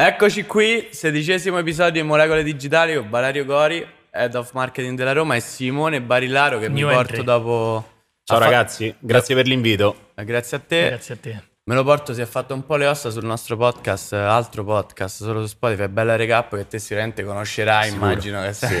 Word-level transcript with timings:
Eccoci 0.00 0.44
qui, 0.44 0.90
sedicesimo 0.92 1.58
episodio 1.58 2.00
di 2.02 2.06
Molecole 2.06 2.44
Digitali 2.44 2.94
con 2.94 3.10
Valerio 3.10 3.44
Gori, 3.44 3.84
Head 4.12 4.32
of 4.36 4.52
Marketing 4.52 4.96
della 4.96 5.10
Roma 5.12 5.34
e 5.34 5.40
Simone 5.40 6.00
Barilaro 6.00 6.60
che 6.60 6.68
New 6.68 6.86
mi 6.86 6.94
porto 6.94 7.14
entry. 7.14 7.24
dopo... 7.24 7.88
Ciao 8.22 8.38
fa- 8.38 8.44
ragazzi, 8.44 8.94
grazie 9.00 9.34
per 9.34 9.48
l'invito. 9.48 10.10
Eh, 10.14 10.24
Grazie 10.24 10.56
a 10.58 10.60
te. 10.60 10.86
Grazie 10.90 11.14
a 11.14 11.16
te. 11.20 11.42
Me 11.64 11.74
lo 11.74 11.82
porto, 11.82 12.14
si 12.14 12.20
è 12.20 12.26
fatto 12.26 12.54
un 12.54 12.64
po' 12.64 12.76
le 12.76 12.86
ossa 12.86 13.10
sul 13.10 13.24
nostro 13.24 13.56
podcast, 13.56 14.12
eh, 14.12 14.18
altro 14.18 14.62
podcast, 14.62 15.20
solo 15.24 15.40
su 15.40 15.48
Spotify, 15.48 15.88
bella 15.88 16.14
recap 16.14 16.54
che 16.54 16.68
te 16.68 16.78
sicuramente 16.78 17.24
conoscerai, 17.24 17.88
Sicuro, 17.90 18.04
immagino 18.06 18.40
che 18.42 18.52
sei. 18.52 18.78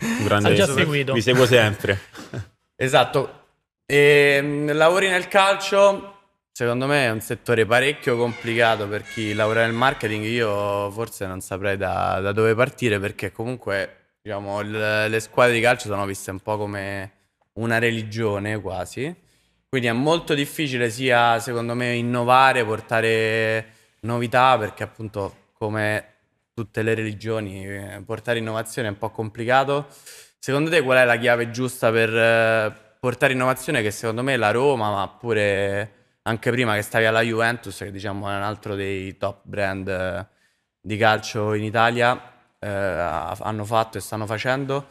Un 0.00 0.24
grande 0.26 0.48
Ha 0.48 0.52
già 0.54 0.66
seguito. 0.66 1.12
Vi 1.12 1.22
seguo 1.22 1.46
sempre. 1.46 2.00
Esatto. 2.74 3.44
E, 3.86 4.40
mh, 4.42 4.72
lavori 4.72 5.08
nel 5.10 5.28
calcio, 5.28 6.15
secondo 6.56 6.86
me 6.86 7.04
è 7.04 7.10
un 7.10 7.20
settore 7.20 7.66
parecchio 7.66 8.16
complicato 8.16 8.88
per 8.88 9.02
chi 9.02 9.34
lavora 9.34 9.66
nel 9.66 9.74
marketing. 9.74 10.24
Io 10.24 10.90
forse 10.90 11.26
non 11.26 11.42
saprei 11.42 11.76
da, 11.76 12.18
da 12.20 12.32
dove 12.32 12.54
partire 12.54 12.98
perché 12.98 13.30
comunque 13.30 14.14
diciamo, 14.22 14.60
il- 14.62 15.06
le 15.10 15.20
squadre 15.20 15.52
di 15.52 15.60
calcio 15.60 15.88
sono 15.88 16.06
viste 16.06 16.30
un 16.30 16.40
po' 16.40 16.56
come 16.56 17.12
una 17.56 17.76
religione 17.78 18.58
quasi. 18.58 19.14
Quindi 19.68 19.88
è 19.88 19.92
molto 19.92 20.32
difficile 20.32 20.88
sia 20.88 21.38
secondo 21.40 21.74
me 21.74 21.92
innovare, 21.92 22.64
portare 22.64 23.66
novità 24.00 24.56
perché 24.56 24.82
appunto 24.82 25.50
come 25.52 26.14
tutte 26.54 26.80
le 26.80 26.94
religioni 26.94 27.66
eh, 27.66 28.02
portare 28.06 28.38
innovazione 28.38 28.88
è 28.88 28.92
un 28.92 28.96
po' 28.98 29.10
complicato. 29.10 29.88
Secondo 30.38 30.70
te 30.70 30.80
qual 30.80 30.96
è 30.96 31.04
la 31.04 31.18
chiave 31.18 31.50
giusta 31.50 31.90
per 31.90 32.16
eh, 32.16 32.72
portare 32.98 33.34
innovazione 33.34 33.82
che 33.82 33.90
secondo 33.90 34.22
me 34.22 34.38
la 34.38 34.52
Roma, 34.52 34.90
ma 34.90 35.06
pure 35.08 35.95
anche 36.26 36.50
prima 36.50 36.74
che 36.74 36.82
stavi 36.82 37.06
alla 37.06 37.22
Juventus, 37.22 37.76
che 37.78 37.90
diciamo 37.90 38.28
è 38.28 38.34
un 38.34 38.42
altro 38.42 38.74
dei 38.74 39.16
top 39.16 39.40
brand 39.42 39.88
eh, 39.88 40.26
di 40.80 40.96
calcio 40.96 41.54
in 41.54 41.62
Italia, 41.62 42.20
eh, 42.58 42.68
ha- 42.68 43.36
hanno 43.40 43.64
fatto 43.64 43.98
e 43.98 44.00
stanno 44.00 44.26
facendo? 44.26 44.86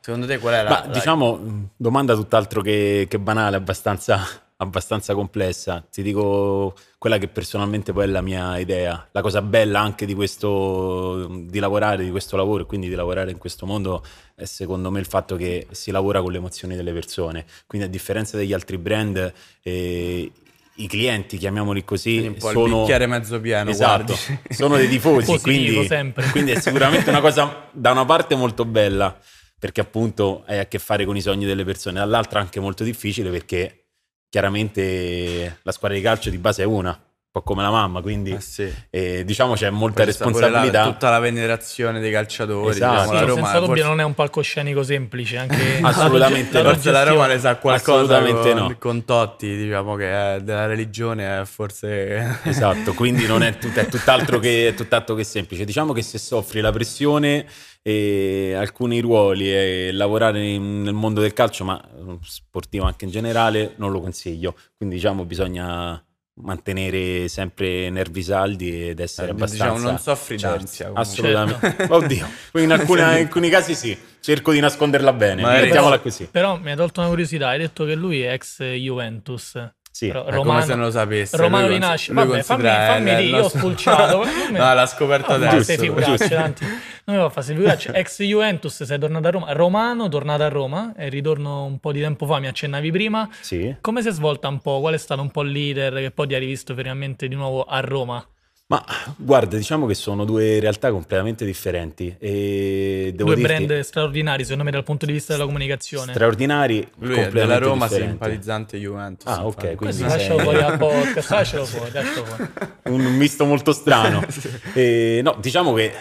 Secondo 0.00 0.26
te 0.26 0.38
qual 0.38 0.54
è 0.54 0.62
la... 0.62 0.68
Ma 0.70 0.86
la- 0.86 0.92
diciamo, 0.92 1.70
domanda 1.74 2.14
tutt'altro 2.14 2.60
che, 2.60 3.06
che 3.08 3.18
banale, 3.18 3.56
abbastanza, 3.56 4.20
abbastanza 4.56 5.14
complessa. 5.14 5.82
Ti 5.90 6.02
dico 6.02 6.74
quella 6.98 7.16
che 7.16 7.28
personalmente 7.28 7.94
poi 7.94 8.04
è 8.04 8.06
la 8.06 8.20
mia 8.20 8.58
idea. 8.58 9.08
La 9.12 9.22
cosa 9.22 9.40
bella 9.40 9.80
anche 9.80 10.04
di 10.04 10.14
questo, 10.14 11.44
di 11.46 11.58
lavorare, 11.60 12.04
di 12.04 12.10
questo 12.10 12.36
lavoro 12.36 12.64
e 12.64 12.66
quindi 12.66 12.88
di 12.88 12.94
lavorare 12.94 13.30
in 13.30 13.38
questo 13.38 13.64
mondo 13.64 14.04
è 14.34 14.44
secondo 14.44 14.90
me 14.90 15.00
il 15.00 15.06
fatto 15.06 15.34
che 15.36 15.66
si 15.70 15.90
lavora 15.90 16.20
con 16.20 16.30
le 16.30 16.38
emozioni 16.38 16.76
delle 16.76 16.92
persone. 16.92 17.46
Quindi 17.66 17.86
a 17.86 17.90
differenza 17.90 18.36
degli 18.36 18.52
altri 18.52 18.76
brand, 18.76 19.32
eh, 19.62 20.30
i 20.78 20.86
clienti, 20.86 21.38
chiamiamoli 21.38 21.84
così, 21.84 22.18
un 22.18 22.36
po' 22.36 22.48
il 22.48 22.54
sono... 22.54 22.80
bicchiere 22.80 23.06
mezzo 23.06 23.40
pieno, 23.40 23.70
Esatto, 23.70 24.14
guardi. 24.14 24.38
sono 24.54 24.76
dei 24.76 24.88
tifosi, 24.88 25.26
Positivo, 25.26 25.84
quindi, 25.86 26.30
quindi 26.30 26.50
è 26.52 26.60
sicuramente 26.60 27.10
una 27.10 27.20
cosa 27.20 27.68
da 27.72 27.90
una 27.90 28.04
parte 28.04 28.34
molto 28.34 28.64
bella, 28.64 29.16
perché 29.58 29.80
appunto 29.80 30.44
hai 30.46 30.58
a 30.58 30.66
che 30.66 30.78
fare 30.78 31.04
con 31.04 31.16
i 31.16 31.20
sogni 31.20 31.44
delle 31.44 31.64
persone, 31.64 31.98
dall'altra 31.98 32.40
anche 32.40 32.60
molto 32.60 32.84
difficile 32.84 33.30
perché 33.30 33.86
chiaramente 34.28 35.58
la 35.62 35.72
squadra 35.72 35.96
di 35.96 36.02
calcio 36.02 36.30
di 36.30 36.38
base 36.38 36.62
è 36.62 36.66
una, 36.66 36.90
un 36.90 37.07
po' 37.30 37.42
come 37.42 37.62
la 37.62 37.70
mamma, 37.70 38.00
quindi 38.00 38.32
Eh 38.32 38.40
sì. 38.40 38.72
eh, 38.90 39.22
diciamo 39.24 39.52
c'è 39.54 39.68
molta 39.70 40.04
c'è 40.04 40.12
pure 40.16 40.30
la- 40.30 40.30
responsabilità. 40.46 40.84
tutta 40.84 41.10
la 41.10 41.18
venerazione 41.18 42.00
dei 42.00 42.10
calciatori. 42.10 42.70
Esatto. 42.70 42.92
diciamo, 42.94 43.12
la 43.12 43.18
Sì, 43.18 43.24
Roma 43.26 43.34
senza 43.42 43.52
dubbio 43.58 43.66
forse- 43.74 43.88
non 43.88 44.00
è 44.00 44.04
un 44.04 44.14
palcoscenico 44.14 44.82
semplice, 44.82 45.36
anche 45.36 45.56
Assolutamente 45.82 46.56
la 46.62 46.62
no. 46.68 46.74
Forse 46.74 46.90
la 46.90 47.02
Roma 47.04 47.26
ne 47.26 47.38
sa 47.38 47.56
qualcosa 47.56 48.16
Assolutamente 48.16 48.52
con, 48.52 48.68
no. 48.70 48.76
con 48.78 49.04
Totti, 49.04 49.56
diciamo 49.56 49.94
che 49.96 50.34
è 50.36 50.40
della 50.40 50.66
religione 50.66 51.40
è 51.40 51.44
forse... 51.44 52.40
Esatto, 52.44 52.94
quindi 52.94 53.26
non 53.26 53.42
è, 53.42 53.56
tut- 53.58 53.76
è 53.76 53.86
tutt'altro, 53.86 54.38
che, 54.38 54.68
è 54.68 54.74
tutt'altro 54.74 55.14
che 55.14 55.24
semplice. 55.24 55.64
Diciamo 55.64 55.92
che 55.92 56.02
se 56.02 56.18
soffri 56.18 56.60
la 56.60 56.72
pressione 56.72 57.46
e 57.82 58.54
alcuni 58.56 59.00
ruoli 59.00 59.52
e 59.54 59.90
lavorare 59.92 60.44
in- 60.46 60.82
nel 60.82 60.94
mondo 60.94 61.20
del 61.20 61.32
calcio, 61.34 61.64
ma 61.64 61.78
eh, 61.82 62.18
sportivo 62.22 62.84
anche 62.84 63.04
in 63.04 63.10
generale, 63.10 63.74
non 63.76 63.92
lo 63.92 64.00
consiglio. 64.00 64.54
Quindi 64.76 64.96
diciamo 64.96 65.24
bisogna 65.24 66.02
mantenere 66.40 67.28
sempre 67.28 67.90
nervi 67.90 68.22
saldi 68.22 68.88
ed 68.88 69.00
essere 69.00 69.28
Eh, 69.28 69.30
abbastanza... 69.30 69.64
diciamo, 69.72 69.88
non 69.88 69.98
soffri 69.98 70.38
certi. 70.38 70.56
d'ansia, 70.58 70.88
comunque. 70.88 71.12
Assolutamente. 71.12 71.86
Oddio, 71.92 72.28
in, 72.54 72.72
alcune- 72.72 73.00
in 73.00 73.06
alcuni 73.26 73.48
casi 73.50 73.74
sì, 73.74 73.96
cerco 74.20 74.52
di 74.52 74.60
nasconderla 74.60 75.12
bene, 75.12 75.42
mettiamola 75.42 75.98
così. 76.00 76.28
Però 76.30 76.56
mi 76.58 76.70
ha 76.70 76.76
tolto 76.76 77.00
una 77.00 77.08
curiosità, 77.08 77.48
hai 77.48 77.58
detto 77.58 77.84
che 77.84 77.94
lui 77.94 78.22
è 78.22 78.32
ex 78.32 78.62
Juventus. 78.62 79.72
Sì. 79.98 80.06
Però 80.06 80.22
romano, 80.30 80.44
come 80.44 80.62
se 80.62 80.74
non 80.76 80.84
lo 80.84 80.90
sapesse. 80.92 81.36
romano 81.36 81.66
lui 81.66 81.78
lui 81.80 81.80
Vabbè, 82.12 82.42
fammi, 82.44 82.62
fammi 82.62 83.10
eh, 83.10 83.16
dire, 83.16 83.22
il 83.24 83.28
io 83.30 83.42
ho 83.42 83.48
spulciato. 83.48 84.22
Mi- 84.52 84.56
no, 84.56 84.72
l'ha 84.72 84.86
scoperto 84.86 85.36
No, 85.36 85.44
adesso. 85.48 85.72
figuracce, 85.76 86.28
tanti. 86.28 86.64
Non 87.04 87.16
mi 87.16 87.22
fa 87.22 87.30
fare 87.30 87.46
figuracce. 87.46 87.92
Ex 87.94 88.22
Juventus, 88.22 88.84
sei 88.84 88.96
tornato 88.96 89.26
a 89.26 89.30
Roma. 89.32 89.52
Romano, 89.54 90.08
tornato 90.08 90.44
a 90.44 90.48
Roma. 90.48 90.94
E 90.96 91.08
ritorno 91.08 91.64
un 91.64 91.80
po' 91.80 91.90
di 91.90 92.00
tempo 92.00 92.26
fa, 92.26 92.38
mi 92.38 92.46
accennavi 92.46 92.92
prima. 92.92 93.28
Sì. 93.40 93.74
Come 93.80 94.00
si 94.02 94.06
è 94.06 94.12
svolta 94.12 94.46
un 94.46 94.60
po'? 94.60 94.78
Qual 94.78 94.94
è 94.94 94.98
stato 94.98 95.20
un 95.20 95.32
po' 95.32 95.42
il 95.42 95.50
leader 95.50 95.92
che 95.94 96.12
poi 96.12 96.28
ti 96.28 96.34
hai 96.34 96.40
rivisto 96.40 96.76
finalmente 96.76 97.26
di 97.26 97.34
nuovo 97.34 97.64
a 97.64 97.80
Roma? 97.80 98.24
Ma 98.70 98.84
guarda, 99.16 99.56
diciamo 99.56 99.86
che 99.86 99.94
sono 99.94 100.26
due 100.26 100.60
realtà 100.60 100.90
completamente 100.90 101.46
differenti 101.46 102.14
e 102.18 103.12
devo 103.14 103.32
Due 103.32 103.36
dirti, 103.36 103.64
brand 103.64 103.80
straordinari, 103.80 104.42
secondo 104.42 104.64
me, 104.64 104.70
dal 104.70 104.82
punto 104.82 105.06
di 105.06 105.12
vista 105.12 105.32
della 105.32 105.46
comunicazione. 105.46 106.12
straordinari, 106.12 106.86
Lui 106.98 107.16
è 107.16 107.30
della 107.30 107.56
Roma, 107.56 107.86
differenti. 107.86 108.10
simpatizzante 108.10 108.76
Juventus. 108.76 109.32
Ah, 109.32 109.46
ok, 109.46 109.54
infatti. 109.54 109.76
quindi 109.76 110.02
lascialo 110.02 110.38
fuori 110.40 110.58
al 110.58 110.76
podcast, 110.76 111.30
lascialo 111.30 111.64
fuori, 111.64 111.90
lascialo 111.92 112.26
fuori. 112.26 112.50
un 112.94 113.16
misto 113.16 113.44
molto 113.46 113.72
strano. 113.72 114.22
E, 114.74 115.20
no, 115.22 115.38
diciamo 115.40 115.72
che 115.72 115.92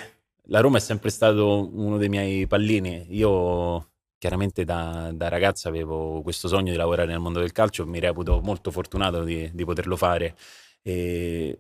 la 0.47 0.59
Roma 0.59 0.75
è 0.77 0.81
sempre 0.81 1.09
stato 1.09 1.69
uno 1.73 1.97
dei 1.97 2.09
miei 2.09 2.47
pallini. 2.47 3.05
Io 3.11 3.91
chiaramente 4.17 4.65
da, 4.65 5.11
da 5.13 5.29
ragazzo 5.29 5.69
avevo 5.69 6.21
questo 6.21 6.49
sogno 6.49 6.71
di 6.71 6.77
lavorare 6.77 7.07
nel 7.07 7.19
mondo 7.19 7.39
del 7.39 7.53
calcio, 7.53 7.85
mi 7.85 7.99
reputo 7.99 8.41
molto 8.43 8.71
fortunato 8.71 9.23
di, 9.23 9.49
di 9.53 9.63
poterlo 9.63 9.95
fare. 9.95 10.35
E, 10.81 11.59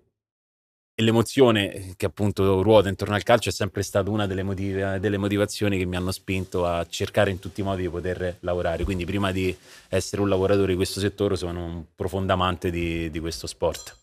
e 0.99 1.03
l'emozione 1.03 1.93
che 1.95 2.07
appunto 2.07 2.63
ruota 2.63 2.89
intorno 2.89 3.13
al 3.13 3.21
calcio 3.21 3.49
è 3.49 3.51
sempre 3.51 3.83
stata 3.83 4.09
una 4.09 4.25
delle, 4.25 4.41
motiva- 4.41 4.97
delle 4.97 5.19
motivazioni 5.19 5.77
che 5.77 5.85
mi 5.85 5.95
hanno 5.95 6.11
spinto 6.11 6.65
a 6.65 6.87
cercare 6.87 7.29
in 7.29 7.37
tutti 7.37 7.61
i 7.61 7.63
modi 7.63 7.83
di 7.83 7.89
poter 7.89 8.37
lavorare. 8.39 8.83
Quindi 8.83 9.05
prima 9.05 9.31
di 9.31 9.55
essere 9.89 10.23
un 10.23 10.27
lavoratore 10.27 10.69
di 10.69 10.75
questo 10.75 10.99
settore 10.99 11.35
sono 11.35 11.63
un 11.63 11.83
profondo 11.93 12.33
amante 12.33 12.71
di, 12.71 13.11
di 13.11 13.19
questo 13.19 13.45
sport. 13.45 13.95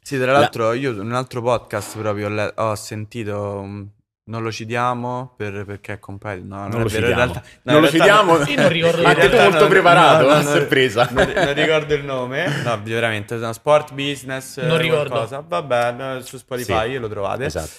Sì, 0.00 0.16
tra 0.16 0.30
l'altro 0.30 0.72
io 0.72 0.92
in 0.92 1.00
un 1.00 1.14
altro 1.14 1.42
podcast 1.42 1.98
proprio 1.98 2.26
ho, 2.26 2.30
le- 2.30 2.52
ho 2.58 2.74
sentito... 2.76 3.88
non 4.26 4.42
lo 4.42 4.50
citiamo 4.50 5.34
per- 5.36 5.64
perché 5.66 5.94
è 5.94 5.98
competitor. 5.98 6.46
No, 6.48 6.56
Non 6.68 6.80
è 6.80 6.82
lo 6.82 6.88
vero, 6.88 7.06
in 7.06 7.12
citiamo. 7.12 7.14
realtà- 7.32 7.42
no, 7.62 7.72
non 7.72 7.74
in 7.76 7.80
lo 7.82 7.88
citiamo. 7.90 8.32
Io 8.74 8.90
non 8.96 9.04
Anche 9.06 9.28
tu 9.28 9.36
molto 9.36 9.58
non- 9.58 9.68
preparato, 9.68 10.22
no, 10.22 10.28
no, 10.28 10.34
a 10.34 10.42
no, 10.42 10.48
sorpresa. 10.50 11.08
Non, 11.10 11.32
non 11.34 11.54
ricordo 11.54 11.94
il 11.94 12.04
nome. 12.04 12.62
No, 12.62 12.80
veramente, 12.82 13.38
sono 13.38 13.52
sport 13.52 13.92
business. 13.92 14.60
Non 14.60 14.78
eh, 14.78 14.82
ricordo. 14.82 15.08
qualcosa. 15.10 15.44
Vabbè, 15.46 15.92
no, 15.92 16.20
su 16.22 16.38
Spotify 16.38 16.92
Sì. 16.92 16.98
lo 16.98 17.08
trovate. 17.08 17.44
Esatto. 17.44 17.70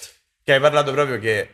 Che 0.42 0.52
hai 0.52 0.60
parlato 0.60 0.92
proprio 0.92 1.18
che 1.18 1.50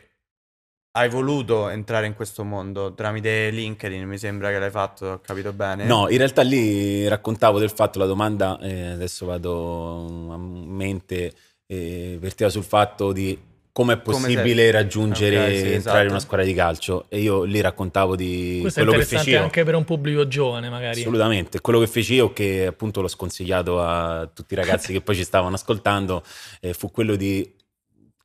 hai 0.95 1.09
voluto 1.09 1.69
entrare 1.69 2.05
in 2.05 2.13
questo 2.13 2.43
mondo 2.43 2.93
tramite 2.93 3.49
LinkedIn, 3.49 4.07
mi 4.07 4.19
sembra 4.19 4.51
che 4.51 4.59
l'hai 4.59 4.69
fatto, 4.69 5.07
ho 5.07 5.19
capito 5.21 5.51
bene. 5.51 5.85
No, 5.85 6.07
in 6.07 6.17
realtà 6.19 6.43
lì 6.43 7.07
raccontavo 7.07 7.57
del 7.57 7.71
fatto, 7.71 7.97
la 7.97 8.05
domanda, 8.05 8.59
eh, 8.59 8.91
adesso 8.91 9.25
vado 9.25 10.31
a 10.31 10.37
mente, 10.37 11.33
eh, 11.65 12.17
vertiva 12.21 12.49
sul 12.51 12.63
fatto 12.63 13.11
di 13.11 13.35
come 13.73 13.93
è 13.93 14.01
Come 14.01 14.17
possibile 14.19 14.61
sei- 14.61 14.71
raggiungere 14.71 15.37
Ok, 15.37 15.43
sì, 15.49 15.55
entrare 15.55 15.75
esatto. 15.77 16.01
in 16.03 16.09
una 16.11 16.19
squadra 16.19 16.45
di 16.45 16.53
calcio 16.53 17.05
e 17.09 17.19
io 17.19 17.43
lì 17.43 17.59
raccontavo 17.59 18.15
di 18.15 18.59
Questo 18.61 18.79
è 18.79 18.83
quello 18.83 18.99
che 18.99 19.05
feci 19.05 19.31
io. 19.31 19.41
anche 19.41 19.63
per 19.63 19.73
un 19.75 19.83
pubblico 19.83 20.27
giovane, 20.27 20.69
magari. 20.69 20.99
Assolutamente, 21.01 21.59
quello 21.59 21.79
che 21.79 21.87
feci 21.87 22.13
io, 22.13 22.31
che 22.33 22.67
appunto 22.67 23.01
l'ho 23.01 23.07
sconsigliato 23.07 23.81
a 23.81 24.29
tutti 24.31 24.53
i 24.53 24.55
ragazzi 24.57 24.93
che 24.93 25.01
poi 25.01 25.15
ci 25.15 25.23
stavano 25.23 25.55
ascoltando, 25.55 26.23
eh, 26.61 26.73
fu 26.73 26.91
quello 26.91 27.15
di 27.15 27.51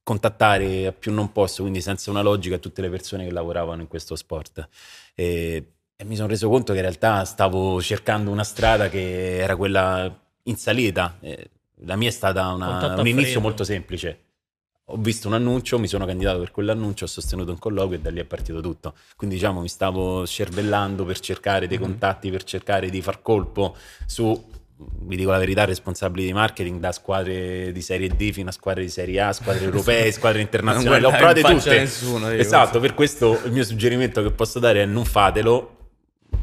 contattare 0.02 0.86
a 0.86 0.92
più 0.92 1.12
non 1.12 1.32
posso, 1.32 1.62
quindi 1.62 1.80
senza 1.80 2.10
una 2.10 2.22
logica, 2.22 2.58
tutte 2.58 2.80
le 2.80 2.88
persone 2.88 3.24
che 3.26 3.32
lavoravano 3.32 3.80
in 3.82 3.88
questo 3.88 4.16
sport. 4.16 4.66
E, 5.14 5.64
e 5.96 6.04
mi 6.04 6.14
sono 6.16 6.28
reso 6.28 6.48
conto 6.48 6.72
che 6.72 6.78
in 6.78 6.84
realtà 6.84 7.24
stavo 7.24 7.80
cercando 7.82 8.30
una 8.30 8.44
strada 8.44 8.88
che 8.88 9.38
era 9.38 9.56
quella 9.56 10.14
in 10.44 10.56
salita. 10.56 11.16
Eh, 11.20 11.50
la 11.84 11.96
mia 11.96 12.08
è 12.08 12.12
stata 12.12 12.46
una- 12.52 12.94
un 12.98 13.06
inizio 13.06 13.24
freddo. 13.24 13.40
molto 13.40 13.64
semplice. 13.64 14.18
Ho 14.90 14.96
visto 14.96 15.28
un 15.28 15.34
annuncio, 15.34 15.78
mi 15.78 15.86
sono 15.86 16.06
candidato 16.06 16.38
per 16.38 16.50
quell'annuncio, 16.50 17.04
ho 17.04 17.08
sostenuto 17.08 17.50
un 17.50 17.58
colloquio 17.58 17.98
e 17.98 18.00
da 18.00 18.10
lì 18.10 18.20
è 18.20 18.24
partito 18.24 18.60
tutto. 18.60 18.94
Quindi 19.16 19.36
diciamo 19.36 19.60
mi 19.60 19.68
stavo 19.68 20.26
cervellando 20.26 21.04
per 21.04 21.20
cercare 21.20 21.66
dei 21.66 21.76
Mhm. 21.76 21.82
contatti, 21.84 22.30
per 22.30 22.42
cercare 22.44 22.88
di 22.88 23.02
far 23.02 23.20
colpo 23.20 23.76
su, 24.06 24.46
vi 25.02 25.16
dico 25.16 25.30
la 25.30 25.36
verità, 25.38 25.66
responsabili 25.66 26.24
di 26.24 26.32
marketing 26.32 26.80
da 26.80 26.92
squadre 26.92 27.70
di 27.70 27.82
Serie 27.82 28.08
D 28.08 28.30
fino 28.32 28.48
a 28.48 28.52
squadre 28.52 28.82
di 28.82 28.88
Serie 28.88 29.20
A, 29.20 29.32
squadre 29.34 29.64
europee, 29.66 30.10
squadre 30.10 30.40
internazionali. 30.40 31.02
Non 31.02 31.12
Ho 31.12 31.16
provate 31.16 31.42
tutte. 31.42 31.78
nessuno, 31.80 32.30
esatto, 32.30 32.80
per 32.80 32.94
questo 32.94 33.38
il 33.44 33.52
mio 33.52 33.64
suggerimento 33.64 34.22
che 34.22 34.30
posso 34.30 34.58
dare 34.58 34.82
è 34.82 34.86
non 34.86 35.04
fatelo. 35.04 35.76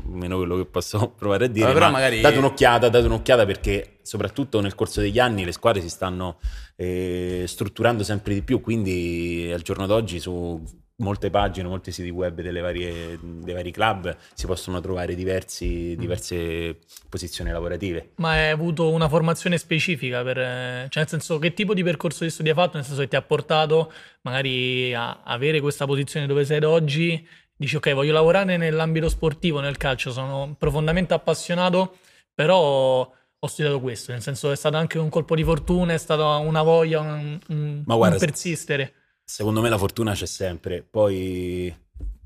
Almeno 0.05 0.37
quello 0.37 0.57
che 0.57 0.65
posso 0.65 1.09
provare 1.17 1.45
a 1.45 1.47
dire. 1.47 1.65
Vabbè, 1.65 1.73
però 1.77 1.85
ma 1.87 1.91
magari- 1.93 2.21
date 2.21 2.37
un'occhiata, 2.37 2.89
date 2.89 3.05
un'occhiata 3.05 3.45
perché 3.45 3.99
soprattutto 4.01 4.61
nel 4.61 4.75
corso 4.75 5.01
degli 5.01 5.19
anni 5.19 5.45
le 5.45 5.51
squadre 5.51 5.81
si 5.81 5.89
stanno 5.89 6.39
eh, 6.75 7.43
strutturando 7.47 8.03
sempre 8.03 8.33
di 8.33 8.41
più, 8.41 8.61
quindi 8.61 9.49
al 9.53 9.61
giorno 9.61 9.85
d'oggi 9.85 10.19
su 10.19 10.61
molte 10.97 11.29
pagine, 11.29 11.67
molti 11.67 11.91
siti 11.91 12.09
web 12.09 12.39
delle 12.39 12.61
varie- 12.61 13.19
dei 13.21 13.53
vari 13.53 13.71
club 13.71 14.15
si 14.33 14.45
possono 14.45 14.79
trovare 14.79 15.13
diversi- 15.13 15.93
diverse 15.97 16.79
posizioni 17.09 17.51
lavorative. 17.51 18.11
Ma 18.15 18.31
hai 18.31 18.49
avuto 18.51 18.89
una 18.89 19.09
formazione 19.09 19.57
specifica 19.57 20.23
per... 20.23 20.37
Cioè, 20.37 20.89
nel 21.03 21.07
senso, 21.09 21.37
che 21.37 21.53
tipo 21.53 21.73
di 21.73 21.83
percorso 21.83 22.23
di 22.23 22.29
studi 22.29 22.47
hai 22.49 22.55
fatto? 22.55 22.77
Nel 22.77 22.85
senso 22.85 23.01
che 23.01 23.09
ti 23.09 23.15
ha 23.17 23.21
portato 23.21 23.91
magari 24.21 24.93
a 24.93 25.21
avere 25.23 25.59
questa 25.59 25.85
posizione 25.85 26.27
dove 26.27 26.45
sei 26.45 26.57
ad 26.57 26.63
oggi? 26.63 27.27
Dici, 27.57 27.78
ok, 27.78 27.94
voglio 27.94 28.12
lavorare 28.12 28.57
nell'ambito 28.57 29.07
sportivo, 29.07 29.62
nel 29.62 29.78
calcio, 29.78 30.12
sono 30.12 30.56
profondamente 30.57 31.13
appassionato, 31.13 31.98
però 32.34 33.10
ho 33.38 33.48
studiato 33.48 33.80
questo. 33.80 34.12
Nel 34.12 34.22
senso, 34.22 34.52
è 34.52 34.56
stato 34.56 34.75
anche 34.75 34.98
un 34.98 35.10
colpo 35.10 35.36
di 35.36 35.44
fortuna, 35.44 35.94
è 35.94 35.98
stata 35.98 36.36
una 36.38 36.63
voglia, 36.63 37.00
un, 37.00 37.40
un- 37.48 37.84
Ma 37.86 37.96
guarda, 37.96 38.16
un 38.16 38.22
persistere. 38.22 38.94
Secondo 39.24 39.62
me 39.62 39.69
la 39.69 39.78
fortuna 39.78 40.13
c'è 40.13 40.25
sempre, 40.25 40.84
poi 40.84 41.74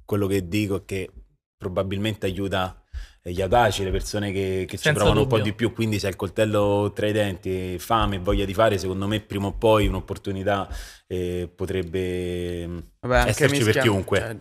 quello 0.03 0.27
che 0.27 0.47
dico 0.47 0.77
è 0.77 0.85
che 0.85 1.11
probabilmente 1.55 2.25
aiuta 2.25 2.78
gli 3.31 3.41
audaci, 3.41 3.83
le 3.83 3.91
persone 3.91 4.31
che, 4.31 4.65
che 4.67 4.77
ci 4.77 4.91
provano 4.93 5.21
un 5.21 5.27
po' 5.27 5.37
dubbio. 5.37 5.51
di 5.51 5.53
più, 5.57 5.73
quindi 5.73 5.99
se 5.99 6.05
hai 6.07 6.11
il 6.11 6.17
coltello 6.17 6.91
tra 6.93 7.07
i 7.07 7.11
denti, 7.11 7.77
fame 7.79 8.15
e 8.15 8.19
voglia 8.19 8.45
di 8.45 8.53
fare, 8.53 8.77
secondo 8.77 9.07
me 9.07 9.19
prima 9.19 9.47
o 9.47 9.53
poi 9.53 9.87
un'opportunità 9.87 10.67
eh, 11.07 11.49
potrebbe 11.53 12.65
Vabbè, 12.99 13.17
anche 13.17 13.29
esserci 13.29 13.63
per 13.63 13.77
chiunque. 13.79 14.19
cioè, 14.19 14.35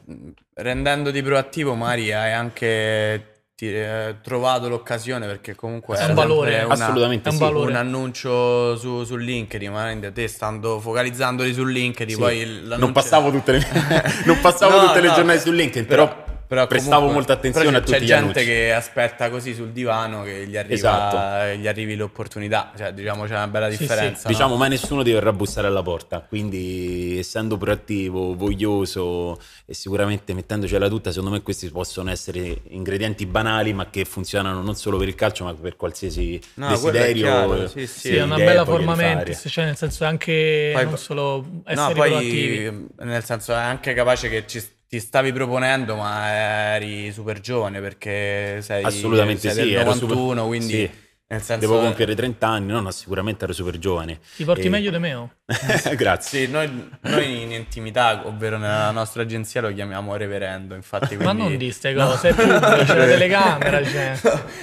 rendendoti 0.54 1.22
proattivo, 1.22 1.74
magari 1.74 2.12
hai 2.12 2.32
anche 2.32 3.32
ti- 3.54 3.74
eh, 3.74 4.16
trovato 4.22 4.68
l'occasione 4.68 5.26
perché 5.26 5.54
comunque 5.56 5.96
È 5.98 6.04
un 6.06 6.14
valore. 6.14 6.62
una- 6.62 6.74
Assolutamente 6.74 7.28
un 7.28 7.34
sì. 7.34 7.40
valore. 7.40 7.70
un 7.70 7.76
annuncio 7.76 8.76
su, 8.76 9.02
su 9.04 9.16
LinkedIn, 9.16 9.72
ma 9.72 9.92
te 10.12 10.28
stando 10.28 10.78
focalizzandoli 10.78 11.52
su 11.52 11.64
LinkedIn, 11.64 12.14
Sì. 12.14 12.20
poi 12.20 12.62
Non 12.76 12.92
passavo 12.92 13.30
tutte 13.32 13.52
le, 13.52 13.66
non 14.26 14.38
passavo 14.40 14.76
No, 14.80 14.86
tutte 14.86 15.00
le 15.00 15.08
no, 15.08 15.14
giornate 15.14 15.40
su 15.40 15.50
LinkedIn, 15.50 15.86
però, 15.88 16.24
prestavo 16.48 17.06
comunque- 17.06 17.12
molta 17.14 17.32
attenzione 17.34 17.66
però 17.66 17.78
a 17.78 17.80
c'è- 17.80 17.86
tutti 17.86 18.04
gli 18.04 18.08
C'è 18.08 18.20
gente 18.20 18.44
che 18.44 18.72
aspetta 18.72 19.28
così 19.30 19.54
sul 19.54 19.70
divano 19.70 20.22
che 20.22 20.46
gli 20.46 20.56
arriva, 20.56 20.74
Esatto. 20.74 21.58
gli 21.58 21.66
arrivi 21.68 21.94
l'opportunità, 21.96 22.72
cioè 22.76 22.92
diciamo 22.92 23.24
c'è 23.24 23.32
una 23.34 23.48
bella 23.48 23.68
Sì, 23.70 23.76
sì. 23.76 23.82
differenza. 23.82 24.22
no? 24.24 24.30
Diciamo, 24.34 24.56
mai 24.56 24.68
nessuno 24.70 25.02
ti 25.02 25.12
verrà 25.12 25.30
a 25.30 25.32
bussare 25.32 25.66
alla 25.66 25.82
porta, 25.82 26.20
quindi 26.26 27.18
essendo 27.18 27.56
proattivo, 27.58 28.34
voglioso 28.34 29.38
e 29.66 29.74
sicuramente 29.74 30.32
mettendocela 30.34 30.88
tutta, 30.88 31.10
secondo 31.10 31.34
me 31.34 31.42
questi 31.42 31.68
possono 31.70 32.10
essere 32.10 32.62
ingredienti 32.68 33.26
banali, 33.26 33.72
ma 33.72 33.90
che 33.90 34.04
funzionano 34.04 34.62
non 34.62 34.74
solo 34.74 34.96
per 34.96 35.08
il 35.08 35.14
calcio, 35.14 35.44
ma 35.44 35.52
per 35.54 35.76
qualsiasi 35.76 36.40
No, 36.54 36.66
quello 36.78 36.96
è 36.96 37.00
desiderio. 37.00 37.22
chiaro, 37.22 37.68
sì, 37.68 37.86
sì. 37.86 37.98
Sì, 37.98 38.08
Sì, 38.08 38.16
è 38.16 38.22
una 38.22 38.36
bella 38.36 38.64
forma 38.64 38.94
mentis, 38.94 39.44
cioè 39.48 39.64
nel 39.66 39.76
senso 39.76 40.04
è 40.04 40.06
anche 40.06 40.70
Poi- 40.72 40.84
non 40.84 40.96
solo 40.98 41.44
No, 41.48 41.62
essere 41.66 41.94
poi 41.94 42.08
proattivi. 42.10 42.86
nel 43.00 43.24
senso 43.24 43.52
è 43.52 43.56
anche 43.56 43.92
capace 43.92 44.28
che 44.28 44.44
ci, 44.46 44.62
ti 44.88 44.98
stavi 45.00 45.32
proponendo, 45.32 45.96
ma 45.96 46.74
eri 46.74 47.12
super 47.12 47.40
giovane 47.40 47.80
perché 47.80 48.60
sei, 48.62 48.82
Assolutamente 48.84 49.50
sei 49.50 49.52
sì, 49.52 49.70
del 49.70 49.80
ero 49.80 49.94
91, 49.94 50.30
super- 50.30 50.46
quindi 50.46 50.72
sì. 50.72 50.90
nel 51.28 51.42
senso 51.42 51.66
Devo 51.66 51.80
compiere 51.80 52.14
30 52.14 52.48
anni, 52.48 52.72
no, 52.72 52.80
no, 52.80 52.90
sicuramente 52.90 53.44
ero 53.44 53.52
super 53.52 53.78
giovane. 53.78 54.18
Ti 54.36 54.44
porti 54.44 54.66
E- 54.66 54.70
meglio 54.70 54.90
di 54.90 54.98
me, 54.98 55.12
oh. 55.14 55.30
Grazie. 55.94 56.46
Sì, 56.46 56.50
noi, 56.50 56.88
noi 57.02 57.42
in 57.42 57.52
intimità, 57.52 58.22
ovvero 58.26 58.56
nella 58.56 58.90
nostra 58.90 59.20
agenzia, 59.22 59.60
lo 59.60 59.70
chiamiamo 59.74 60.16
reverendo. 60.16 60.74
Infatti, 60.74 61.16
Ma 61.16 61.24
quindi- 61.32 61.42
non 61.42 61.56
di 61.58 61.70
ste 61.70 61.92
cose, 61.94 62.32
pubblico, 62.32 62.58
c'è 62.60 62.96
la 62.96 63.04
telecamera, 63.06 63.84
cioè. 63.84 64.18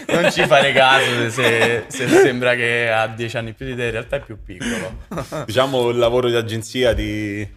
non 0.08 0.32
ci 0.32 0.44
fare 0.48 0.74
caso 0.74 1.30
se, 1.30 1.84
se 1.88 2.08
sembra 2.08 2.56
che 2.56 2.90
ha 2.90 3.06
10 3.08 3.38
anni 3.38 3.54
più 3.54 3.68
di 3.68 3.76
te, 3.76 3.86
in 3.86 3.92
realtà 3.92 4.16
è 4.16 4.22
più 4.22 4.42
piccolo. 4.44 5.04
Diciamo 5.46 5.90
il 5.90 5.98
lavoro 5.98 6.30
di 6.30 6.36
agenzia 6.36 6.96
ti, 6.96 7.48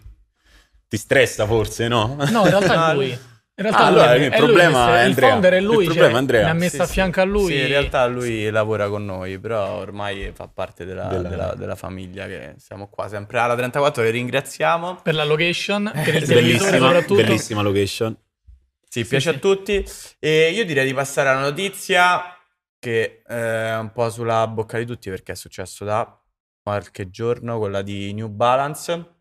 ti 0.89 0.97
stressa 0.97 1.45
forse, 1.45 1.87
no? 1.87 2.15
No, 2.29 2.43
in 2.43 2.49
realtà 2.49 2.91
è 2.91 2.93
lui. 2.95 3.09
In 3.59 3.65
realtà 3.65 3.83
Ah, 3.85 3.89
lui 3.89 3.99
allora, 3.99 4.13
è- 4.13 4.17
il 4.17 4.21
è 4.23 4.27
lui, 4.29 4.37
problema 4.37 4.87
è 4.99 5.01
il 5.03 5.09
Andrea. 5.09 5.29
founder 5.29 5.53
è 5.53 5.59
lui, 5.59 5.77
Il 5.83 5.83
problema 5.85 6.05
cioè, 6.07 6.13
è 6.13 6.17
Andrea. 6.17 6.43
mi 6.45 6.49
ha 6.49 6.53
messo 6.53 6.75
Sì, 6.77 6.81
a 6.81 6.85
sì. 6.85 6.91
fianco 6.93 7.19
a 7.21 7.23
lui. 7.25 7.45
Sì, 7.47 7.59
in 7.59 7.67
realtà 7.67 8.05
lui 8.07 8.49
lavora 8.49 8.87
con 8.89 9.05
noi, 9.05 9.37
però 9.37 9.71
ormai 9.79 10.31
fa 10.33 10.47
parte 10.47 10.85
della, 10.85 11.07
Della- 11.07 11.27
della- 11.29 11.55
della 11.55 11.75
famiglia 11.75 12.25
che 12.25 12.53
siamo 12.57 12.87
qua 12.87 13.07
sempre 13.09 13.37
alla 13.39 13.55
34, 13.55 14.01
che 14.03 14.09
ringraziamo. 14.11 15.01
per 15.03 15.13
la 15.13 15.25
location, 15.25 15.91
per 15.93 16.15
il 16.15 16.25
televisore 16.25 16.41
Bellissima, 16.71 16.77
soprattutto. 16.87 17.21
bellissima 17.21 17.61
location. 17.61 18.17
Sì, 18.87 19.03
Sì, 19.03 19.07
piace 19.07 19.29
sì. 19.31 19.35
a 19.35 19.39
tutti. 19.39 19.85
E 20.19 20.49
io 20.51 20.65
direi 20.65 20.85
di 20.87 20.93
passare 20.93 21.27
alla 21.29 21.41
notizia 21.41 22.21
che 22.79 23.21
eh, 23.27 23.67
è 23.71 23.77
un 23.77 23.91
po' 23.91 24.09
sulla 24.09 24.47
bocca 24.47 24.77
di 24.77 24.85
tutti 24.85 25.09
perché 25.09 25.33
è 25.33 25.35
successo 25.35 25.83
da 25.83 26.17
qualche 26.63 27.09
giorno, 27.09 27.59
quella 27.59 27.81
di 27.81 28.13
New 28.13 28.29
Balance. 28.29 29.17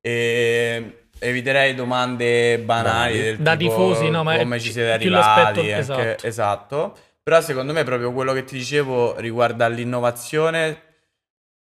E 0.00 1.04
eviterei 1.18 1.74
domande 1.74 2.58
banali 2.58 2.88
Banali. 3.18 3.22
del 3.22 3.36
Da 3.38 3.56
tipo 3.56 3.70
tifosi, 3.70 4.08
no, 4.10 4.22
ma 4.22 4.34
è 4.34 4.38
come 4.38 4.58
ci 4.58 4.72
siete 4.72 4.96
più 4.98 5.14
arrivati, 5.14 5.36
l'aspetto- 5.36 5.60
anche- 5.60 5.76
esatto. 6.16 6.26
esatto. 6.26 6.96
Però 7.22 7.40
secondo 7.42 7.72
me 7.72 7.84
proprio 7.84 8.12
quello 8.12 8.32
che 8.32 8.44
ti 8.44 8.56
dicevo 8.56 9.16
riguarda 9.18 9.68
l'innovazione. 9.68 10.82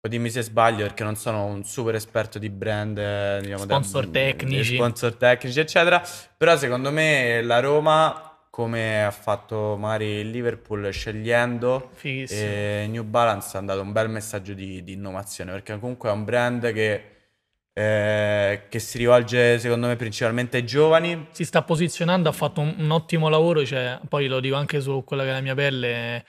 Dimmi 0.07 0.31
se 0.31 0.43
sbaglio 0.43 0.85
perché 0.85 1.03
non 1.03 1.17
sono 1.17 1.47
un 1.47 1.65
super 1.65 1.97
esperto 1.97 2.39
di 2.39 2.49
brand, 2.49 2.97
eh, 2.97 3.39
diciamo, 3.41 3.65
da- 3.67 3.75
Sponsor 3.75 4.07
tecnici. 4.07 4.71
di 4.71 4.77
sponsor 4.77 5.15
tecnici, 5.17 5.59
eccetera. 5.59 6.01
Però 6.37 6.57
secondo 6.57 6.93
me 6.93 7.41
la 7.43 7.59
Roma, 7.59 8.39
come 8.49 9.05
ha 9.05 9.11
fatto 9.11 9.75
magari 9.77 10.07
il 10.21 10.31
Liverpool 10.31 10.93
scegliendo, 10.93 11.91
Fighissimo. 11.95 12.41
e 12.41 12.87
New 12.89 13.03
Balance 13.03 13.57
ha 13.57 13.61
dato 13.63 13.81
un 13.81 13.91
bel 13.91 14.09
messaggio 14.09 14.53
di, 14.53 14.85
di 14.85 14.93
innovazione 14.93 15.51
perché 15.51 15.77
comunque 15.81 16.09
è 16.09 16.13
un 16.13 16.23
brand 16.25 16.73
che, 16.73 17.03
eh, 17.79 18.63
che 18.71 18.79
si 18.79 18.97
rivolge 18.97 19.59
secondo 19.59 19.87
me 19.87 19.97
principalmente 19.97 20.57
ai 20.57 20.65
giovani. 20.65 21.27
si 21.33 21.45
sta 21.45 21.61
posizionando, 21.61 22.31
ha 22.31 22.33
fatto 22.33 22.63
un, 22.63 22.75
un 22.79 22.91
ottimo 22.91 23.29
lavoro, 23.29 23.67
cioè, 23.67 24.01
poi 24.09 24.29
lo 24.29 24.41
dico 24.41 24.55
anche 24.55 24.81
su 24.81 25.05
quella 25.05 25.25
che 25.25 25.29
è 25.29 25.33
la 25.33 25.41
mia 25.43 25.55
pelle, 25.55 26.25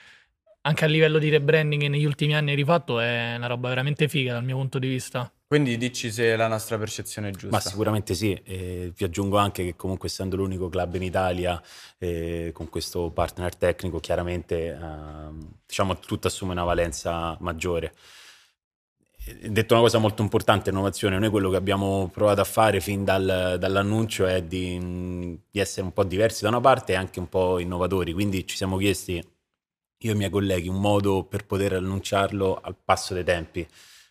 anche 0.60 0.84
a 0.84 0.88
livello 0.88 1.18
di 1.18 1.30
rebranding 1.30 1.80
che 1.80 1.88
negli 1.88 2.04
ultimi 2.04 2.34
anni 2.36 2.50
hai 2.50 2.56
rifatto 2.56 3.00
è 3.00 3.34
una 3.36 3.46
roba 3.46 3.70
veramente 3.70 4.08
figa 4.08 4.34
dal 4.34 4.44
mio 4.44 4.56
punto 4.56 4.78
di 4.78 4.88
vista. 4.88 5.32
Quindi 5.46 5.78
dici 5.78 6.10
se 6.10 6.36
la 6.36 6.48
nostra 6.48 6.76
percezione 6.76 7.28
è 7.28 7.30
giusta. 7.30 7.48
Ma 7.48 7.60
sicuramente 7.60 8.12
sì, 8.12 8.38
e 8.44 8.92
vi 8.94 9.04
aggiungo 9.04 9.38
anche 9.38 9.64
che 9.64 9.74
comunque 9.74 10.08
essendo 10.08 10.36
l'unico 10.36 10.68
club 10.68 10.96
in 10.96 11.02
Italia 11.02 11.62
eh, 11.96 12.50
con 12.52 12.68
questo 12.68 13.10
partner 13.10 13.56
tecnico, 13.56 14.00
chiaramente 14.00 14.66
ehm, 14.66 15.52
diciamo 15.64 15.98
tutto 15.98 16.26
assume 16.26 16.52
una 16.52 16.64
valenza 16.64 17.34
maggiore. 17.40 17.94
E 19.40 19.50
Detto 19.50 19.74
una 19.74 19.82
cosa 19.82 19.98
molto 19.98 20.22
importante, 20.22 20.70
innovazione, 20.70 21.18
noi 21.18 21.30
quello 21.30 21.50
che 21.50 21.56
abbiamo 21.56 22.08
provato 22.12 22.40
a 22.40 22.44
fare 22.44 22.80
fin 22.80 23.04
dal- 23.04 23.56
dall'annuncio 23.58 24.26
è 24.26 24.42
di, 24.42 24.78
mh, 24.78 25.40
di 25.50 25.60
essere 25.60 25.82
un 25.82 25.92
po' 25.92 26.04
diversi 26.04 26.42
da 26.42 26.48
una 26.48 26.60
parte 26.60 26.92
e 26.92 26.96
anche 26.96 27.18
un 27.18 27.28
po' 27.28 27.58
innovatori, 27.58 28.12
quindi 28.12 28.46
ci 28.46 28.56
siamo 28.56 28.76
chiesti, 28.78 29.14
io 29.14 30.10
e 30.10 30.14
i 30.14 30.16
miei 30.16 30.30
colleghi, 30.30 30.68
un 30.68 30.80
modo 30.80 31.24
per 31.24 31.44
poter 31.46 31.74
annunciarlo 31.74 32.58
al 32.62 32.76
passo 32.82 33.14
dei 33.14 33.24
tempi 33.24 33.66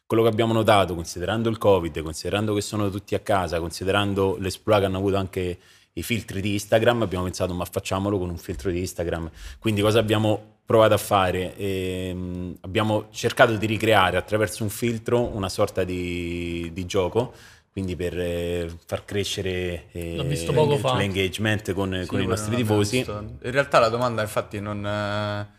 quello 0.08 0.24
che 0.24 0.30
abbiamo 0.30 0.54
notato, 0.54 0.96
considerando 0.96 1.50
il 1.50 1.58
Covid, 1.58 2.02
considerando 2.02 2.54
che 2.54 2.62
sono 2.62 2.90
tutti 2.90 3.14
a 3.14 3.20
casa, 3.20 3.60
considerando 3.60 4.38
l'esploit 4.40 4.80
che 4.80 4.86
hanno 4.86 4.98
avuto 5.00 5.18
anche 5.18 5.60
i 5.92 6.02
filtri 6.02 6.40
di 6.40 6.54
Instagram, 6.54 7.02
abbiamo 7.02 7.26
pensato 7.26 7.54
ma 7.54 7.66
facciamolo 7.66 8.18
con 8.18 8.30
un 8.30 8.38
filtro 8.38 8.72
di 8.72 8.80
Instagram. 8.80 9.30
Quindi 9.60 9.82
cosa 9.82 10.00
abbiamo 10.00 10.57
provato 10.68 10.94
a 10.94 10.98
fare? 10.98 11.56
Ehm, 11.56 12.58
abbiamo 12.62 13.08
cercato 13.12 13.56
di 13.56 13.66
ricreare 13.66 14.18
attraverso 14.18 14.64
un 14.64 14.70
filtro 14.70 15.34
una 15.36 15.50
sorta 15.50 15.84
di, 15.86 16.70
di 16.74 16.86
gioco, 16.86 17.34
quindi 17.72 17.96
per 17.96 18.20
eh, 18.20 18.70
far 18.86 19.06
crescere 19.06 19.86
eh, 19.94 20.16
L'ho 20.18 20.24
visto 20.24 20.52
poco 20.54 20.78
fa. 20.78 20.96
l'engagement 20.96 21.74
con, 21.74 22.00
Sì, 22.02 22.08
con 22.08 22.22
i 22.22 22.28
nostri 22.28 22.56
tifosi. 22.58 22.98
In 23.08 23.38
realtà 23.40 23.80
la 23.80 23.90
domanda 23.90 24.22
infatti 24.22 24.60
non... 24.60 24.86
eh, 24.86 24.90
non- 24.90 25.57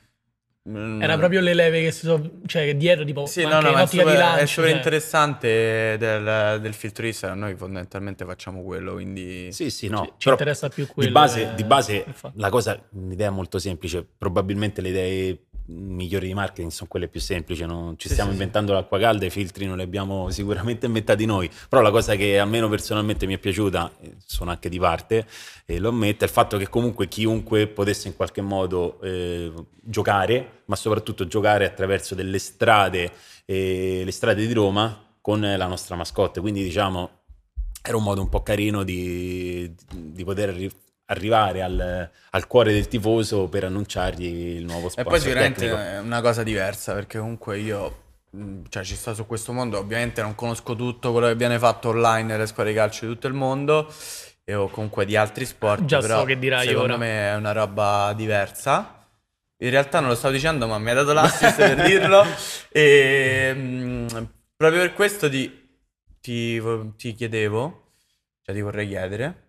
Era 1.00 1.16
proprio 1.16 1.40
le 1.40 1.54
leve 1.54 1.82
che 1.82 1.90
si 1.92 2.06
sono, 2.06 2.30
cioè 2.46 2.64
che 2.64 2.76
dietro 2.76 3.04
tipo 3.04 3.26
Sì, 3.26 3.42
no, 3.44 3.60
no, 3.60 3.72
ma 3.72 3.82
è 3.82 3.86
super, 3.86 4.06
di 4.06 4.12
è 4.12 4.16
lancio, 4.16 4.46
super 4.46 4.68
cioè. 4.68 4.76
interessante 4.76 5.96
del, 5.98 6.58
del 6.60 6.74
filtro 6.74 7.06
Instagram. 7.06 7.38
Noi 7.38 7.54
fondamentalmente 7.54 8.24
facciamo 8.24 8.62
quello, 8.62 8.94
quindi... 8.94 9.50
Sì, 9.52 9.70
sì, 9.70 9.88
no. 9.88 10.04
Ci- 10.04 10.12
ci 10.18 10.28
interessa 10.28 10.68
più 10.68 10.86
quello, 10.86 11.08
Di 11.08 11.14
base, 11.14 11.50
eh, 11.50 11.54
di 11.54 11.64
base 11.64 12.04
la 12.34 12.50
cosa, 12.50 12.78
un'idea 12.90 13.30
molto 13.30 13.58
semplice. 13.58 14.06
Probabilmente 14.18 14.80
le 14.80 14.88
idee 14.88 15.38
migliori 15.68 16.26
di 16.28 16.34
marketing 16.34 16.70
sono 16.70 16.88
quelle 16.88 17.08
più 17.08 17.20
semplici. 17.20 17.64
non 17.64 17.96
ci 17.98 18.08
Sì, 18.08 18.12
stiamo 18.14 18.30
sì, 18.30 18.36
inventando 18.36 18.72
l'acqua 18.72 18.98
calda, 18.98 19.26
i 19.26 19.30
filtri 19.30 19.66
non 19.66 19.76
li 19.76 19.82
abbiamo 19.82 20.30
sicuramente 20.30 20.86
inventati 20.86 21.24
noi. 21.24 21.50
Però 21.68 21.82
la 21.82 21.90
cosa 21.90 22.14
che 22.16 22.38
almeno 22.38 22.68
personalmente 22.68 23.26
mi 23.26 23.34
è 23.34 23.38
piaciuta, 23.38 23.92
eh, 24.00 24.16
sono 24.24 24.50
anche 24.50 24.68
di 24.68 24.78
parte, 24.78 25.26
e 25.66 25.78
lo 25.78 25.88
ammetto, 25.90 26.24
è 26.24 26.26
il 26.26 26.32
fatto 26.32 26.56
che 26.56 26.68
comunque 26.68 27.08
chiunque 27.08 27.66
potesse 27.66 28.08
in 28.08 28.16
qualche 28.16 28.40
modo 28.40 29.00
eh, 29.02 29.52
giocare, 29.80 30.62
ma 30.66 30.76
soprattutto 30.76 31.26
giocare 31.26 31.64
attraverso 31.66 32.14
delle 32.14 32.38
strade, 32.38 33.10
eh, 33.44 34.02
le 34.04 34.10
strade 34.12 34.46
di 34.46 34.52
Roma 34.52 35.04
con 35.20 35.40
la 35.40 35.66
nostra 35.66 35.96
mascotte. 35.96 36.40
Quindi 36.40 36.62
diciamo 36.62 37.10
era 37.82 37.96
un 37.96 38.02
modo 38.02 38.20
un 38.20 38.28
po' 38.28 38.42
carino 38.42 38.82
di, 38.82 39.72
di 39.94 40.24
poter 40.24 40.54
arrivare 41.10 41.62
al, 41.62 42.10
al 42.30 42.46
cuore 42.46 42.72
del 42.72 42.88
tifoso 42.88 43.48
per 43.48 43.64
annunciargli 43.64 44.56
il 44.58 44.64
nuovo 44.64 44.90
E 44.94 45.02
sponsor 45.02 45.04
poi 45.04 45.20
sicuramente 45.20 45.66
tecnico. 45.66 45.76
è 45.76 45.98
una 45.98 46.20
cosa 46.20 46.42
diversa 46.42 46.92
perché 46.94 47.18
comunque 47.18 47.58
io, 47.58 48.02
mh, 48.30 48.62
cioè 48.68 48.84
ci 48.84 48.94
sto 48.96 49.14
su 49.14 49.26
questo 49.26 49.52
mondo, 49.52 49.78
ovviamente 49.78 50.22
non 50.22 50.34
conosco 50.34 50.74
tutto 50.76 51.12
quello 51.12 51.28
che 51.28 51.36
viene 51.36 51.58
fatto 51.58 51.88
online 51.90 52.24
nelle 52.24 52.46
scuole 52.46 52.70
di 52.70 52.76
calcio 52.76 53.06
di 53.06 53.12
tutto 53.12 53.26
il 53.26 53.34
mondo 53.34 53.92
e 54.44 54.54
o 54.54 54.68
comunque 54.68 55.04
di 55.06 55.16
altri 55.16 55.44
sport, 55.46 55.84
Già 55.84 56.00
so 56.00 56.06
però 56.06 56.24
che 56.24 56.38
dirai 56.38 56.66
secondo 56.66 56.94
ora. 56.94 56.96
me 56.96 57.30
è 57.30 57.34
una 57.36 57.52
roba 57.52 58.12
diversa. 58.16 58.94
In 59.60 59.70
realtà 59.70 60.00
non 60.00 60.10
lo 60.10 60.14
stavo 60.14 60.34
dicendo, 60.34 60.66
ma 60.68 60.78
mi 60.78 60.90
ha 60.90 60.94
dato 60.94 61.12
l'assist 61.12 61.56
per 61.56 61.82
dirlo 61.82 62.24
e 62.70 63.52
mh, 63.54 64.28
proprio 64.56 64.80
per 64.82 64.92
questo 64.94 65.28
ti, 65.28 65.68
ti, 66.20 66.62
ti 66.96 67.14
chiedevo, 67.14 67.92
cioè 68.42 68.54
ti 68.54 68.60
vorrei 68.60 68.86
chiedere, 68.88 69.47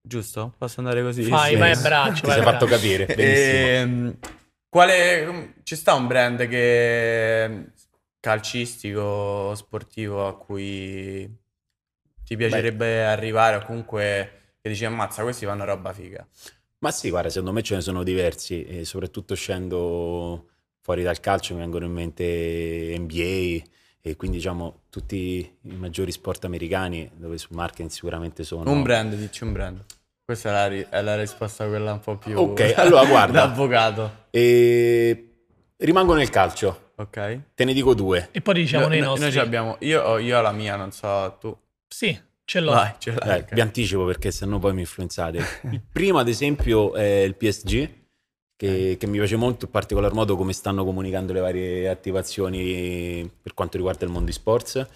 giusto? 0.00 0.54
Posso 0.58 0.80
andare 0.80 1.02
così? 1.02 1.22
Vai, 1.24 1.52
Sì. 1.52 1.58
vai 1.58 1.72
a 1.72 1.76
braccio, 1.76 2.26
Ti 2.26 2.32
sei 2.32 2.42
fatto 2.42 2.66
capire, 2.66 3.06
benissimo. 3.06 3.66
Ehm, 3.66 4.16
quale 4.68 5.54
ci 5.64 5.76
sta 5.76 5.94
un 5.94 6.06
brand 6.06 6.46
che 6.48 7.64
calcistico, 8.20 9.54
sportivo 9.54 10.26
a 10.26 10.36
cui 10.36 11.28
ti 12.24 12.36
piacerebbe 12.36 13.04
arrivare 13.04 13.56
o 13.56 13.64
comunque 13.64 14.54
che 14.62 14.68
dici 14.68 14.84
ammazza, 14.84 15.22
questi 15.22 15.46
fanno 15.46 15.64
roba 15.64 15.92
figa. 15.92 16.26
Ma 16.78 16.90
sì, 16.90 17.10
guarda, 17.10 17.28
secondo 17.28 17.52
me 17.52 17.62
ce 17.62 17.74
ne 17.74 17.80
sono 17.82 18.02
diversi 18.02 18.64
e 18.64 18.84
soprattutto 18.84 19.34
scendo 19.34 20.48
fuori 20.80 21.02
dal 21.02 21.20
calcio 21.20 21.54
mi 21.54 21.60
vengono 21.60 21.84
in 21.84 21.92
mente 21.92 22.94
NBA 22.98 23.58
e 24.02 24.16
quindi 24.16 24.38
diciamo 24.38 24.82
tutti 24.90 25.16
i 25.62 25.74
maggiori 25.76 26.10
sport 26.12 26.44
americani 26.44 27.10
dove 27.14 27.36
sul 27.38 27.54
marketing 27.56 27.90
sicuramente 27.90 28.44
sono... 28.44 28.70
Un 28.70 28.82
brand, 28.82 29.14
dici 29.14 29.44
un 29.44 29.52
brand. 29.52 29.84
Questa 30.24 30.48
è 30.48 30.52
la, 30.52 30.66
ri- 30.68 30.86
è 30.88 31.02
la 31.02 31.16
risposta 31.16 31.66
quella 31.66 31.92
un 31.92 32.00
po' 32.00 32.16
più 32.16 32.38
Ok, 32.38 32.74
allora 32.78 33.04
guarda. 33.04 33.32
da 33.32 33.42
avvocato. 33.44 34.12
E 34.30 35.32
rimango 35.78 36.14
nel 36.14 36.30
calcio, 36.30 36.92
Ok. 36.96 37.40
te 37.54 37.64
ne 37.64 37.72
dico 37.72 37.94
due. 37.94 38.28
E 38.30 38.40
poi 38.40 38.54
diciamo 38.54 38.84
No- 38.84 38.88
nei 38.90 39.00
no- 39.00 39.06
nostri. 39.06 39.24
Noi 39.24 39.32
ci 39.32 39.38
abbiamo 39.38 39.76
io 39.80 40.02
ho, 40.02 40.18
io 40.18 40.38
ho 40.38 40.40
la 40.42 40.52
mia, 40.52 40.76
non 40.76 40.92
so 40.92 41.36
tu. 41.40 41.56
Sì, 41.88 42.16
ce 42.44 42.60
l'ho. 42.60 42.70
Vai, 42.70 42.94
ce 42.98 43.12
l'hai. 43.12 43.38
Eh, 43.38 43.42
ok. 43.42 43.54
Vi 43.54 43.60
anticipo 43.60 44.04
perché 44.04 44.30
sennò 44.30 44.58
poi 44.58 44.72
mi 44.72 44.80
influenzate. 44.80 45.38
Il 45.70 45.82
primo, 45.92 46.18
ad 46.18 46.28
esempio, 46.28 46.94
è 46.94 47.02
il 47.22 47.34
PSG, 47.34 47.88
che, 48.60 48.98
che 48.98 49.06
mi 49.06 49.16
piace 49.16 49.36
molto, 49.36 49.64
in 49.64 49.70
particolar 49.70 50.12
modo 50.12 50.36
come 50.36 50.52
stanno 50.52 50.84
comunicando 50.84 51.32
le 51.32 51.40
varie 51.40 51.88
attivazioni 51.88 53.26
per 53.40 53.54
quanto 53.54 53.78
riguarda 53.78 54.04
il 54.04 54.10
mondo 54.10 54.26
di 54.26 54.32
sports. 54.32 54.86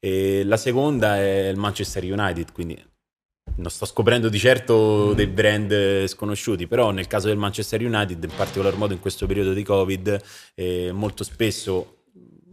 E 0.00 0.42
la 0.42 0.56
seconda 0.56 1.16
è 1.16 1.46
il 1.46 1.56
Manchester 1.56 2.02
United, 2.02 2.50
quindi 2.50 2.76
non 3.56 3.70
sto 3.70 3.86
scoprendo 3.86 4.28
di 4.28 4.38
certo 4.38 5.14
dei 5.14 5.28
brand 5.28 6.06
sconosciuti, 6.06 6.66
però 6.66 6.90
nel 6.90 7.06
caso 7.06 7.28
del 7.28 7.36
Manchester 7.36 7.80
United, 7.84 8.20
in 8.20 8.32
particolar 8.34 8.74
modo 8.76 8.94
in 8.94 8.98
questo 8.98 9.26
periodo 9.26 9.52
di 9.52 9.62
Covid, 9.62 10.20
eh, 10.56 10.90
molto 10.90 11.22
spesso 11.22 11.98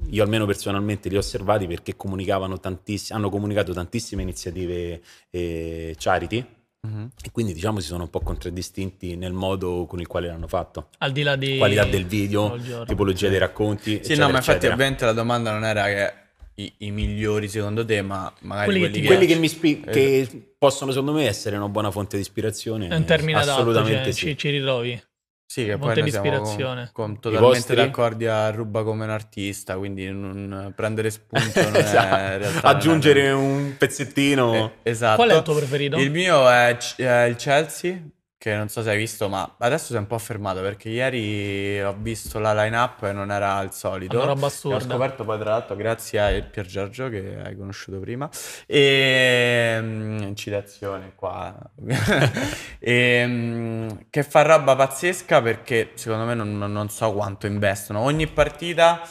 io 0.09 0.23
almeno 0.23 0.45
personalmente 0.45 1.09
li 1.09 1.15
ho 1.15 1.19
osservati 1.19 1.65
perché 1.65 1.95
comunicavano 1.95 2.59
tantiss- 2.59 3.11
hanno 3.11 3.31
comunicato 3.31 3.73
tantissime 3.73 4.21
iniziative 4.21 5.01
eh, 5.31 5.95
charity 5.97 6.45
Mhm. 6.87 7.09
e 7.23 7.29
quindi 7.31 7.53
diciamo 7.53 7.79
si 7.79 7.85
sono 7.85 8.03
un 8.03 8.09
po' 8.09 8.21
contraddistinti 8.21 9.15
nel 9.15 9.33
modo 9.33 9.85
con 9.85 9.99
il 9.99 10.07
quale 10.07 10.27
l'hanno 10.27 10.47
fatto. 10.47 10.87
Al 10.97 11.11
di 11.11 11.21
là 11.21 11.35
di 11.35 11.57
Qualità 11.57 11.85
del 11.85 12.07
video, 12.07 12.57
tipologia 12.87 13.29
dei 13.29 13.37
racconti, 13.37 13.91
Sì, 13.91 13.95
eccetera, 13.97 14.25
no, 14.25 14.31
ma 14.31 14.37
infatti 14.39 14.57
eccetera. 14.57 14.73
ovviamente 14.73 15.05
la 15.05 15.13
domanda 15.13 15.51
non 15.51 15.63
era 15.63 15.85
che 15.85 16.13
i, 16.55 16.73
i 16.79 16.91
migliori 16.91 17.47
secondo 17.47 17.85
te, 17.85 18.01
ma 18.01 18.33
magari 18.41 18.65
Quelli 18.65 18.79
che 18.81 18.89
quelli, 18.89 19.01
che... 19.01 19.07
quelli 19.07 19.25
che 19.27 19.35
mi 19.39 19.47
spi- 19.47 19.81
Eh, 19.85 19.91
che 19.91 20.53
possono 20.57 20.89
secondo 20.91 21.13
me 21.13 21.27
essere 21.27 21.55
una 21.55 21.69
buona 21.69 21.91
fonte 21.91 22.15
di 22.15 22.23
ispirazione. 22.23 22.87
È 22.87 22.95
un 22.95 23.05
termine 23.05 23.37
adatto, 23.37 23.59
assolutamente 23.61 24.03
cioè, 24.05 24.11
sì. 24.13 24.25
ci, 24.29 24.37
ci 24.37 24.49
ritrovi. 24.49 25.01
Sì, 25.51 25.65
che 25.65 25.77
poi 25.77 25.99
noi 25.99 26.09
siamo 26.09 26.41
con, 26.41 26.89
con- 26.93 27.19
totalmente 27.19 27.39
vostri? 27.57 27.75
d'accordi 27.75 28.25
a 28.25 28.49
ruba 28.51 28.83
come 28.83 29.03
un 29.03 29.09
artista, 29.09 29.75
quindi 29.75 30.09
non 30.09 30.71
prendere 30.73 31.09
spunto 31.11 31.61
non 31.61 31.75
è 31.75 31.79
Esatto. 31.79 32.37
realtà 32.37 32.67
Aggiungere 32.69 33.31
non 33.31 33.41
un 33.43 33.75
pezzettino. 33.77 34.53
è- 34.53 34.57
eh, 34.83 34.91
esatto. 34.91 35.15
Qual 35.17 35.29
è 35.29 35.35
il 35.35 35.41
tuo 35.41 35.55
preferito? 35.55 35.97
Il 35.97 36.09
mio 36.09 36.49
è, 36.49 36.77
C- 36.79 36.95
è 37.01 37.23
il 37.23 37.35
Chelsea, 37.35 38.01
che 38.41 38.55
non 38.55 38.69
so 38.69 38.81
se 38.81 38.89
hai 38.89 38.97
visto, 38.97 39.29
ma 39.29 39.53
adesso 39.59 39.85
si 39.85 39.93
è 39.93 39.97
un 39.99 40.07
po' 40.07 40.17
fermato 40.17 40.61
perché 40.61 40.89
ieri 40.89 41.79
ho 41.79 41.93
visto 41.95 42.39
la 42.39 42.55
line-up 42.55 43.03
e 43.03 43.11
non 43.11 43.29
era 43.31 43.61
il 43.61 43.71
solito. 43.71 44.15
Una 44.15 44.25
roba 44.25 44.39
E 44.39 44.43
Ho 44.45 44.47
assurda. 44.47 44.79
scoperto 44.79 45.23
poi 45.23 45.37
tra 45.37 45.51
l'altro 45.51 45.75
grazie 45.75 46.19
a 46.19 46.41
Pier 46.41 46.65
Giorgio 46.65 47.07
che 47.09 47.39
hai 47.39 47.55
conosciuto 47.55 47.99
prima 47.99 48.27
e 48.65 49.77
mm, 49.79 50.33
citazione 50.33 51.11
qua 51.13 51.55
e, 52.79 53.23
mm, 53.27 53.89
che 54.09 54.23
fa 54.23 54.41
roba 54.41 54.75
pazzesca 54.75 55.39
perché 55.43 55.91
secondo 55.93 56.25
me 56.25 56.33
non, 56.33 56.57
non 56.57 56.89
so 56.89 57.13
quanto 57.13 57.45
investono 57.45 57.99
ogni 57.99 58.25
partita 58.25 59.01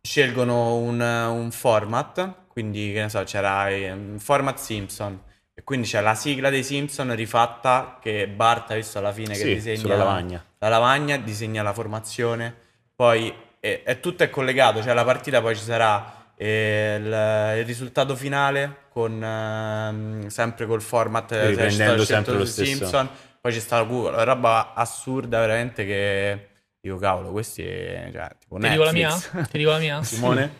scelgono 0.00 0.76
un, 0.76 1.00
un 1.00 1.50
format 1.50 2.32
quindi 2.48 2.92
che 2.94 3.02
ne 3.02 3.08
so 3.10 3.22
c'era 3.24 3.68
eh, 3.68 3.90
un 3.92 4.18
format 4.18 4.56
Simpson 4.56 5.20
quindi 5.64 5.86
c'è 5.88 6.00
la 6.00 6.14
sigla 6.14 6.50
dei 6.50 6.62
Simpson 6.62 7.14
rifatta 7.14 7.98
che 8.00 8.28
Bart 8.28 8.70
ha 8.70 8.74
visto 8.74 8.98
alla 8.98 9.12
fine 9.12 9.34
che 9.34 9.40
Sì, 9.44 9.54
disegna 9.54 9.78
sulla 9.80 9.96
lavagna. 9.96 10.44
la 10.58 10.68
lavagna, 10.68 11.16
disegna 11.16 11.62
la 11.62 11.72
formazione, 11.72 12.54
poi 12.94 13.34
è, 13.60 13.82
è- 13.82 14.00
tutto 14.00 14.22
è 14.22 14.30
collegato, 14.30 14.82
cioè 14.82 14.92
la 14.94 15.04
partita 15.04 15.40
poi 15.40 15.56
ci 15.56 15.62
sarà 15.64 16.32
eh, 16.36 16.96
il, 16.98 17.58
il 17.60 17.64
risultato 17.64 18.14
finale 18.14 18.82
con 18.90 19.22
ehm, 19.22 20.26
sempre 20.28 20.66
col 20.66 20.82
format 20.82 21.32
eh, 21.32 21.48
Riprendendo 21.48 22.04
sempre 22.04 22.34
lo 22.36 22.44
stesso. 22.44 22.70
Simpson, 22.70 23.08
poi 23.40 23.52
c'è 23.52 23.60
sta 23.60 23.82
Google, 23.82 24.14
una 24.14 24.24
roba 24.24 24.72
assurda 24.74 25.40
veramente 25.40 25.84
che 25.84 26.48
dico 26.80 26.96
cavolo, 26.96 27.30
questi 27.30 27.62
è 27.64 28.08
cioè, 28.12 28.28
tipo 28.38 28.58
Ti 28.58 28.68
dico 28.68 28.84
la 28.84 28.92
mia? 28.92 29.10
Ti 29.50 29.58
dico 29.58 29.70
la 29.70 29.78
mia? 29.78 30.02
Simone? 30.04 30.52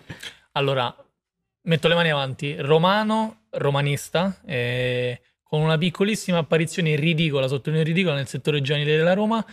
Allora, 0.53 0.95
metto 1.63 1.89
le 1.89 1.95
mani 1.95 2.11
avanti. 2.11 2.57
Romano, 2.61 3.44
romanista, 3.57 4.41
eh, 4.47 5.21
con 5.43 5.61
una 5.61 5.79
piccolissima 5.79 6.39
apparizione 6.39 6.97
ridicola, 6.97 7.47
sottolineo 7.49 7.85
ridicola, 7.85 8.17
nel 8.17 8.27
settore 8.29 8.61
giovanile 8.61 8.97
della 8.97 9.15
Roma. 9.15 9.45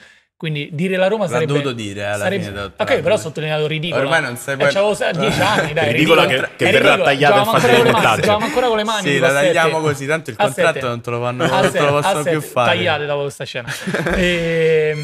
Quindi 0.41 0.69
dire 0.71 0.97
la 0.97 1.07
Roma 1.07 1.25
L'ha 1.25 1.29
sarebbe... 1.29 1.51
dovuto 1.53 1.71
dire, 1.71 1.99
eh, 1.99 2.03
alla 2.05 2.23
sarebbe- 2.23 2.43
fine, 2.45 2.55
Ok, 2.61 2.65
dottorato. 2.69 3.01
però 3.03 3.13
ho 3.13 3.17
sottolineato 3.19 3.67
ridicola. 3.67 4.01
Ormai 4.01 4.21
non 4.23 4.37
sai 4.37 4.55
Eh, 4.55 4.57
poi- 4.57 4.71
c'avevo 4.73 4.95
10 5.19 5.39
anni, 5.41 5.73
dai. 5.73 5.91
Ridicola 5.91 6.25
che- 6.25 6.49
che 6.55 6.67
È 6.67 6.71
verrà 6.71 6.97
tagliata 6.97 7.41
con 7.43 7.59
le 7.61 7.67
mani, 7.77 7.91
montaggio. 7.91 8.21
giocavamo 8.21 8.45
ancora 8.45 8.67
con 8.67 8.77
le 8.77 8.83
mani. 8.83 9.01
Sì, 9.07 9.19
la 9.19 9.27
a 9.27 9.29
sette. 9.29 9.45
tagliamo 9.53 9.79
così, 9.81 10.05
tanto 10.07 10.29
il 10.31 10.35
A 10.39 10.43
contratto 10.45 10.73
sette. 10.73 10.87
non 10.87 11.01
te 11.01 11.09
lo 11.11 11.19
fanno- 11.21 11.45
non 11.45 11.71
te 11.71 11.79
lo 11.79 11.91
possono 12.01 12.23
più 12.23 12.41
fare. 12.41 12.75
Tagliate 12.75 13.05
dopo 13.05 13.21
questa 13.21 13.43
scena. 13.45 13.69
Ehm, 14.17 14.97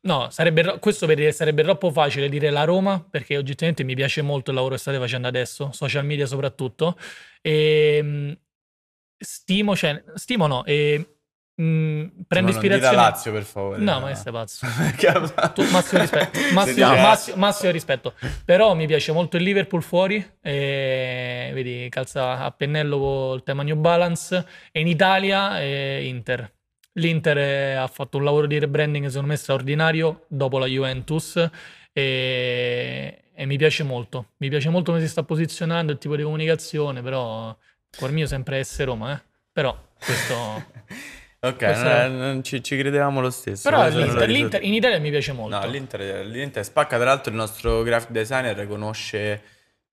no, 0.00 0.28
sarebbe, 0.30 0.78
questo 0.78 1.06
per 1.06 1.16
dire, 1.16 1.32
sarebbe 1.32 1.62
troppo 1.62 1.90
facile 1.90 2.28
dire 2.28 2.50
la 2.50 2.64
Roma, 2.64 3.04
perché 3.08 3.36
oggettivamente 3.36 3.84
mi 3.84 3.94
piace 3.94 4.22
molto 4.22 4.50
il 4.50 4.56
lavoro 4.56 4.74
che 4.74 4.80
state 4.80 4.98
facendo 4.98 5.28
adesso, 5.28 5.70
social 5.72 6.04
media 6.04 6.26
soprattutto. 6.26 6.96
E, 7.40 8.38
stimo, 9.18 9.74
cioè, 9.76 10.02
stimo 10.14 10.46
no, 10.46 10.64
e, 10.64 10.98
mh, 11.54 12.22
prendo 12.26 12.52
non 12.52 12.60
dire 12.60 12.74
ispirazione... 12.76 12.96
Lazio, 12.96 13.32
per 13.32 13.42
favore. 13.42 13.78
No, 13.78 14.00
ma 14.00 14.14
sei 14.14 14.32
pazzo. 14.32 14.66
Tu- 15.54 15.68
massimo 15.70 16.00
rispetto, 16.00 16.38
massimo, 16.54 16.94
massimo- 16.94 17.36
massimo 17.36 17.72
rispetto. 17.72 18.14
Però 18.44 18.74
mi 18.74 18.86
piace 18.86 19.12
molto 19.12 19.36
il 19.36 19.42
Liverpool 19.42 19.82
fuori, 19.82 20.24
e, 20.40 21.50
vedi, 21.52 21.88
calza 21.90 22.38
a 22.44 22.50
pennello 22.52 23.34
il 23.34 23.42
tema 23.42 23.62
New 23.62 23.76
Balance, 23.76 24.46
e 24.70 24.80
in 24.80 24.86
Italia 24.86 25.60
eh, 25.60 26.06
Inter. 26.06 26.52
L'Inter 26.98 27.78
ha 27.78 27.86
fatto 27.86 28.18
un 28.18 28.24
lavoro 28.24 28.46
di 28.46 28.58
rebranding 28.58 29.06
secondo 29.06 29.28
me 29.28 29.36
straordinario 29.36 30.24
dopo 30.28 30.58
la 30.58 30.66
Juventus 30.66 31.48
e, 31.92 33.22
e 33.34 33.46
mi 33.46 33.56
piace 33.56 33.82
molto. 33.82 34.30
Mi 34.38 34.48
piace 34.48 34.68
molto 34.68 34.90
come 34.92 35.02
si 35.02 35.08
sta 35.08 35.22
posizionando, 35.22 35.92
il 35.92 35.98
tipo 35.98 36.16
di 36.16 36.22
comunicazione, 36.22 37.02
però 37.02 37.56
cuor 37.96 38.10
mio 38.12 38.26
sempre 38.26 38.62
S 38.64 38.82
Roma, 38.84 39.14
eh. 39.14 39.20
Però 39.52 39.76
questo... 40.04 40.36
Ok, 41.40 41.54
Questo- 41.56 41.84
non 41.84 41.92
è- 41.92 42.08
non 42.08 42.42
ci, 42.42 42.60
ci 42.64 42.76
credevamo 42.76 43.20
lo 43.20 43.30
stesso. 43.30 43.70
Però 43.70 43.88
l'Inter, 43.88 44.28
l'Inter- 44.28 44.64
in 44.64 44.74
Italia 44.74 44.98
mi 44.98 45.08
piace 45.08 45.30
molto. 45.32 45.56
No, 45.56 45.66
l'Inter, 45.70 46.26
l'Inter 46.26 46.64
spacca. 46.64 46.96
Tra 46.96 47.04
l'altro, 47.04 47.30
il 47.30 47.36
nostro 47.38 47.82
graphic 47.84 48.10
designer 48.10 48.66
conosce 48.66 49.40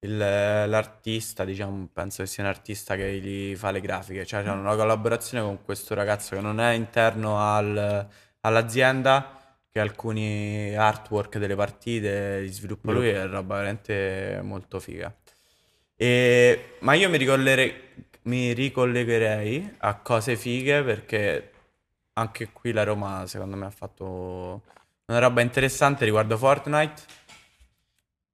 il- 0.06 0.18
l'artista, 0.18 1.44
diciamo, 1.46 1.88
penso 1.92 2.24
che 2.24 2.28
sia 2.30 2.44
un 2.44 2.50
artista 2.50 2.96
che 2.96 3.20
gli 3.20 3.56
fa 3.56 3.72
le 3.72 3.82
grafiche. 3.82 4.26
Cioè, 4.26 4.44
c'è 4.44 4.50
una 4.52 4.76
collaborazione 4.76 5.44
con 5.44 5.64
questo 5.64 5.94
ragazzo 5.94 6.36
che 6.36 6.42
non 6.42 6.60
è 6.60 6.72
interno 6.74 7.40
al- 7.40 8.08
all'azienda, 8.42 9.58
che 9.70 9.80
alcuni 9.80 10.74
artwork 10.76 11.38
delle 11.38 11.56
partite 11.56 12.40
li 12.40 12.48
sviluppa 12.52 12.92
lui, 12.92 13.10
è 13.10 13.28
roba 13.28 13.56
veramente 13.56 14.40
molto 14.44 14.80
figa. 14.80 15.14
E- 15.98 16.76
ma 16.80 16.94
io 16.94 17.10
mi 17.10 17.18
ricollegherei, 17.18 17.74
mi 18.24 18.54
ricollegherei 18.54 19.76
a 19.80 19.96
cose 20.00 20.36
fighe 20.36 20.84
perché 20.84 21.52
anche 22.14 22.50
qui 22.52 22.72
la 22.72 22.84
Roma 22.84 23.26
secondo 23.28 23.56
me 23.56 23.66
ha 23.66 23.70
fatto 23.70 24.62
una 25.08 25.20
roba 25.20 25.42
interessante 25.42 26.06
riguardo 26.06 26.38
Fortnite 26.38 27.02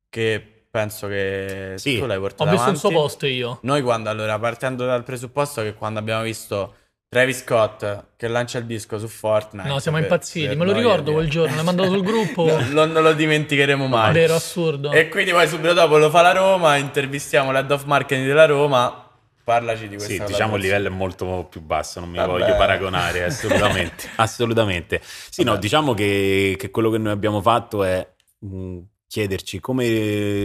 che 0.09 0.60
penso 0.71 1.07
che 1.07 1.73
Sì. 1.75 1.99
tu 1.99 2.05
l'hai 2.05 2.17
Ho 2.17 2.21
portato 2.21 2.49
visto 2.49 2.69
un 2.69 2.77
suo 2.77 2.89
avanti. 2.89 3.07
post 3.07 3.23
io. 3.23 3.59
Noi 3.63 3.81
quando 3.81 4.09
allora 4.09 4.39
partendo 4.39 4.85
dal 4.85 5.03
presupposto 5.03 5.61
che 5.61 5.73
quando 5.73 5.99
abbiamo 5.99 6.23
visto 6.23 6.75
Travis 7.09 7.39
Scott 7.43 8.05
che 8.15 8.27
lancia 8.29 8.57
il 8.57 8.65
disco 8.65 8.97
su 8.97 9.07
Fortnite. 9.09 9.67
No, 9.67 9.79
siamo 9.79 9.97
per- 9.97 10.05
impazziti. 10.07 10.47
per 10.47 10.55
Me 10.55 10.65
lo 10.65 10.71
ricordo 10.71 11.11
quel 11.11 11.29
giorno, 11.29 11.53
l'hai 11.55 11.63
mandato 11.65 11.89
sul 11.89 12.03
gruppo. 12.03 12.45
No, 12.71 12.71
lo- 12.71 12.85
non 12.85 13.03
lo 13.03 13.11
dimenticheremo 13.13 13.85
mai. 13.87 14.13
Vero, 14.13 14.33
assurdo. 14.35 14.91
E 14.93 15.09
quindi 15.09 15.31
poi 15.31 15.45
subito 15.49 15.73
dopo 15.73 15.97
lo 15.97 16.09
fa 16.09 16.21
la 16.21 16.31
Roma, 16.31 16.77
intervistiamo 16.77 17.51
l'head 17.51 17.69
of 17.69 17.83
marketing 17.83 18.25
della 18.27 18.45
Roma. 18.45 19.05
Parlaci 19.43 19.89
di 19.89 19.95
questa 19.95 20.13
Sì, 20.25 20.31
diciamo 20.31 20.55
il 20.55 20.61
livello 20.61 20.87
è 20.87 20.91
molto 20.91 21.47
più 21.49 21.59
basso, 21.61 21.99
non 21.99 22.09
mi 22.11 22.15
Vabbè. 22.17 22.29
voglio 22.29 22.55
paragonare 22.55 23.23
assolutamente. 23.25 24.07
assolutamente. 24.15 25.01
Sì, 25.03 25.43
no, 25.43 25.49
Vabbè. 25.51 25.61
diciamo 25.61 25.93
che, 25.93 26.55
che 26.57 26.69
quello 26.71 26.89
che 26.91 26.97
noi 26.99 27.11
abbiamo 27.11 27.41
fatto 27.41 27.83
è 27.83 28.07
mh, 28.39 28.77
chiederci 29.11 29.59
come 29.59 29.83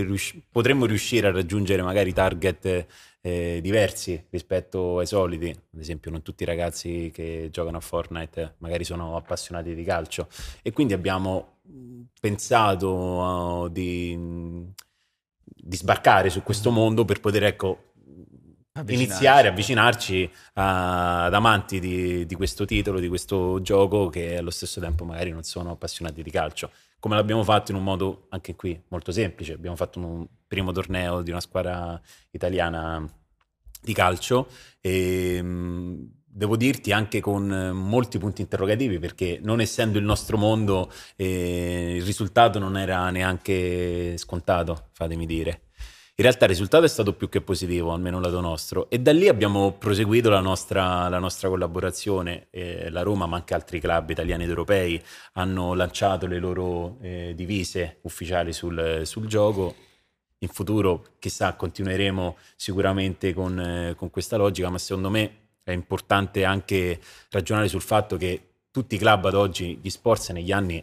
rius- 0.02 0.34
potremmo 0.50 0.86
riuscire 0.86 1.28
a 1.28 1.30
raggiungere 1.30 1.82
magari 1.82 2.12
target 2.12 2.86
eh, 3.20 3.60
diversi 3.62 4.26
rispetto 4.28 4.98
ai 4.98 5.06
soliti. 5.06 5.50
Ad 5.50 5.80
esempio, 5.80 6.10
non 6.10 6.22
tutti 6.22 6.42
i 6.42 6.46
ragazzi 6.46 7.12
che 7.14 7.48
giocano 7.52 7.76
a 7.76 7.80
Fortnite 7.80 8.56
magari 8.58 8.82
sono 8.82 9.14
appassionati 9.16 9.72
di 9.72 9.84
calcio 9.84 10.26
e 10.62 10.72
quindi 10.72 10.94
abbiamo 10.94 11.58
pensato 12.20 12.90
uh, 12.92 13.68
di, 13.68 14.18
di 14.18 15.76
sbarcare 15.76 16.28
su 16.28 16.42
questo 16.42 16.72
mondo 16.72 17.04
per 17.04 17.20
poter, 17.20 17.44
ecco, 17.44 17.92
Avvicinarci. 18.72 18.94
iniziare 18.94 19.46
a 19.48 19.50
avvicinarci 19.52 20.30
a- 20.54 21.24
ad 21.26 21.34
amanti 21.34 21.78
di, 21.78 22.26
di 22.26 22.34
questo 22.34 22.64
titolo, 22.64 22.98
di 22.98 23.06
questo 23.08 23.60
gioco 23.62 24.08
che 24.08 24.36
allo 24.36 24.50
stesso 24.50 24.80
tempo 24.80 25.04
magari 25.04 25.30
non 25.30 25.44
sono 25.44 25.70
appassionati 25.70 26.20
di 26.20 26.30
calcio. 26.32 26.70
Come 26.98 27.14
l'abbiamo 27.14 27.44
fatto 27.44 27.70
in 27.70 27.76
un 27.76 27.84
modo 27.84 28.26
anche 28.30 28.54
qui 28.56 28.80
molto 28.88 29.12
semplice. 29.12 29.52
Abbiamo 29.52 29.76
fatto 29.76 29.98
un 29.98 30.26
primo 30.46 30.72
torneo 30.72 31.22
di 31.22 31.30
una 31.30 31.40
squadra 31.40 32.00
italiana 32.30 33.04
di 33.82 33.92
calcio 33.92 34.48
e 34.80 35.40
mh, 35.42 36.10
devo 36.24 36.56
dirti 36.56 36.92
anche 36.92 37.20
con 37.20 37.50
eh, 37.52 37.72
molti 37.72 38.18
punti 38.18 38.42
interrogativi 38.42 38.98
perché 38.98 39.38
non 39.42 39.60
essendo 39.60 39.98
il 39.98 40.04
nostro 40.04 40.36
mondo 40.36 40.90
eh, 41.16 41.96
il 41.96 42.02
risultato 42.02 42.58
non 42.58 42.76
era 42.76 43.08
neanche 43.10 44.16
scontato, 44.18 44.88
fatemi 44.92 45.26
dire. 45.26 45.65
In 46.18 46.24
realtà 46.24 46.46
il 46.46 46.52
risultato 46.52 46.86
è 46.86 46.88
stato 46.88 47.12
più 47.12 47.28
che 47.28 47.42
positivo, 47.42 47.92
almeno 47.92 48.18
lato 48.20 48.40
nostro, 48.40 48.88
e 48.88 48.98
da 48.98 49.12
lì 49.12 49.28
abbiamo 49.28 49.72
proseguito 49.72 50.30
la 50.30 50.40
nostra, 50.40 51.10
la 51.10 51.18
nostra 51.18 51.50
collaborazione. 51.50 52.46
Eh, 52.48 52.88
la 52.88 53.02
Roma, 53.02 53.26
ma 53.26 53.36
anche 53.36 53.52
altri 53.52 53.80
club 53.80 54.08
italiani 54.08 54.44
ed 54.44 54.48
europei, 54.48 54.98
hanno 55.34 55.74
lanciato 55.74 56.26
le 56.26 56.38
loro 56.38 56.96
eh, 57.02 57.34
divise 57.36 57.98
ufficiali 58.02 58.54
sul, 58.54 59.02
sul 59.04 59.26
gioco. 59.26 59.74
In 60.38 60.48
futuro, 60.48 61.04
chissà, 61.18 61.54
continueremo 61.54 62.38
sicuramente 62.56 63.34
con, 63.34 63.60
eh, 63.60 63.94
con 63.94 64.08
questa 64.08 64.38
logica, 64.38 64.70
ma 64.70 64.78
secondo 64.78 65.10
me 65.10 65.48
è 65.62 65.72
importante 65.72 66.44
anche 66.44 66.98
ragionare 67.28 67.68
sul 67.68 67.82
fatto 67.82 68.16
che 68.16 68.40
tutti 68.70 68.94
i 68.94 68.98
club 68.98 69.26
ad 69.26 69.34
oggi, 69.34 69.78
gli 69.82 69.90
sport 69.90 70.30
negli 70.30 70.52
anni 70.52 70.82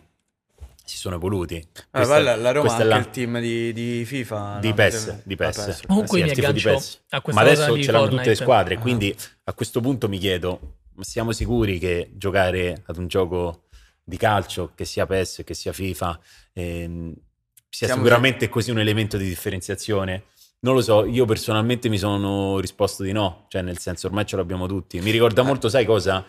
si 0.84 0.98
sono 0.98 1.16
evoluti. 1.16 1.56
Ah, 1.92 2.00
Questa- 2.00 2.20
la, 2.20 2.36
la 2.36 2.52
Roma 2.52 2.78
è 2.78 2.84
la- 2.84 2.98
il 2.98 3.10
team 3.10 3.40
di, 3.40 3.72
di 3.74 4.04
FIFA. 4.06 4.60
di 4.60 4.70
no? 4.70 4.74
PES, 4.74 5.22
di 5.24 5.36
PES. 5.36 5.58
Ah, 5.58 5.66
PES. 5.66 5.82
Comunque 5.88 6.18
Sì, 6.20 6.24
mi 6.26 6.32
tifo 6.34 6.52
di 6.52 6.62
PES. 6.62 7.02
Ma 7.32 7.42
adesso 7.42 7.74
di 7.74 7.84
ce 7.84 7.92
l'hanno 7.92 8.08
tutte 8.10 8.30
le 8.30 8.36
squadre, 8.36 8.76
Ah. 8.76 8.80
quindi 8.80 9.16
a 9.46 9.54
questo 9.54 9.80
punto 9.82 10.10
mi 10.10 10.18
chiedo, 10.18 10.78
ma 10.96 11.04
siamo 11.04 11.32
sicuri 11.32 11.80
che 11.80 12.12
giocare 12.16 12.84
ad 12.86 12.98
un 12.98 13.08
gioco 13.08 13.64
di 14.04 14.18
calcio, 14.18 14.72
che 14.76 14.84
sia 14.86 15.06
PES, 15.06 15.44
che 15.46 15.54
sia 15.54 15.72
FIFA, 15.72 16.20
ehm, 16.54 17.14
sia 17.70 17.88
Siamo 17.88 18.04
sicuramente 18.04 18.50
così 18.50 18.70
un 18.72 18.80
elemento 18.80 19.18
di 19.18 19.28
differenziazione? 19.28 20.24
Non 20.60 20.76
lo 20.76 20.82
so, 20.82 21.06
io 21.06 21.26
personalmente 21.26 21.90
mi 21.90 21.98
sono 21.98 22.60
risposto 22.60 23.04
di 23.04 23.12
no, 23.12 23.46
cioè 23.50 23.62
nel 23.62 23.80
senso 23.80 24.08
ormai 24.08 24.26
ce 24.26 24.36
l'abbiamo 24.38 24.66
tutti. 24.68 25.00
Mi 25.02 25.12
ricorda 25.12 25.42
Eh. 25.42 25.46
molto, 25.46 25.68
sai 25.70 25.86
cosa? 25.86 26.24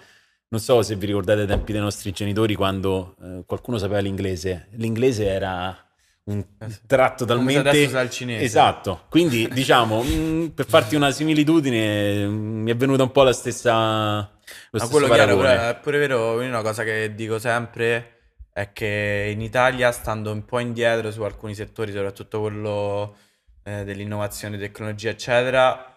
Non 0.48 0.60
so 0.60 0.82
se 0.82 0.94
vi 0.96 1.06
ricordate 1.06 1.40
ai 1.42 1.46
tempi 1.46 1.72
dei 1.72 1.80
nostri 1.80 2.12
genitori 2.12 2.54
quando 2.54 3.16
eh, 3.22 3.42
qualcuno 3.46 3.76
sapeva 3.78 3.98
l'inglese. 4.00 4.68
L'inglese 4.72 5.26
era 5.26 5.76
un 6.24 6.38
Eh 6.58 6.66
tratto 6.86 7.26
Come 7.26 7.52
talmente... 7.54 7.68
adesso 7.68 7.90
sa 7.90 8.00
il 8.02 8.10
cinese. 8.10 8.44
Esatto, 8.44 9.04
quindi 9.08 9.48
diciamo, 9.52 10.02
mh, 10.02 10.52
per 10.54 10.66
farti 10.66 10.94
una 10.94 11.10
similitudine, 11.10 12.26
mh, 12.26 12.32
mi 12.62 12.70
è 12.70 12.76
venuta 12.76 13.02
un 13.02 13.10
po' 13.12 13.22
la 13.24 13.32
stessa... 13.32 14.30
Lo 14.70 14.78
Ma 14.78 14.88
quello 14.88 15.08
chiaro, 15.08 15.36
paragone. 15.36 15.70
è 15.70 15.76
pure 15.80 15.98
vero, 15.98 16.38
una 16.40 16.62
cosa 16.62 16.84
che 16.84 17.14
dico 17.14 17.38
sempre 17.38 18.10
è 18.52 18.72
che 18.72 19.30
in 19.32 19.40
Italia, 19.40 19.90
stando 19.90 20.30
un 20.30 20.44
po' 20.44 20.60
indietro 20.60 21.10
su 21.10 21.22
alcuni 21.22 21.54
settori, 21.54 21.90
soprattutto 21.92 22.40
quello 22.40 23.16
eh, 23.64 23.84
dell'innovazione, 23.84 24.58
tecnologia, 24.58 25.10
eccetera, 25.10 25.93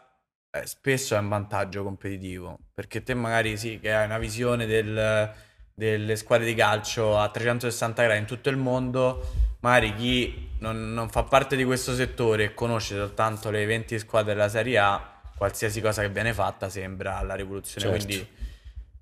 eh, 0.61 0.65
spesso 0.67 1.15
è 1.15 1.19
un 1.19 1.29
vantaggio 1.29 1.83
competitivo, 1.83 2.57
perché 2.73 3.03
te 3.03 3.13
magari 3.13 3.57
sì, 3.57 3.79
che 3.79 3.93
hai 3.93 4.05
una 4.05 4.17
visione 4.17 4.65
del- 4.65 5.31
delle 5.73 6.15
squadre 6.15 6.45
di 6.45 6.55
calcio 6.55 7.17
a 7.19 7.29
360 7.29 8.03
gradi 8.03 8.19
in 8.19 8.25
tutto 8.25 8.49
il 8.49 8.57
mondo, 8.57 9.55
magari 9.59 9.93
chi 9.95 10.49
non, 10.59 10.93
non 10.93 11.09
fa 11.09 11.23
parte 11.23 11.55
di 11.55 11.63
questo 11.63 11.93
settore 11.93 12.45
e 12.45 12.53
conosce 12.53 12.95
soltanto 12.95 13.51
le 13.51 13.65
20 13.65 13.99
squadre 13.99 14.33
della 14.33 14.49
Serie 14.49 14.77
A, 14.79 15.21
qualsiasi 15.37 15.81
cosa 15.81 16.01
che 16.01 16.09
viene 16.09 16.33
fatta 16.33 16.67
sembra 16.69 17.21
la 17.21 17.35
rivoluzione, 17.35 17.87
Certo. 17.87 18.05
quindi... 18.05 18.27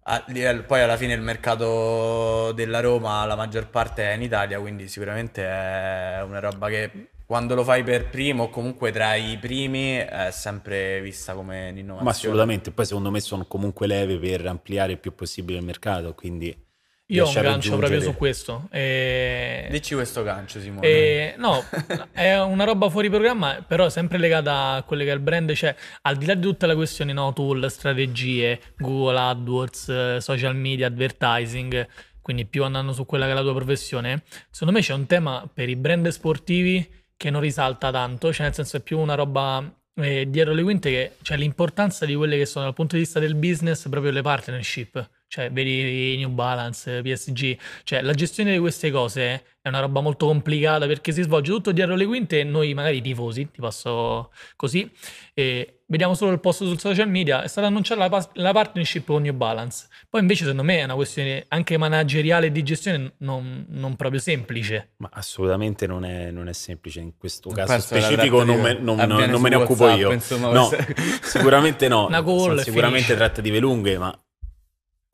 a 0.08 0.64
poi 0.68 0.82
alla 0.82 0.98
fine 0.98 1.14
il 1.14 1.22
mercato 1.22 2.52
della 2.52 2.80
Roma 2.82 3.26
la 3.26 3.36
maggior 3.36 3.68
parte 3.70 4.04
è 4.04 4.14
in 4.14 4.22
Italia, 4.22 4.60
quindi 4.60 4.88
sicuramente 4.88 5.44
è 5.44 6.22
una 6.24 6.40
roba 6.40 6.68
che 6.68 6.92
quando 7.26 7.56
lo 7.56 7.64
fai 7.64 7.84
per 7.84 8.10
primo 8.10 8.44
o 8.44 8.50
comunque 8.50 8.92
tra 8.92 9.16
i 9.16 9.38
primi 9.38 9.96
è 9.96 10.30
sempre 10.32 11.02
vista 11.02 11.34
come 11.34 11.70
un'innovazione. 11.70 12.04
Ma 12.04 12.10
assolutamente, 12.12 12.72
poi 12.72 12.86
secondo 12.86 13.10
me 13.10 13.20
sono 13.20 13.46
comunque 13.46 13.88
leve 13.88 14.18
per 14.18 14.46
ampliare 14.46 14.94
il 14.94 15.00
più 15.00 15.14
possibile 15.16 15.58
il 15.60 15.66
mercato, 15.66 16.14
quindi... 16.14 16.64
Io 17.10 17.26
ho 17.26 17.28
un 17.28 17.34
gancio 17.36 17.78
proprio 17.78 18.02
su 18.02 18.16
questo. 18.16 18.68
E... 18.72 19.68
Dici 19.70 19.94
questo 19.94 20.24
gancio, 20.24 20.60
Simone. 20.60 20.88
E, 20.88 21.36
no, 21.38 21.64
è 22.12 22.40
una 22.42 22.64
roba 22.64 22.90
fuori 22.90 23.12
programma, 23.12 23.64
però 23.68 23.90
sempre 23.90 24.18
legata 24.18 24.72
a 24.72 24.84
quello 24.84 25.04
che 25.04 25.12
è 25.12 25.14
il 25.14 25.20
brand, 25.20 25.54
cioè 25.54 25.76
al 26.02 26.16
di 26.16 26.26
là 26.26 26.34
di 26.34 26.42
tutte 26.42 26.66
le 26.66 26.74
questioni, 26.74 27.14
no, 27.14 27.32
tool, 27.32 27.70
strategie, 27.70 28.60
Google 28.78 29.20
AdWords, 29.20 30.18
social 30.18 30.56
media, 30.56 30.88
advertising, 30.88 31.88
quindi 32.22 32.48
più 32.48 32.64
andando 32.64 32.92
su 32.92 33.06
quella 33.06 33.26
che 33.26 33.32
è 33.34 33.36
la 33.36 33.44
tua 33.44 33.54
professione, 33.54 34.24
secondo 34.50 34.74
me 34.74 34.82
c'è 34.84 34.94
un 34.94 35.06
tema 35.06 35.48
per 35.54 35.70
i 35.70 35.76
brand 35.76 36.08
sportivi 36.08 37.04
che 37.18 37.30
non 37.30 37.42
risalta 37.42 37.92
tanto, 37.92 38.34
cioè 38.34 38.46
nel 38.46 38.56
senso 38.56 38.78
è 38.78 38.82
più 38.82 39.00
una 39.00 39.16
roba 39.16 39.64
eh, 39.96 40.30
dietro 40.30 40.54
le 40.54 40.64
quinte 40.64 40.90
che 40.90 41.12
c'è 41.22 41.38
l'importanza 41.38 42.06
di 42.06 42.16
quelle 42.16 42.38
che 42.38 42.46
sono 42.46 42.66
dal 42.66 42.74
punto 42.74 42.96
di 42.96 43.02
vista 43.02 43.20
del 43.20 43.36
business 43.36 43.88
proprio 43.90 44.12
le 44.12 44.22
partnership, 44.22 45.10
cioè 45.28 45.52
vedi 45.52 46.16
New 46.18 46.30
Balance, 46.30 47.02
PSG, 47.02 47.58
cioè 47.84 48.02
la 48.02 48.14
gestione 48.14 48.52
di 48.54 48.60
queste 48.60 48.92
cose 48.92 49.44
è 49.62 49.68
una 49.68 49.80
roba 49.80 50.00
molto 50.02 50.28
complicata 50.28 50.86
perché 50.86 51.12
si 51.12 51.24
svolge 51.24 51.52
tutto 51.52 51.72
dietro 51.72 51.96
le 51.96 52.06
quinte 52.06 52.40
e 52.40 52.44
noi 52.44 52.74
magari 52.74 53.02
tifosi, 53.02 53.50
ti 53.52 53.60
passo 53.62 54.32
così, 54.56 54.90
e 55.34 55.80
vediamo 55.88 56.14
solo 56.14 56.32
il 56.32 56.40
post 56.40 56.64
sul 56.64 56.80
social 56.80 57.10
media, 57.10 57.42
è 57.44 57.48
stata 57.48 57.68
annunciata 57.68 58.08
la, 58.08 58.30
la 58.34 58.52
partnership 58.54 59.06
con 59.08 59.24
New 59.24 59.34
Balance. 59.34 59.88
Poi 60.10 60.22
invece 60.22 60.42
secondo 60.44 60.64
me 60.64 60.80
è 60.80 60.84
una 60.84 60.94
questione 60.96 61.46
anche 61.48 61.78
manageriale 61.78 62.48
e 62.48 62.52
di 62.52 62.64
gestione 62.64 63.14
non, 63.18 63.66
non 63.70 63.96
proprio 63.96 64.20
semplice. 64.20 64.92
Ma 64.98 65.10
assolutamente 65.14 65.88
non 65.88 66.06
è, 66.06 66.30
non 66.32 66.48
è 66.48 66.54
semplice 66.54 67.00
in 67.00 67.18
questo 67.18 67.50
caso 67.50 67.66
che 67.66 67.74
la 68.00 68.02
specifico, 68.06 68.44
non 68.44 68.62
me, 68.62 68.74
non- 68.80 68.98
non 68.98 69.42
me 69.42 69.50
ne 69.50 69.56
occupo 69.56 69.84
WhatsApp, 69.86 70.00
io. 70.00 70.12
insomma, 70.12 70.52
No, 70.52 70.70
sicuramente 71.24 71.88
no. 71.88 72.06
Una 72.06 72.24
call 72.24 72.60
sicuramente 72.60 73.16
trattative 73.16 73.60
lunghe, 73.60 73.98
ma 73.98 74.18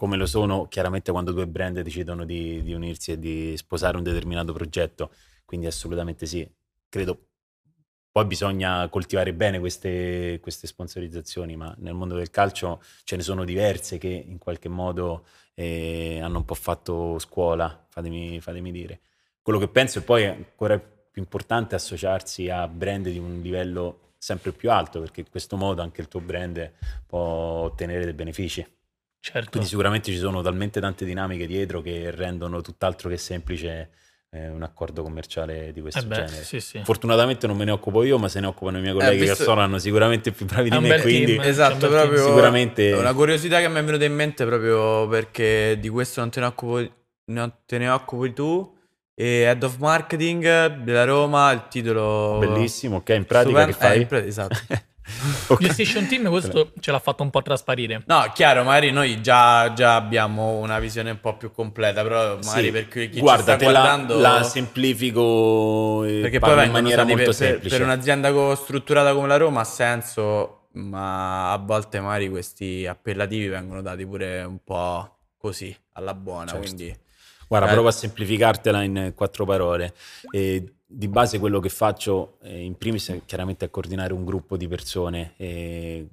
come 0.02 0.18
lo 0.18 0.26
sono 0.26 0.68
chiaramente 0.68 1.12
quando 1.12 1.32
due 1.32 1.46
brand 1.46 1.80
decidono 1.80 2.26
di, 2.26 2.64
di 2.64 2.74
unirsi 2.74 3.12
e 3.12 3.20
di 3.20 3.56
sposare 3.56 3.98
un 3.98 4.02
determinato 4.02 4.52
progetto. 4.52 5.12
Quindi 5.46 5.68
assolutamente 5.68 6.26
sì. 6.26 6.50
Credo 6.90 7.28
poi 8.12 8.26
bisogna 8.26 8.90
coltivare 8.90 9.32
bene 9.32 9.60
queste, 9.60 10.40
queste 10.42 10.66
sponsorizzazioni, 10.66 11.56
ma 11.56 11.72
nel 11.78 11.94
mondo 11.94 12.16
del 12.16 12.32
calcio 12.32 12.82
ce 13.04 13.16
ne 13.16 13.22
sono 13.22 13.46
diverse 13.46 14.00
che 14.00 14.08
in 14.08 14.40
qualche 14.40 14.70
modo 14.70 15.28
eh, 15.54 16.20
hanno 16.20 16.40
un 16.40 16.46
po' 16.46 16.56
fatto 16.56 17.20
scuola, 17.20 17.86
fatemi, 17.88 18.42
fatemi 18.42 18.72
dire. 18.72 19.02
Quello 19.40 19.60
che 19.60 19.68
penso 19.68 20.00
e 20.00 20.02
poi 20.02 20.24
è 20.24 20.30
ancora 20.30 20.80
più 20.80 21.22
importante 21.22 21.76
è 21.76 21.78
associarsi 21.78 22.50
a 22.50 22.68
brand 22.68 23.08
di 23.08 23.20
un 23.20 23.40
livello 23.40 24.14
sempre 24.18 24.52
più 24.52 24.72
alto, 24.72 25.00
perché 25.00 25.20
in 25.20 25.30
questo 25.30 25.58
modo 25.58 25.84
anche 25.84 26.02
il 26.02 26.08
tuo 26.08 26.22
brand 26.22 26.72
può 27.06 27.20
ottenere 27.20 28.04
dei 28.04 28.14
benefici. 28.14 28.80
Certo. 29.24 29.50
Quindi 29.52 29.70
sicuramente 29.70 30.12
ci 30.12 30.18
sono 30.18 30.42
talmente 30.42 30.80
tante 30.82 31.06
dinamiche 31.06 31.46
dietro 31.46 31.82
che 31.82 32.10
rendono 32.12 32.60
tutt'altro 32.62 33.08
che 33.08 33.18
semplice 33.18 33.90
eh, 34.32 34.48
un 34.50 34.64
accordo 34.64 35.04
commerciale 35.04 35.72
di 35.74 35.80
questo 35.82 36.00
Eh 36.00 36.06
beh, 36.06 36.16
genere. 36.16 36.44
sì, 36.44 36.60
sì. 36.60 36.82
Fortunatamente 36.84 37.46
non 37.46 37.56
me 37.56 37.66
ne 37.66 37.72
occupo 37.72 38.02
io, 38.04 38.18
ma 38.18 38.28
se 38.30 38.40
ne 38.40 38.48
occupano 38.48 38.80
i 38.80 38.82
miei 38.82 38.94
colleghi 38.94 39.20
visto- 39.20 39.36
che 39.36 39.44
sono 39.44 39.78
sicuramente 39.78 40.32
più 40.32 40.46
bravi 40.48 40.70
di 40.72 40.76
un 40.76 40.82
me, 40.82 40.90
bel 40.90 41.02
quindi 41.02 41.36
team. 41.36 41.46
Esatto, 41.48 41.88
proprio 41.88 42.26
Sicuramente- 42.26 42.94
una 42.94 43.14
curiosità 43.14 43.60
che 43.60 43.70
mi 43.70 43.78
è 43.80 43.84
venuta 43.84 44.06
in 44.06 44.14
mente 44.16 44.44
proprio 44.46 45.08
perché 45.08 45.78
di 45.80 45.90
questo 45.90 46.22
non 46.22 46.30
te 46.32 46.40
ne 46.40 46.46
occupo, 46.48 46.92
non 47.26 47.54
te 47.66 47.78
ne 47.78 47.90
occupi 47.90 48.34
tu. 48.34 48.76
E 49.14 49.42
Head 49.42 49.62
of 49.62 49.78
Marketing 49.78 50.82
della 50.84 51.04
Roma, 51.04 51.52
il 51.52 51.68
titolo 51.70 52.38
bellissimo, 52.40 52.96
ok, 52.98 53.10
in 53.10 53.26
pratica 53.26 53.62
Stupen- 53.62 53.66
che 53.68 53.74
fai? 53.74 53.98
eh, 53.98 54.02
in 54.02 54.08
pra- 54.08 54.24
esatto. 54.26 54.58
okay. 55.48 55.68
Gestation 55.68 56.08
Team 56.08 56.30
questo 56.30 56.72
ce 56.80 56.92
l'ha 56.92 57.00
fatto 57.00 57.24
un 57.24 57.30
po' 57.30 57.42
trasparire. 57.42 58.04
No, 58.08 58.32
chiaro, 58.34 58.64
magari 58.64 58.92
noi 58.92 59.22
già, 59.22 59.74
già 59.74 59.96
abbiamo 59.96 60.58
una 60.58 60.80
visione 60.80 61.12
un 61.12 61.20
po' 61.20 61.38
più 61.38 61.52
completa, 61.52 62.02
però 62.04 62.38
magari 62.44 62.66
sì. 62.66 62.72
per 62.72 62.88
chi 62.88 63.20
Guarda, 63.20 63.58
ci 63.58 63.60
sta 63.60 63.72
guardando... 63.72 64.20
La, 64.20 64.34
la 64.40 64.44
semplifico 64.44 66.02
perché 66.02 66.40
poi 66.40 66.66
in 66.66 66.72
maniera 66.72 67.04
molto 67.04 67.26
per, 67.26 67.34
semplice. 67.34 67.78
Per 67.78 67.86
un'azienda 67.86 68.56
strutturata 68.56 69.14
come 69.14 69.28
la 69.28 69.38
Roma 69.38 69.62
ha 69.62 69.66
senso, 69.66 70.68
ma 70.74 71.52
a 71.52 71.58
volte 71.58 72.00
magari 72.00 72.30
questi 72.30 72.86
appellativi 72.86 73.48
vengono 73.48 73.82
dati 73.82 74.06
pure 74.06 74.44
un 74.44 74.60
po' 74.64 75.18
così, 75.38 75.76
alla 75.94 76.14
buona, 76.14 76.52
certo. 76.52 76.66
quindi... 76.66 76.96
Guarda, 77.52 77.68
eh. 77.68 77.74
provo 77.74 77.90
a 77.90 77.92
semplificartela 77.92 78.82
in 78.82 79.12
quattro 79.14 79.44
parole. 79.44 79.94
E 80.32 80.76
di 80.94 81.08
base 81.08 81.40
quello 81.40 81.60
che 81.60 81.70
faccio 81.70 82.38
eh, 82.42 82.64
in 82.64 82.78
primis 82.78 83.10
è 83.10 83.22
chiaramente 83.26 83.70
coordinare 83.70 84.14
un 84.14 84.26
gruppo 84.26 84.58
di 84.58 84.68
persone 84.68 85.34
eh, 85.38 86.08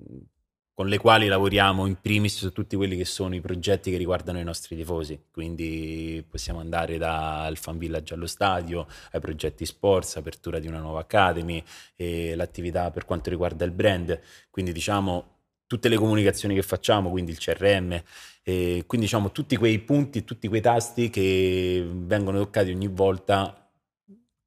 con 0.72 0.86
le 0.86 0.98
quali 0.98 1.26
lavoriamo 1.26 1.86
in 1.86 1.96
primis 2.00 2.36
su 2.36 2.52
tutti 2.52 2.76
quelli 2.76 2.96
che 2.96 3.04
sono 3.04 3.34
i 3.34 3.40
progetti 3.40 3.90
che 3.90 3.96
riguardano 3.96 4.38
i 4.38 4.44
nostri 4.44 4.76
tifosi. 4.76 5.20
Quindi 5.32 6.24
possiamo 6.28 6.60
andare 6.60 6.98
dal 6.98 7.56
fan 7.56 7.78
village 7.78 8.14
allo 8.14 8.28
stadio, 8.28 8.86
ai 9.10 9.18
progetti 9.18 9.66
sports, 9.66 10.14
apertura 10.14 10.60
di 10.60 10.68
una 10.68 10.78
nuova 10.78 11.00
academy, 11.00 11.60
l'attività 11.96 12.92
per 12.92 13.06
quanto 13.06 13.28
riguarda 13.28 13.64
il 13.64 13.72
brand. 13.72 14.20
Quindi 14.50 14.70
diciamo 14.70 15.38
tutte 15.66 15.88
le 15.88 15.96
comunicazioni 15.96 16.54
che 16.54 16.62
facciamo, 16.62 17.10
quindi 17.10 17.32
il 17.32 17.38
CRM, 17.38 18.00
quindi 18.44 18.86
diciamo 19.06 19.32
tutti 19.32 19.56
quei 19.56 19.80
punti, 19.80 20.22
tutti 20.22 20.46
quei 20.46 20.60
tasti 20.60 21.10
che 21.10 21.84
vengono 21.92 22.38
toccati 22.38 22.70
ogni 22.70 22.86
volta 22.86 23.67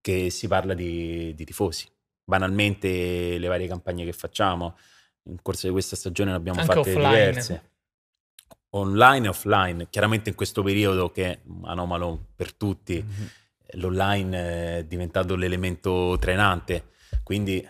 che 0.01 0.29
si 0.29 0.47
parla 0.47 0.73
di, 0.73 1.33
di 1.35 1.45
tifosi. 1.45 1.87
Banalmente 2.23 3.37
le 3.37 3.47
varie 3.47 3.67
campagne 3.67 4.03
che 4.03 4.13
facciamo, 4.13 4.75
in 5.23 5.41
corso 5.41 5.67
di 5.67 5.73
questa 5.73 5.95
stagione 5.95 6.31
ne 6.31 6.37
abbiamo 6.37 6.59
Anche 6.59 6.73
fatte 6.73 6.89
offline. 6.89 7.09
diverse. 7.09 7.69
Online 8.73 9.25
e 9.25 9.29
offline, 9.29 9.87
chiaramente 9.89 10.29
in 10.29 10.35
questo 10.35 10.63
periodo 10.63 11.11
che 11.11 11.25
è 11.25 11.39
anomalo 11.63 12.27
per 12.35 12.53
tutti, 12.53 13.03
mm-hmm. 13.03 13.27
l'online 13.81 14.77
è 14.77 14.85
diventato 14.85 15.35
l'elemento 15.35 16.17
trainante, 16.19 16.91
quindi 17.21 17.67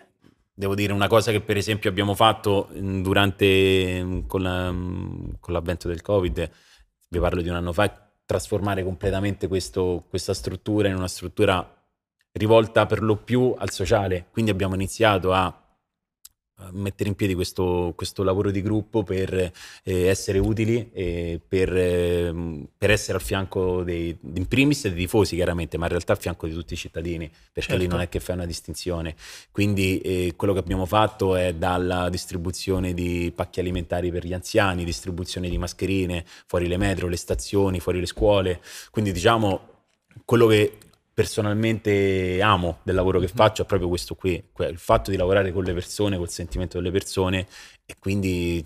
devo 0.54 0.76
dire 0.76 0.94
una 0.94 1.08
cosa 1.08 1.32
che 1.32 1.42
per 1.42 1.58
esempio 1.58 1.90
abbiamo 1.90 2.14
fatto 2.14 2.70
durante 2.72 4.24
con, 4.28 4.44
la, 4.44 4.68
con 5.40 5.54
l'avvento 5.54 5.88
del 5.88 6.04
covid 6.04 6.52
vi 7.12 7.20
parlo 7.20 7.42
di 7.42 7.50
un 7.50 7.56
anno 7.56 7.74
fa 7.74 8.10
trasformare 8.26 8.84
completamente 8.84 9.48
questo, 9.48 10.06
questa 10.08 10.34
struttura 10.34 10.88
in 10.88 10.96
una 10.96 11.08
struttura 11.08 11.81
rivolta 12.32 12.86
per 12.86 13.02
lo 13.02 13.16
più 13.16 13.54
al 13.58 13.72
sociale 13.72 14.28
quindi 14.32 14.52
abbiamo 14.52 14.76
iniziato 14.76 15.34
a 15.34 15.62
mettere 16.72 17.10
in 17.10 17.16
piedi 17.16 17.34
questo, 17.34 17.94
questo 17.96 18.24
lavoro 18.24 18.52
di 18.52 18.62
gruppo 18.62 19.04
per 19.04 19.34
eh, 19.34 19.52
essere 19.84 20.40
utili 20.40 20.90
e 20.94 21.40
per, 21.46 21.76
eh, 21.76 22.34
per, 22.78 22.92
essere 22.92 23.18
al 23.18 23.24
fianco 23.24 23.84
dei, 23.84 24.18
in 24.36 24.48
primis 24.48 24.84
dei 24.84 24.96
tifosi 24.96 25.36
chiaramente, 25.36 25.78
ma 25.78 25.86
in 25.86 25.92
realtà 25.92 26.14
al 26.14 26.20
fianco 26.20 26.48
di 26.48 26.54
tutti 26.54 26.74
i 26.74 26.78
cittadini, 26.78 27.28
perché 27.28 27.72
certo. 27.72 27.78
lì 27.78 27.88
non 27.88 28.02
è 28.02 28.10
che 28.10 28.20
fai 28.20 28.36
una 28.36 28.46
distinzione. 28.46 29.16
Quindi 29.52 30.00
eh, 30.02 30.34
quello 30.36 30.54
che 30.54 30.60
abbiamo 30.60 30.86
fatto 30.86 31.36
è 31.36 31.54
dalla 31.54 32.10
distribuzione 32.10 32.94
di 32.94 33.32
pacchi 33.36 33.60
alimentari 33.60 34.12
per 34.12 34.26
gli 34.26 34.34
anziani, 34.34 34.84
distribuzione 34.84 35.50
di 35.50 35.58
mascherine 35.58 36.26
fuori 36.46 36.68
le 36.68 36.78
metro, 36.78 37.08
le 37.08 37.18
stazioni, 37.18 37.80
fuori 37.80 38.00
le 38.00 38.06
scuole. 38.06 38.62
Quindi 38.92 39.12
diciamo 39.12 39.70
quello 40.26 40.48
che 40.48 40.78
personalmente 41.22 42.42
amo 42.42 42.80
del 42.82 42.96
lavoro 42.96 43.20
che 43.20 43.26
mm-hmm. 43.26 43.36
faccio 43.36 43.62
è 43.62 43.66
proprio 43.66 43.88
questo 43.88 44.16
qui, 44.16 44.44
il 44.58 44.78
fatto 44.80 45.12
di 45.12 45.18
lavorare 45.18 45.52
con 45.52 45.64
le 45.64 45.74
persone, 45.74 46.18
col 46.18 46.30
sentimento 46.30 46.78
delle 46.78 46.90
persone 46.90 47.46
e 47.86 47.96
quindi 48.00 48.66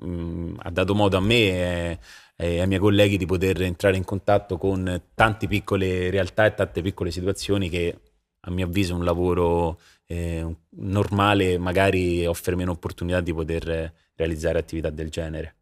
mh, 0.00 0.06
mm, 0.06 0.54
ha 0.58 0.70
dato 0.70 0.94
modo 0.94 1.16
a 1.16 1.20
me 1.20 1.34
e, 1.34 1.98
e, 2.36 2.60
ai 2.60 2.66
miei 2.66 2.78
colleghi 2.78 3.16
di 3.16 3.24
poter 3.24 3.62
entrare 3.62 3.96
in 3.96 4.04
contatto 4.04 4.58
con 4.58 5.02
tante 5.14 5.46
piccole 5.46 6.10
realtà 6.10 6.44
e 6.44 6.52
tante 6.52 6.82
piccole 6.82 7.10
situazioni 7.10 7.70
che 7.70 7.98
a 8.40 8.50
mio 8.50 8.66
avviso 8.66 8.94
un 8.94 9.04
lavoro 9.04 9.78
eh, 10.06 10.46
normale 10.76 11.56
magari 11.56 12.26
offre 12.26 12.54
meno 12.54 12.72
opportunità 12.72 13.22
di 13.22 13.32
poter 13.32 13.92
realizzare 14.14 14.58
attività 14.58 14.90
del 14.90 15.08
genere. 15.08 15.54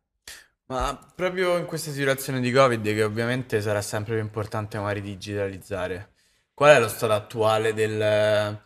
Ma 0.67 0.99
proprio 1.15 1.57
in 1.59 1.67
questa 1.67 1.93
situazione 1.93 2.41
di 2.41 2.51
Covid, 2.51 2.83
che 2.83 3.05
ovviamente 3.05 3.61
sarà 3.61 3.83
sempre 3.83 4.15
più 4.15 4.23
importante 4.23 4.79
magari 4.79 5.03
digitalizzare, 5.03 6.13
Qual 6.55 6.75
è 6.77 6.79
lo 6.79 6.89
stato 6.89 7.13
attuale 7.13 7.73
del, 7.73 8.61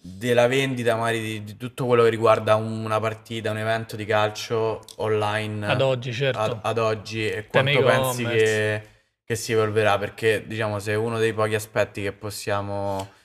della 0.00 0.46
vendita 0.46 0.96
magari 0.96 1.20
di, 1.20 1.44
di, 1.44 1.56
tutto 1.56 1.86
quello 1.86 2.04
che 2.04 2.10
riguarda 2.10 2.54
una 2.56 3.00
partita, 3.00 3.50
un 3.50 3.58
evento 3.58 3.96
di 3.96 4.04
calcio 4.04 4.82
online? 4.96 5.66
Ad 5.66 5.80
oggi, 5.80 6.12
certo. 6.12 6.38
Ad, 6.38 6.58
ad 6.62 6.78
oggi 6.78 7.28
e 7.28 7.46
quanto 7.46 7.82
pensi 7.82 8.24
che, 8.24 8.82
che, 9.24 9.34
si 9.34 9.52
evolverà? 9.52 9.98
Perché 9.98 10.44
diciamo 10.46 10.78
se 10.78 10.94
uno 10.94 11.18
dei 11.18 11.32
pochi 11.32 11.54
aspetti 11.54 12.02
che 12.02 12.12
possiamo... 12.12 13.20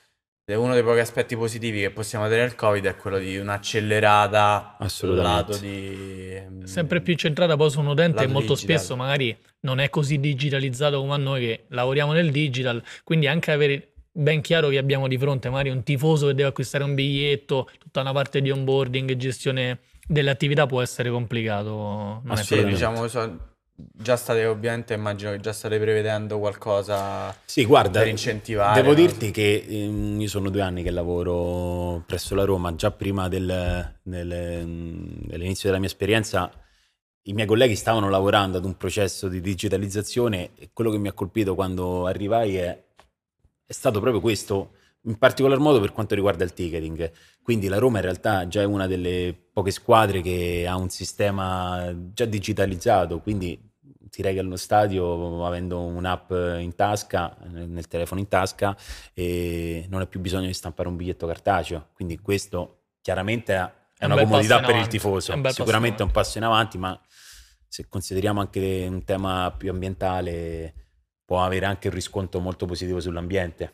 Uno 0.56 0.72
dei 0.72 0.82
pochi 0.82 1.00
aspetti 1.00 1.36
positivi 1.36 1.82
che 1.82 1.90
possiamo 1.90 2.24
avere 2.24 2.44
nel 2.44 2.56
Covid 2.56 2.86
è 2.86 2.96
quello 2.96 3.18
di 3.18 3.36
un'accelerata 3.36 4.78
lato 5.02 5.58
di... 5.58 6.42
Sempre 6.64 7.02
più 7.02 7.16
centrata 7.16 7.58
poi 7.58 7.70
su 7.70 7.82
un 7.82 7.88
utente 7.88 8.24
e 8.24 8.28
molto 8.28 8.54
digitale. 8.54 8.78
spesso 8.78 8.96
magari 8.96 9.38
non 9.62 9.82
è 9.82 9.90
così 9.90 10.22
digitalizzato 10.22 11.02
come 11.02 11.16
a 11.16 11.18
noi 11.18 11.42
che 11.42 11.66
lavoriamo 11.68 12.14
nel 12.14 12.32
digital, 12.32 12.82
quindi 13.04 13.28
anche 13.28 13.52
avere 13.52 13.92
ben 14.10 14.40
chiaro 14.40 14.70
che 14.70 14.78
abbiamo 14.78 15.10
di 15.10 15.18
fronte 15.18 15.50
magari 15.50 15.70
un 15.70 15.84
tifoso 15.84 16.28
che 16.28 16.34
deve 16.36 16.48
acquistare 16.48 16.86
un 16.86 16.96
biglietto, 16.96 17.70
tutta 17.78 18.00
una 18.00 18.14
parte 18.14 18.40
di 18.40 18.50
onboarding 18.50 19.10
e 19.10 19.18
gestione 19.18 19.80
delle 20.08 20.30
attività 20.30 20.66
può 20.66 20.82
essere 20.82 21.10
complicato. 21.10 22.22
Non 22.24 22.38
sì, 22.38 22.64
diciamo, 22.64 23.06
so, 23.10 23.57
già 23.80 24.16
state 24.16 24.46
ovviamente 24.46 24.96
immagino 24.96 25.32
che 25.32 25.40
già 25.40 25.54
state 25.54 25.80
prevedendo 25.80 26.40
qualcosa 26.40 27.36
sì, 27.46 27.64
guarda, 27.66 28.00
per 28.00 28.08
incentivare. 28.08 28.82
Devo 28.82 28.94
no? 28.94 29.00
dirti 29.00 29.30
che 29.30 29.66
eh, 29.68 29.86
io 30.18 30.28
sono 30.28 30.50
due 30.50 30.62
anni 30.62 30.82
che 30.82 30.90
lavoro 30.90 32.04
presso 32.06 32.34
la 32.34 32.44
Roma, 32.44 32.74
già 32.76 32.92
prima 32.92 33.28
del, 33.28 33.94
del, 34.02 34.28
dell'inizio 35.26 35.70
della 35.70 35.80
mia 35.80 35.90
esperienza 35.90 36.52
i 37.28 37.34
miei 37.34 37.48
colleghi 37.48 37.76
stavano 37.76 38.10
lavorando 38.10 38.58
ad 38.58 38.66
un 38.66 38.78
processo 38.78 39.28
di 39.28 39.42
digitalizzazione 39.42 40.52
e 40.56 40.70
quello 40.74 40.92
che 40.92 40.98
mi 40.98 41.10
ha 41.10 41.14
colpito 41.14 41.56
quando 41.56 42.06
arrivai 42.06 42.56
è, 42.56 42.84
è 43.66 43.74
stato 43.74 44.00
proprio 44.00 44.22
questo, 44.22 44.76
in 45.04 45.18
particolar 45.18 45.60
modo 45.60 45.82
per 45.82 45.92
quanto 45.92 46.16
riguarda 46.16 46.46
il 46.46 46.54
ticketing. 46.54 47.12
Quindi 47.42 47.68
la 47.68 47.80
Roma 47.80 47.98
in 47.98 48.04
realtà 48.04 48.48
già 48.48 48.62
è 48.62 48.66
una 48.66 48.88
delle 48.88 49.38
poche 49.52 49.72
squadre 49.72 50.22
che 50.22 50.66
ha 50.68 50.78
un 50.78 50.90
sistema 50.90 51.94
già 52.14 52.26
digitalizzato, 52.26 53.20
quindi 53.20 53.60
ti 54.10 54.22
regali 54.22 54.46
allo 54.46 54.58
stadio 54.58 55.46
avendo 55.46 55.82
un'app 55.82 56.32
in 56.60 56.74
tasca, 56.76 57.36
nel 57.50 57.88
telefono 57.88 58.20
in 58.20 58.28
tasca 58.28 58.76
e 59.14 59.86
non 59.90 60.02
hai 60.02 60.08
più 60.08 60.20
bisogno 60.20 60.48
di 60.48 60.54
stampare 60.54 60.90
un 60.90 60.96
biglietto 60.96 61.28
cartaceo. 61.28 61.90
Quindi 61.94 62.20
questo 62.20 62.84
chiaramente 63.02 63.54
è, 63.98 64.06
una 64.06 64.18
comodità 64.18 64.60
per 64.60 64.76
il 64.76 64.88
tifoso, 64.88 65.34
sicuramente 65.50 66.04
è 66.04 66.06
un 66.06 66.12
passo 66.12 66.38
in 66.38 66.44
avanti, 66.44 66.78
ma 66.78 67.00
se 67.68 67.88
consideriamo 67.88 68.40
anche 68.40 68.88
un 68.90 69.04
tema 69.04 69.54
più 69.58 69.70
ambientale, 69.70 70.74
può 71.26 71.44
avere 71.44 71.66
anche 71.66 71.90
un 71.90 71.94
riscontro 71.94 72.40
molto 72.40 72.66
positivo 72.66 73.00
sull'ambiente. 73.00 73.74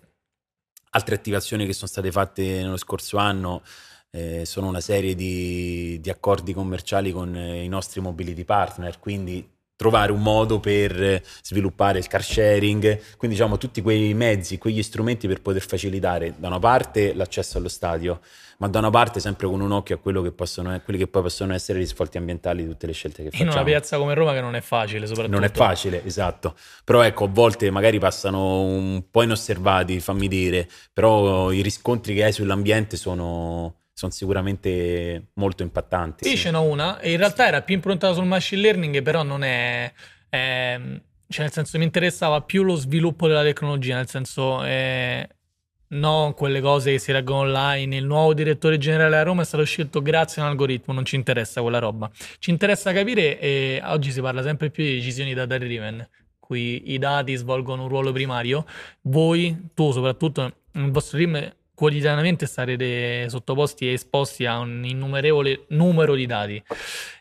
Altre 0.92 1.16
attivazioni 1.16 1.66
che 1.66 1.74
sono 1.74 1.88
state 1.88 2.12
fatte 2.12 2.62
nello 2.62 2.78
scorso 2.78 3.18
anno 3.18 3.64
eh, 4.12 4.46
sono 4.46 4.68
una 4.68 4.82
serie 4.82 5.16
di, 5.16 6.00
di 6.00 6.10
accordi 6.10 6.54
commerciali 6.54 7.12
con 7.12 7.36
eh, 7.36 7.64
i 7.64 7.68
nostri 7.68 8.00
mobility 8.00 8.44
partner, 8.46 9.00
quindi 9.00 9.53
trovare 9.76 10.12
un 10.12 10.22
modo 10.22 10.60
per 10.60 11.22
sviluppare 11.42 12.00
il 12.00 12.08
car 12.08 12.24
sharing, 12.24 13.00
quindi 13.18 13.36
diciamo 13.36 13.58
tutti 13.58 13.82
quei 13.82 14.14
mezzi, 14.14 14.58
quegli 14.58 14.84
strumenti 14.84 15.28
per 15.28 15.42
poter 15.42 15.66
facilitare 15.66 16.36
da 16.38 16.48
una 16.48 16.60
parte 16.60 17.14
l'accesso 17.14 17.58
allo 17.58 17.70
stadio, 17.70 18.20
ma 18.60 18.68
da 18.68 18.80
una 18.80 18.92
parte 18.92 19.20
sempre 19.20 19.48
con 19.48 19.60
un 19.60 19.72
occhio 19.72 19.96
a 19.96 19.98
quello 19.98 20.22
che 20.22 20.32
possono, 20.32 20.80
quelli 20.84 21.00
che 21.00 21.08
poi 21.08 21.24
possono 21.24 21.54
essere 21.54 21.80
i 21.80 21.82
risvolti 21.82 22.18
ambientali 22.18 22.64
di 22.64 22.70
tutte 22.70 22.86
le 22.86 22.94
scelte 22.94 23.24
che 23.24 23.32
facciamo. 23.32 23.50
In 23.50 23.56
una 23.56 23.66
piazza 23.66 23.98
come 23.98 24.14
Roma 24.14 24.34
che 24.34 24.42
non 24.42 24.56
è 24.56 24.62
facile 24.62 25.06
soprattutto. 25.08 25.36
Non 25.36 25.44
è 25.44 25.52
facile, 25.52 26.06
esatto. 26.06 26.56
Però 26.84 27.02
ecco, 27.02 27.26
a 27.26 27.30
volte 27.30 27.70
magari 27.72 28.00
passano 28.00 28.62
un 28.62 29.04
po' 29.10 29.24
inosservati, 29.24 30.00
fammi 30.00 30.28
dire, 30.28 30.70
però 30.94 31.52
i 31.52 31.62
riscontri 31.62 32.14
che 32.14 32.24
hai 32.24 32.32
sull'ambiente 32.32 32.96
sono 32.96 33.80
sono 33.94 34.12
sicuramente 34.12 35.28
molto 35.36 35.64
impattanti. 35.64 36.28
Sì. 36.28 36.36
ce 36.36 36.52
n'ho 36.52 36.64
una, 36.64 37.00
in 37.04 37.18
realtà 37.18 37.48
era 37.48 37.62
più 37.62 37.76
improntata 37.76 38.14
sul 38.14 38.26
machine 38.26 38.62
learning, 38.62 39.02
però 39.02 39.24
non 39.24 39.44
è, 39.44 39.92
è 40.30 40.80
cioè 41.34 41.46
nel 41.46 41.52
senso 41.52 41.78
mi 41.80 41.84
interessava 41.84 42.42
più 42.42 42.64
lo 42.64 42.76
sviluppo 42.76 43.28
della 43.28 43.42
tecnologia, 43.42 43.96
nel 43.96 44.08
senso 44.08 44.64
eh, 44.64 45.28
non 45.88 46.34
quelle 46.36 46.62
cose 46.62 46.92
che 46.92 47.00
si 47.00 47.12
leggono 47.12 47.40
online, 47.40 47.96
il 47.96 48.06
nuovo 48.06 48.34
direttore 48.36 48.78
generale 48.78 49.18
a 49.18 49.24
Roma 49.24 49.42
è 49.42 49.46
stato 49.46 49.64
scelto 49.64 50.02
grazie 50.02 50.42
a 50.42 50.46
un 50.46 50.52
algoritmo, 50.52 50.94
non 50.94 51.06
ci 51.06 51.16
interessa 51.16 51.62
quella 51.62 51.80
roba. 51.80 52.10
Ci 52.38 52.52
interessa 52.52 52.94
capire, 52.94 53.40
e 53.40 53.82
oggi 53.84 54.12
si 54.12 54.22
parla 54.22 54.44
sempre 54.44 54.70
più 54.70 54.84
di 54.84 54.96
decisioni 54.96 55.34
data 55.34 55.58
driven, 55.58 56.08
cui 56.40 56.92
i 56.94 57.00
dati 57.00 57.36
svolgono 57.36 57.84
un 57.84 57.90
ruolo 57.90 58.12
primario, 58.12 58.66
voi, 59.02 59.70
tu 59.74 59.92
soprattutto, 59.92 60.54
nel 60.74 60.92
vostro 60.92 61.18
team 61.18 61.52
quotidianamente 61.76 62.46
sarete 62.46 63.28
sottoposti 63.30 63.88
e 63.88 63.94
esposti 63.94 64.46
a 64.46 64.60
un 64.60 64.86
innumerevole 64.86 65.66
numero 65.70 66.16
di 66.16 66.26
dati, 66.26 66.64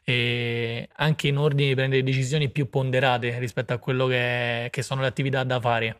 e 0.04 0.88
anche 0.96 1.28
in 1.28 1.38
ordine 1.38 1.68
di 1.68 1.74
prendere 1.74 2.02
decisioni 2.02 2.50
più 2.50 2.68
ponderate 2.68 3.38
rispetto 3.38 3.72
a 3.72 3.78
quello 3.78 4.06
che, 4.06 4.68
che 4.70 4.82
sono 4.82 5.00
le 5.00 5.06
attività 5.06 5.42
da 5.44 5.60
fare. 5.60 5.96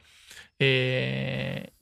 E 0.56 1.72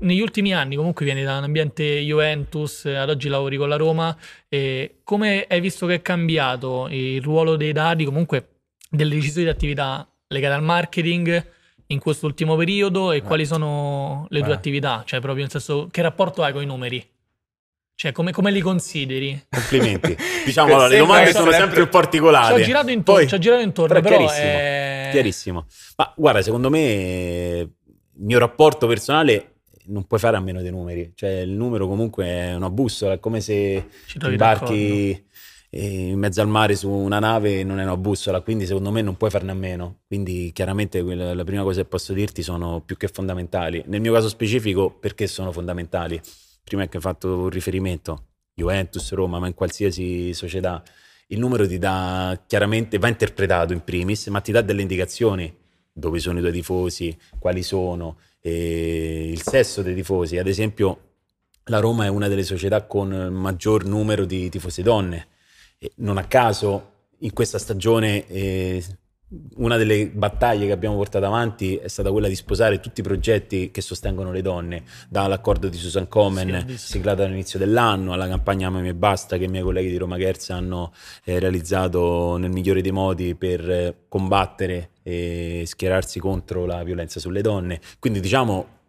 negli 0.00 0.20
ultimi 0.20 0.52
anni 0.52 0.74
comunque 0.74 1.04
vieni 1.04 1.22
da 1.22 1.38
un 1.38 1.44
ambiente 1.44 2.00
Juventus, 2.00 2.86
ad 2.86 3.08
oggi 3.08 3.28
lavori 3.28 3.56
con 3.56 3.68
la 3.68 3.76
Roma, 3.76 4.16
e 4.48 5.00
come 5.04 5.46
hai 5.48 5.60
visto 5.60 5.86
che 5.86 5.94
è 5.94 6.02
cambiato 6.02 6.88
il 6.90 7.22
ruolo 7.22 7.56
dei 7.56 7.72
dati, 7.72 8.04
comunque 8.04 8.48
delle 8.90 9.14
decisioni 9.14 9.44
di 9.44 9.52
attività 9.52 10.06
legate 10.26 10.54
al 10.54 10.62
marketing 10.62 11.50
in 11.92 11.98
quest'ultimo 11.98 12.56
periodo 12.56 13.12
e 13.12 13.20
Beh. 13.20 13.26
quali 13.26 13.46
sono 13.46 14.26
le 14.30 14.42
tue 14.42 14.52
attività? 14.52 15.02
Cioè 15.04 15.20
proprio 15.20 15.42
nel 15.42 15.50
senso 15.50 15.88
che 15.90 16.02
rapporto 16.02 16.42
hai 16.42 16.52
con 16.52 16.62
i 16.62 16.66
numeri? 16.66 17.06
Cioè, 17.94 18.10
come, 18.10 18.32
come, 18.32 18.50
li 18.50 18.60
consideri? 18.60 19.46
Complimenti. 19.48 20.16
diciamo, 20.44 20.72
allora, 20.74 20.88
le 20.88 20.98
domande 20.98 21.32
sono 21.32 21.52
sempre 21.52 21.76
più 21.76 21.88
particolari. 21.88 22.56
Ci 22.56 22.60
ho 22.62 22.64
girato 22.64 22.90
intorno, 22.90 23.20
Poi, 23.20 23.28
ci 23.28 23.34
ho 23.34 23.38
girato 23.38 23.62
intorno 23.62 23.94
però, 23.94 24.08
però 24.08 24.16
chiarissimo, 24.16 24.48
è... 24.48 25.08
chiarissimo. 25.12 25.66
Ma 25.96 26.12
guarda, 26.16 26.42
secondo 26.42 26.70
me 26.70 26.80
il 27.60 27.70
mio 28.14 28.38
rapporto 28.38 28.88
personale 28.88 29.52
non 29.84 30.04
puoi 30.06 30.18
fare 30.18 30.36
a 30.36 30.40
meno 30.40 30.62
dei 30.62 30.70
numeri. 30.70 31.12
Cioè, 31.14 31.30
il 31.40 31.50
numero 31.50 31.86
comunque 31.86 32.24
è 32.24 32.54
una 32.54 32.70
bussola, 32.70 33.12
è 33.12 33.20
come 33.20 33.40
se 33.40 33.88
imbarchi 34.24 35.24
in 35.74 36.18
mezzo 36.18 36.42
al 36.42 36.48
mare 36.48 36.76
su 36.76 36.90
una 36.90 37.18
nave 37.18 37.64
non 37.64 37.80
è 37.80 37.82
una 37.82 37.96
bussola, 37.96 38.42
quindi 38.42 38.66
secondo 38.66 38.90
me 38.90 39.00
non 39.00 39.16
puoi 39.16 39.30
farne 39.30 39.52
a 39.52 39.54
meno. 39.54 40.00
Quindi 40.06 40.50
chiaramente 40.52 41.02
la 41.02 41.44
prima 41.44 41.62
cosa 41.62 41.80
che 41.80 41.88
posso 41.88 42.12
dirti 42.12 42.42
sono 42.42 42.82
più 42.84 42.96
che 42.98 43.08
fondamentali. 43.08 43.82
Nel 43.86 44.02
mio 44.02 44.12
caso 44.12 44.28
specifico, 44.28 44.90
perché 44.90 45.26
sono 45.26 45.50
fondamentali? 45.50 46.20
Prima 46.62 46.86
che 46.86 46.98
hai 46.98 47.02
fatto 47.02 47.38
un 47.38 47.48
riferimento, 47.48 48.26
Juventus, 48.54 49.12
Roma, 49.12 49.38
ma 49.38 49.46
in 49.46 49.54
qualsiasi 49.54 50.34
società, 50.34 50.82
il 51.28 51.38
numero 51.38 51.66
ti 51.66 51.78
dà 51.78 52.38
chiaramente, 52.46 52.98
va 52.98 53.08
interpretato 53.08 53.72
in 53.72 53.82
primis, 53.82 54.26
ma 54.26 54.40
ti 54.40 54.52
dà 54.52 54.60
delle 54.60 54.82
indicazioni 54.82 55.52
dove 55.90 56.18
sono 56.18 56.38
i 56.38 56.40
tuoi 56.42 56.52
tifosi, 56.52 57.16
quali 57.38 57.62
sono, 57.62 58.18
il 58.42 59.40
sesso 59.40 59.80
dei 59.80 59.94
tifosi. 59.94 60.36
Ad 60.36 60.46
esempio, 60.46 61.14
la 61.64 61.78
Roma 61.78 62.04
è 62.04 62.08
una 62.08 62.28
delle 62.28 62.42
società 62.42 62.82
con 62.84 63.08
maggior 63.08 63.86
numero 63.86 64.26
di 64.26 64.50
tifosi 64.50 64.82
donne. 64.82 65.28
Non 65.96 66.18
a 66.18 66.24
caso 66.24 66.90
in 67.18 67.32
questa 67.32 67.58
stagione 67.58 68.26
eh, 68.26 68.84
una 69.56 69.76
delle 69.76 70.08
battaglie 70.08 70.66
che 70.66 70.72
abbiamo 70.72 70.96
portato 70.96 71.24
avanti 71.24 71.76
è 71.76 71.88
stata 71.88 72.10
quella 72.10 72.28
di 72.28 72.34
sposare 72.34 72.80
tutti 72.80 73.00
i 73.00 73.02
progetti 73.02 73.70
che 73.70 73.80
sostengono 73.80 74.30
le 74.30 74.42
donne, 74.42 74.82
dall'accordo 75.08 75.68
di 75.68 75.76
Susan 75.76 76.08
Komen, 76.08 76.66
sì, 76.68 76.78
siglato 76.78 77.22
all'inizio 77.22 77.58
dell'anno, 77.58 78.12
alla 78.12 78.28
campagna 78.28 78.66
Amami 78.66 78.88
e 78.88 78.94
Basta 78.94 79.38
che 79.38 79.44
i 79.44 79.48
miei 79.48 79.62
colleghi 79.62 79.90
di 79.90 79.96
Roma 79.96 80.18
Gerz 80.18 80.50
hanno 80.50 80.92
eh, 81.24 81.38
realizzato 81.38 82.36
nel 82.36 82.50
migliore 82.50 82.82
dei 82.82 82.92
modi 82.92 83.34
per 83.34 83.70
eh, 83.70 83.96
combattere 84.08 84.90
e 85.02 85.64
schierarsi 85.66 86.20
contro 86.20 86.66
la 86.66 86.82
violenza 86.82 87.18
sulle 87.18 87.40
donne. 87.40 87.80
Quindi 87.98 88.20
diciamo 88.20 88.80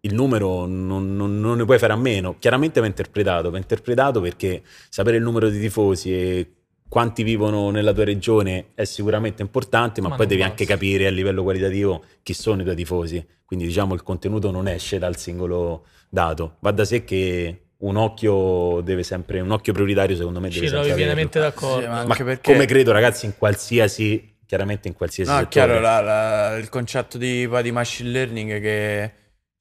il 0.00 0.14
numero 0.14 0.66
non, 0.66 1.16
non, 1.16 1.40
non, 1.40 1.56
ne 1.56 1.64
puoi 1.64 1.78
fare 1.78 1.92
a 1.92 1.96
meno. 1.96 2.36
Chiaramente 2.38 2.80
va 2.80 2.86
interpretato, 2.86 3.50
va 3.50 3.58
interpretato 3.58 4.20
perché 4.20 4.62
sapere 4.88 5.16
il 5.16 5.22
numero 5.22 5.48
di 5.48 5.58
tifosi 5.58 6.12
e 6.12 6.52
quanti 6.88 7.22
vivono 7.22 7.70
nella 7.70 7.92
tua 7.92 8.04
regione 8.04 8.68
è 8.74 8.84
sicuramente 8.84 9.42
importante, 9.42 10.00
ma, 10.00 10.08
ma 10.08 10.16
poi 10.16 10.26
devi 10.26 10.40
basta. 10.40 10.52
anche 10.52 10.66
capire 10.66 11.06
a 11.06 11.10
livello 11.10 11.42
qualitativo 11.42 12.04
chi 12.22 12.32
sono 12.32 12.60
i 12.60 12.64
tuoi 12.64 12.76
tifosi. 12.76 13.24
Quindi 13.44 13.66
diciamo 13.66 13.94
il 13.94 14.02
contenuto 14.02 14.50
non 14.50 14.68
esce 14.68 14.98
dal 14.98 15.16
singolo 15.16 15.86
dato. 16.08 16.56
Va 16.60 16.70
da 16.70 16.84
sé 16.84 17.04
che 17.04 17.62
un 17.78 17.96
occhio 17.96 18.80
deve 18.82 19.02
sempre, 19.02 19.40
un 19.40 19.50
occhio 19.50 19.72
prioritario 19.72 20.16
secondo 20.16 20.40
me 20.40 20.48
deve 20.48 20.66
Ci 20.66 20.68
sempre 20.68 20.94
pienamente 20.94 21.38
d'accordo. 21.38 21.82
Sì, 21.82 21.86
ma, 21.86 22.04
ma 22.04 22.14
perché... 22.14 22.52
come 22.52 22.66
credo 22.66 22.92
ragazzi 22.92 23.26
in 23.26 23.36
qualsiasi, 23.36 24.36
chiaramente 24.46 24.88
in 24.88 24.94
qualsiasi 24.94 25.30
no, 25.30 25.38
settore. 25.38 25.66
chiaro 25.66 25.80
la, 25.80 26.00
la, 26.00 26.56
il 26.56 26.68
concetto 26.68 27.18
di, 27.18 27.48
di 27.62 27.72
machine 27.72 28.10
learning 28.10 28.60
che 28.60 29.12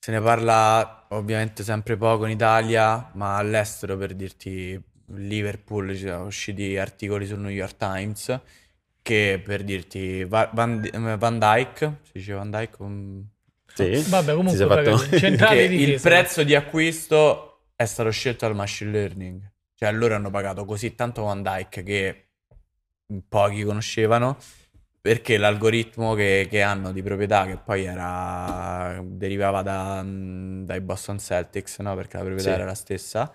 se 0.08 0.14
ne 0.14 0.22
parla 0.22 1.06
ovviamente 1.10 1.66
sempre 1.66 1.98
poco 1.98 2.24
in 2.24 2.32
Italia, 2.32 3.12
ma 3.16 3.36
all'estero 3.36 3.98
per 3.98 4.14
dirti 4.14 4.82
Liverpool 5.08 5.94
ci 5.98 6.08
sono 6.08 6.28
usciti 6.28 6.78
articoli 6.78 7.26
sul 7.26 7.40
New 7.40 7.52
York 7.52 7.76
Times 7.76 8.40
che 9.02 9.42
per 9.44 9.66
dirti 9.66 10.24
Van, 10.24 10.48
Van 11.18 11.38
Dyke, 11.38 11.98
si 12.04 12.12
dice 12.14 12.32
Van 12.32 12.50
Dyke? 12.50 12.76
Um... 12.78 13.28
Sì. 13.74 14.02
Vabbè, 14.08 14.34
comunque 14.34 14.66
fatto... 14.66 15.54
il 15.54 16.00
prezzo 16.00 16.44
di 16.44 16.56
acquisto 16.56 17.64
è 17.76 17.84
stato 17.84 18.10
scelto 18.10 18.46
dal 18.46 18.56
machine 18.56 18.92
learning. 18.92 19.52
Cioè 19.76 19.92
loro 19.92 20.16
hanno 20.16 20.30
pagato 20.30 20.64
così 20.64 20.96
tanto 20.96 21.24
Van 21.24 21.44
Dyke 21.44 21.84
che 21.84 22.28
pochi 23.28 23.62
conoscevano 23.64 24.38
perché 25.08 25.38
l'algoritmo 25.38 26.16
che, 26.16 26.48
che, 26.50 26.62
hanno 26.62 26.92
di 26.92 27.02
proprietà, 27.02 27.46
che 27.46 27.56
poi 27.56 27.86
era, 27.86 29.02
derivava 29.02 29.62
da, 29.62 30.04
dai 30.06 30.82
Boston 30.82 31.18
Celtics, 31.18 31.80
no? 31.80 31.96
perché 31.96 32.18
la 32.18 32.24
proprietà 32.24 32.50
sì. 32.50 32.56
era 32.56 32.66
la 32.66 32.74
stessa, 32.76 33.32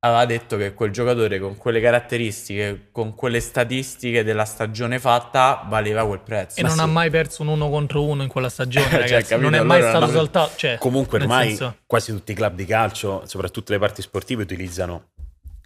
aveva 0.00 0.26
detto 0.26 0.58
che 0.58 0.74
quel 0.74 0.90
giocatore 0.90 1.38
con 1.38 1.56
quelle 1.56 1.80
caratteristiche, 1.80 2.88
con 2.92 3.14
quelle 3.14 3.40
statistiche 3.40 4.22
della 4.24 4.44
stagione 4.44 4.98
fatta, 4.98 5.64
valeva 5.66 6.06
quel 6.06 6.20
prezzo. 6.20 6.60
E 6.60 6.62
Ma 6.64 6.68
non 6.68 6.76
sì. 6.76 6.82
ha 6.82 6.86
mai 6.86 7.08
perso 7.08 7.40
un 7.40 7.48
uno 7.48 7.70
contro 7.70 8.04
uno 8.04 8.22
in 8.22 8.28
quella 8.28 8.50
stagione, 8.50 8.88
cioè, 8.90 9.00
ragazzi. 9.00 9.28
cioè, 9.28 9.38
non 9.38 9.54
è 9.54 9.62
mai 9.62 9.80
stato 9.80 10.06
saltato. 10.06 10.52
Cioè, 10.54 10.76
Comunque 10.76 11.18
ormai 11.18 11.48
senso... 11.48 11.76
quasi 11.86 12.12
tutti 12.12 12.32
i 12.32 12.34
club 12.34 12.54
di 12.54 12.66
calcio, 12.66 13.22
soprattutto 13.24 13.72
le 13.72 13.78
parti 13.78 14.02
sportive, 14.02 14.42
utilizzano 14.42 15.12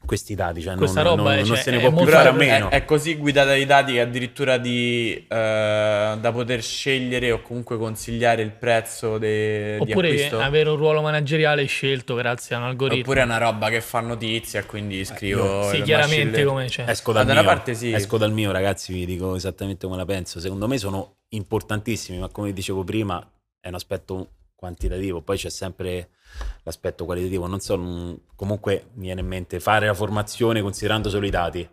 questi 0.05 0.35
dati, 0.35 0.61
cioè 0.61 0.75
Questa 0.75 1.03
non, 1.03 1.17
roba 1.17 1.31
non, 1.31 1.33
è, 1.33 1.37
non 1.37 1.47
cioè, 1.47 1.57
se 1.59 1.71
ne 1.71 1.79
può 1.79 1.93
più 1.93 2.07
fare 2.07 2.29
a 2.29 2.33
meno. 2.33 2.71
È, 2.71 2.77
è, 2.77 2.85
così 2.85 3.17
guidata 3.17 3.51
dai 3.51 3.67
dati 3.67 3.93
che 3.93 4.01
addirittura 4.01 4.59
di, 4.59 5.15
eh, 5.15 5.27
da 6.21 6.33
poter 6.33 6.63
scegliere 6.63 7.31
o 7.31 7.43
comunque 7.43 7.77
consigliare 7.79 8.43
il 8.43 8.51
prezzo 8.51 9.19
de, 9.19 9.77
Oppure 9.79 10.11
di 10.11 10.17
acquisto. 10.17 10.41
avere 10.41 10.71
un 10.71 10.77
ruolo 10.77 11.03
manageriale 11.03 11.65
scelto 11.67 12.15
grazie 12.15 12.57
a 12.57 12.59
un 12.59 12.65
algoritmo. 12.65 13.03
Oppure 13.03 13.21
è 13.21 13.25
una 13.25 13.39
roba 13.39 13.69
che 13.69 13.81
fa 13.81 14.01
notizia, 14.01 14.65
quindi 14.65 15.05
scrivo... 15.05 15.69
Eh, 15.71 15.77
sì, 15.77 15.83
chiaramente 15.83 16.45
come 16.45 16.67
c'è. 16.67 16.85
Esco 16.89 17.13
dal, 17.13 17.27
mio, 17.27 17.45
parte, 17.45 17.75
sì. 17.75 17.93
esco 17.93 18.19
dal 18.19 18.33
mio, 18.33 18.51
ragazzi, 18.51 18.93
vi 18.93 19.07
dico 19.07 19.37
esattamente 19.37 19.87
come 19.87 19.99
la 19.99 20.07
penso. 20.07 20.41
Secondo 20.41 20.67
me 20.67 20.79
sono 20.79 21.19
importantissimi, 21.29 22.19
ma 22.19 22.29
come 22.29 22.53
dicevo 22.53 22.83
prima 22.83 23.25
è 23.61 23.69
un 23.69 23.75
aspetto 23.75 24.29
quantitativo, 24.61 25.23
poi 25.23 25.39
c'è 25.39 25.49
sempre 25.49 26.11
l'aspetto 26.65 27.07
qualitativo. 27.07 27.47
Non 27.47 27.61
so, 27.61 28.21
comunque 28.37 28.91
mi 28.95 29.07
viene 29.07 29.23
in 29.23 29.27
mente 29.27 29.59
fare 29.59 29.87
la 29.87 29.95
formazione 29.95 30.61
considerando 30.61 31.09
solo 31.09 31.25
i 31.25 31.31
dati. 31.31 31.67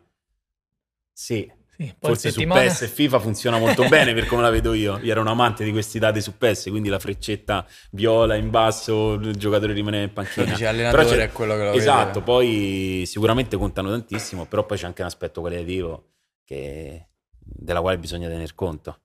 Sì, 1.12 1.52
sì 1.76 1.93
forse 2.00 2.30
settimana... 2.30 2.62
su 2.62 2.67
PES 2.67 2.82
e 2.84 2.88
FIFA 2.88 3.19
funziona 3.19 3.60
molto 3.60 3.86
bene 3.89 4.13
per 4.13 4.26
come 4.26 4.41
la 4.41 4.50
vedo 4.50 4.73
io. 4.73 5.00
Io 5.02 5.12
ero 5.12 5.19
un 5.19 5.28
amante 5.28 5.65
di 5.65 5.71
questi 5.71 6.00
dati 6.00 6.21
su 6.21 6.38
PES, 6.38 6.67
quindi 6.69 6.88
la 6.88 7.00
freccetta 7.00 7.67
viola 7.91 8.36
in 8.36 8.50
basso, 8.50 9.15
il 9.15 9.36
giocatore 9.36 9.73
rimane 9.73 10.04
in 10.04 10.13
panchina. 10.13 10.45
Dice 10.45 10.65
allenatore 10.65 11.26
è 11.26 11.32
quello 11.34 11.58
che 11.58 11.63
lo 11.65 11.73
Esatto, 11.73 12.19
vede. 12.19 12.21
poi 12.21 13.04
sicuramente 13.06 13.58
contano 13.58 13.89
tantissimo, 13.89 14.45
però 14.45 14.65
poi 14.65 14.78
c'è 14.78 14.86
anche 14.86 15.02
un 15.02 15.08
aspetto 15.08 15.41
qualitativo 15.41 16.12
che... 16.45 17.10
della 17.38 17.82
quale 17.82 18.00
bisogna 18.00 18.30
tener 18.30 18.56
conto. 18.56 19.02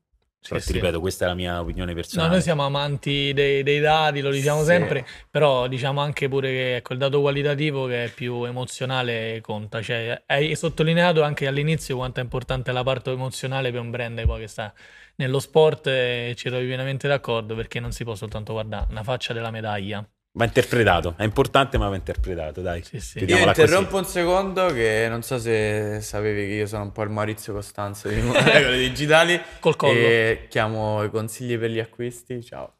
Però 0.48 0.58
sì, 0.60 0.66
ti 0.66 0.72
ripeto, 0.72 0.98
questa 0.98 1.24
è 1.24 1.28
la 1.28 1.34
mia 1.34 1.60
opinione 1.60 1.94
personale. 1.94 2.28
No, 2.28 2.34
noi 2.34 2.42
siamo 2.42 2.64
amanti 2.64 3.32
dei, 3.32 3.62
dei 3.62 3.78
dati, 3.78 4.20
lo 4.20 4.30
diciamo 4.30 4.60
sì. 4.60 4.66
sempre, 4.66 5.06
però 5.30 5.68
diciamo 5.68 6.00
anche 6.00 6.28
pure 6.28 6.50
che 6.50 6.76
ecco, 6.76 6.94
il 6.94 6.98
dato 6.98 7.20
qualitativo 7.20 7.86
che 7.86 8.04
è 8.04 8.08
più 8.10 8.44
emozionale 8.44 9.40
conta. 9.40 9.80
Cioè, 9.80 10.22
hai 10.26 10.56
sottolineato 10.56 11.22
anche 11.22 11.46
all'inizio 11.46 11.96
quanto 11.96 12.18
è 12.20 12.22
importante 12.24 12.72
la 12.72 12.82
parte 12.82 13.10
emozionale 13.10 13.70
per 13.70 13.80
un 13.80 13.90
brand 13.90 14.24
poi 14.24 14.40
che 14.40 14.48
sta 14.48 14.72
nello 15.16 15.38
sport 15.38 15.86
e 15.86 16.34
ci 16.36 16.48
trovi 16.48 16.66
pienamente 16.66 17.06
d'accordo 17.06 17.54
perché 17.54 17.78
non 17.78 17.92
si 17.92 18.02
può 18.02 18.14
soltanto 18.14 18.52
guardare 18.52 18.86
una 18.90 19.04
faccia 19.04 19.32
della 19.32 19.50
medaglia. 19.50 20.04
Va 20.34 20.46
interpretato, 20.46 21.14
è 21.18 21.24
importante 21.24 21.76
ma 21.76 21.88
va 21.88 21.96
interpretato, 21.96 22.62
dai. 22.62 22.82
Sì, 22.82 23.00
sì. 23.00 23.22
Io 23.22 23.36
interrompo 23.36 23.98
così. 23.98 24.02
un 24.02 24.04
secondo 24.06 24.66
che 24.72 25.06
non 25.10 25.22
so 25.22 25.38
se 25.38 26.00
sapevi 26.00 26.46
che 26.46 26.54
io 26.54 26.66
sono 26.66 26.84
un 26.84 26.92
po' 26.92 27.02
il 27.02 27.10
Maurizio 27.10 27.52
Costanzo 27.52 28.08
di 28.10 28.18
regole 28.20 28.78
digitali. 28.78 29.38
Col 29.60 29.76
collo. 29.76 29.98
E 29.98 30.46
chiamo 30.48 31.02
i 31.02 31.10
consigli 31.10 31.58
per 31.58 31.68
gli 31.68 31.78
acquisti, 31.78 32.42
ciao. 32.42 32.76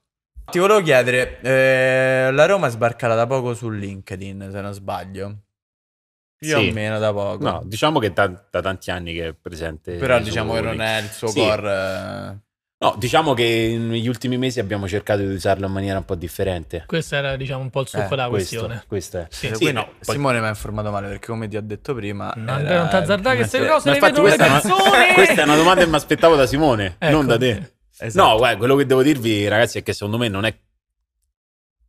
Ti 0.50 0.58
volevo 0.58 0.80
chiedere, 0.80 1.40
eh, 1.42 2.30
la 2.32 2.46
Roma 2.46 2.68
è 2.68 2.70
sbarcata 2.70 3.14
da 3.14 3.26
poco 3.26 3.52
su 3.52 3.68
LinkedIn, 3.68 4.48
se 4.50 4.60
non 4.62 4.72
sbaglio. 4.72 5.36
Più 6.34 6.48
sì. 6.48 6.68
o 6.68 6.72
meno 6.72 6.98
da 6.98 7.12
poco. 7.12 7.44
No, 7.44 7.62
diciamo 7.66 7.98
che 7.98 8.14
da, 8.14 8.28
da 8.28 8.62
tanti 8.62 8.90
anni 8.90 9.12
che 9.12 9.28
è 9.28 9.34
presente. 9.34 9.96
Però 9.96 10.18
diciamo 10.20 10.54
che 10.54 10.60
non 10.62 10.80
è 10.80 11.02
il 11.02 11.10
suo 11.10 11.28
sì. 11.28 11.38
core... 11.38 11.70
Eh 11.70 12.50
No, 12.82 12.96
diciamo 12.98 13.32
che 13.32 13.76
negli 13.78 14.08
ultimi 14.08 14.36
mesi 14.36 14.58
abbiamo 14.58 14.88
cercato 14.88 15.20
di 15.20 15.32
usarlo 15.32 15.66
in 15.66 15.72
maniera 15.72 15.98
un 15.98 16.04
po' 16.04 16.16
differente. 16.16 16.82
Questo 16.86 17.14
era, 17.14 17.36
diciamo, 17.36 17.62
un 17.62 17.70
po' 17.70 17.82
il 17.82 17.86
succo 17.86 18.04
eh, 18.04 18.08
della 18.08 18.28
questo, 18.28 18.56
questione. 18.56 18.84
Questo 18.88 19.18
è. 19.18 19.26
Sì, 19.30 19.50
sì, 19.54 19.70
no, 19.70 19.84
poi... 20.04 20.16
Simone 20.16 20.40
mi 20.40 20.46
ha 20.46 20.48
informato 20.48 20.90
male 20.90 21.06
perché, 21.06 21.28
come 21.28 21.46
ti 21.46 21.56
ho 21.56 21.62
detto 21.62 21.94
prima, 21.94 22.32
no, 22.34 22.58
era... 22.58 22.78
non 22.78 22.88
t'azzardare 22.88 23.36
che 23.36 23.42
queste 23.42 23.66
cose 23.66 23.90
le 23.90 24.00
vedono 24.00 24.26
le 24.26 24.36
persone. 24.36 25.14
questa 25.14 25.40
è 25.42 25.44
una 25.44 25.56
domanda 25.56 25.84
che 25.84 25.88
mi 25.88 25.94
aspettavo 25.94 26.34
da 26.34 26.46
Simone, 26.46 26.96
ecco. 26.98 27.14
non 27.14 27.26
da 27.26 27.38
te. 27.38 27.74
Esatto. 27.98 28.28
No, 28.28 28.36
guarda, 28.36 28.58
quello 28.58 28.74
che 28.74 28.84
devo 28.86 29.02
dirvi, 29.02 29.46
ragazzi, 29.46 29.78
è 29.78 29.82
che 29.84 29.92
secondo 29.92 30.18
me 30.18 30.26
non 30.26 30.44
è 30.44 30.52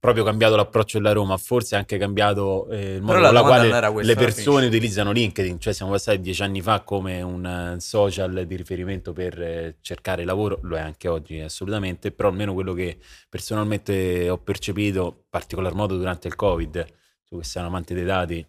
proprio 0.04 0.26
cambiato 0.26 0.58
l'approccio 0.58 0.98
della 0.98 1.14
Roma, 1.14 1.38
forse 1.38 1.78
anche 1.78 1.98
cambiato 1.98 2.68
eh, 2.68 2.96
il 2.96 3.02
modo 3.02 3.22
con 3.22 3.34
la 3.34 3.42
quale 3.42 3.70
questa, 3.70 4.14
le 4.14 4.16
persone 4.16 4.66
utilizzano 4.66 5.14
LinkedIn, 5.14 5.62
cioè 5.62 5.72
siamo 5.72 5.94
passati 5.94 6.20
dieci 6.20 6.44
anni 6.44 6.62
fa 6.62 6.82
come 6.82 7.22
un 7.22 7.46
eh, 7.46 7.80
social 7.80 8.46
di 8.46 8.56
riferimento 8.58 9.14
per 9.14 9.42
eh, 9.42 9.78
cercare 9.80 10.26
lavoro, 10.26 10.60
lo 10.64 10.76
è 10.76 10.82
anche 10.82 11.08
oggi 11.08 11.40
assolutamente, 11.40 12.12
però 12.12 12.28
almeno 12.28 12.54
quello 12.54 12.74
che 12.74 12.98
personalmente 13.30 14.30
ho 14.30 14.38
percepito, 14.40 15.06
in 15.20 15.24
particolar 15.30 15.74
modo 15.74 15.96
durante 15.96 16.28
il 16.28 16.36
Covid, 16.36 16.86
tu 17.26 17.38
che 17.38 17.46
sei 17.46 17.62
un 17.62 17.70
amante 17.70 17.94
dei 17.94 18.04
dati, 18.04 18.46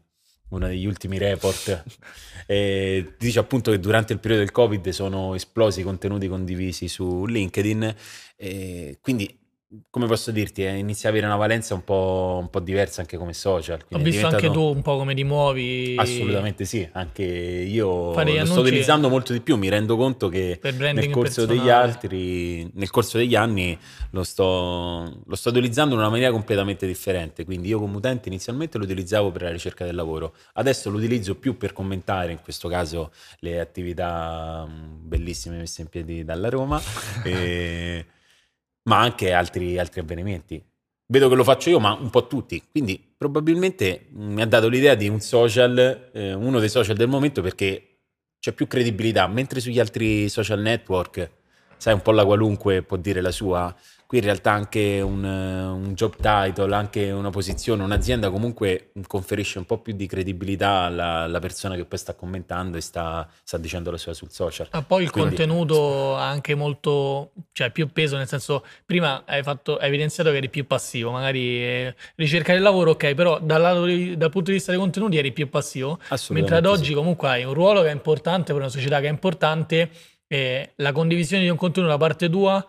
uno 0.48 0.66
degli 0.66 0.86
ultimi 0.86 1.18
report, 1.18 1.84
eh, 2.48 3.14
dice 3.16 3.38
appunto 3.38 3.70
che 3.70 3.78
durante 3.78 4.12
il 4.12 4.18
periodo 4.18 4.42
del 4.42 4.50
Covid 4.50 4.88
sono 4.88 5.36
esplosi 5.36 5.82
i 5.82 5.84
contenuti 5.84 6.26
condivisi 6.26 6.88
su 6.88 7.26
LinkedIn, 7.26 7.94
e 8.36 8.98
quindi 9.00 9.42
come 9.90 10.06
posso 10.06 10.30
dirti, 10.30 10.64
eh, 10.64 10.76
inizia 10.76 11.08
ad 11.08 11.14
avere 11.14 11.30
una 11.30 11.38
valenza 11.38 11.74
un 11.74 11.84
po', 11.84 12.38
un 12.40 12.50
po' 12.50 12.60
diversa 12.60 13.00
anche 13.00 13.16
come 13.16 13.32
social. 13.32 13.78
Ho 13.92 13.98
visto 13.98 14.26
anche 14.26 14.36
diventato- 14.40 14.52
tu 14.52 14.60
un 14.76 14.82
po' 14.82 14.96
come 14.96 15.14
ti 15.14 15.24
muovi. 15.24 15.94
Assolutamente 15.98 16.64
sì, 16.64 16.86
anche 16.92 17.22
io 17.24 18.12
Fare 18.12 18.32
gli 18.32 18.38
lo 18.38 18.44
sto 18.46 18.60
utilizzando 18.60 19.08
molto 19.08 19.32
di 19.32 19.40
più, 19.40 19.56
mi 19.56 19.68
rendo 19.68 19.96
conto 19.96 20.28
che 20.28 20.58
nel 20.62 21.10
corso 21.10 21.46
altri, 21.70 22.70
nel 22.74 22.90
corso 22.90 23.18
degli 23.18 23.34
anni 23.34 23.78
lo 24.10 24.22
sto, 24.22 25.22
lo 25.24 25.34
sto 25.34 25.48
utilizzando 25.48 25.94
in 25.94 26.00
una 26.00 26.10
maniera 26.10 26.30
completamente 26.30 26.86
differente. 26.86 27.44
Quindi 27.44 27.68
io 27.68 27.78
come 27.78 27.96
utente 27.96 28.28
inizialmente 28.28 28.78
lo 28.78 28.84
utilizzavo 28.84 29.30
per 29.30 29.42
la 29.42 29.50
ricerca 29.50 29.84
del 29.84 29.94
lavoro, 29.94 30.34
adesso 30.54 30.90
lo 30.90 30.98
utilizzo 30.98 31.36
più 31.36 31.56
per 31.56 31.72
commentare, 31.72 32.32
in 32.32 32.40
questo 32.42 32.68
caso 32.68 33.12
le 33.40 33.60
attività 33.60 34.64
mh, 34.66 34.98
bellissime 35.08 35.56
messe 35.58 35.82
in 35.82 35.88
piedi 35.88 36.24
dalla 36.24 36.48
Roma, 36.48 36.80
e- 37.24 38.06
ma 38.84 39.00
anche 39.00 39.32
altri, 39.32 39.78
altri 39.78 40.00
avvenimenti. 40.00 40.62
Vedo 41.06 41.28
che 41.28 41.34
lo 41.34 41.44
faccio 41.44 41.70
io, 41.70 41.80
ma 41.80 41.92
un 41.92 42.10
po' 42.10 42.26
tutti. 42.26 42.62
Quindi 42.70 43.02
probabilmente 43.16 44.06
mh, 44.10 44.32
mi 44.32 44.42
ha 44.42 44.46
dato 44.46 44.68
l'idea 44.68 44.94
di 44.94 45.08
un 45.08 45.20
social, 45.20 46.10
eh, 46.12 46.32
uno 46.32 46.58
dei 46.58 46.68
social 46.68 46.96
del 46.96 47.08
momento, 47.08 47.42
perché 47.42 47.98
c'è 48.38 48.52
più 48.52 48.66
credibilità. 48.66 49.26
Mentre 49.26 49.60
sugli 49.60 49.78
altri 49.78 50.28
social 50.28 50.60
network, 50.60 51.30
sai, 51.76 51.94
un 51.94 52.02
po' 52.02 52.12
la 52.12 52.24
qualunque 52.24 52.82
può 52.82 52.96
dire 52.96 53.20
la 53.20 53.30
sua, 53.30 53.74
qui 54.06 54.18
in 54.18 54.24
realtà 54.24 54.52
anche 54.52 55.00
un, 55.00 55.24
eh, 55.24 55.66
un 55.66 55.94
job 55.94 56.14
title, 56.16 56.74
anche 56.74 57.10
una 57.10 57.30
posizione, 57.30 57.82
un'azienda 57.82 58.30
comunque 58.30 58.90
conferisce 59.06 59.58
un 59.58 59.64
po' 59.64 59.78
più 59.78 59.94
di 59.94 60.06
credibilità 60.06 60.80
alla, 60.80 61.22
alla 61.22 61.38
persona 61.38 61.74
che 61.74 61.84
poi 61.84 61.98
sta 61.98 62.14
commentando 62.14 62.76
e 62.76 62.80
sta, 62.80 63.28
sta 63.42 63.58
dicendo 63.58 63.90
la 63.90 63.96
sua 63.96 64.14
sul 64.14 64.30
social. 64.30 64.68
Ma 64.72 64.82
poi 64.82 65.04
il 65.04 65.10
Quindi- 65.10 65.36
contenuto 65.36 66.16
ha 66.16 66.28
anche 66.28 66.54
molto, 66.54 67.32
cioè 67.52 67.70
più 67.70 67.90
peso, 67.92 68.16
nel 68.16 68.28
senso, 68.28 68.64
prima 68.84 69.24
hai, 69.26 69.42
fatto, 69.42 69.76
hai 69.76 69.88
evidenziato 69.88 70.30
che 70.30 70.36
eri 70.36 70.48
più 70.48 70.66
passivo, 70.66 71.10
magari 71.10 71.62
eh, 71.62 71.94
ricerca 72.16 72.52
del 72.52 72.62
lavoro, 72.62 72.92
ok, 72.92 73.14
però 73.14 73.38
dal, 73.40 73.60
lato 73.60 73.84
dal 73.84 74.30
punto 74.30 74.50
di 74.50 74.56
vista 74.56 74.70
dei 74.70 74.80
contenuti 74.80 75.16
eri 75.16 75.32
più 75.32 75.48
passivo, 75.48 75.98
mentre 76.28 76.56
ad 76.56 76.66
oggi 76.66 76.86
sì. 76.86 76.94
comunque 76.94 77.28
hai 77.28 77.44
un 77.44 77.54
ruolo 77.54 77.82
che 77.82 77.88
è 77.88 77.92
importante 77.92 78.52
per 78.52 78.60
una 78.60 78.70
società 78.70 79.00
che 79.00 79.06
è 79.06 79.10
importante 79.10 79.90
e 80.26 80.72
la 80.76 80.92
condivisione 80.92 81.42
di 81.42 81.48
un 81.48 81.56
contenuto 81.56 81.92
da 81.92 81.98
parte 81.98 82.28
tua 82.30 82.64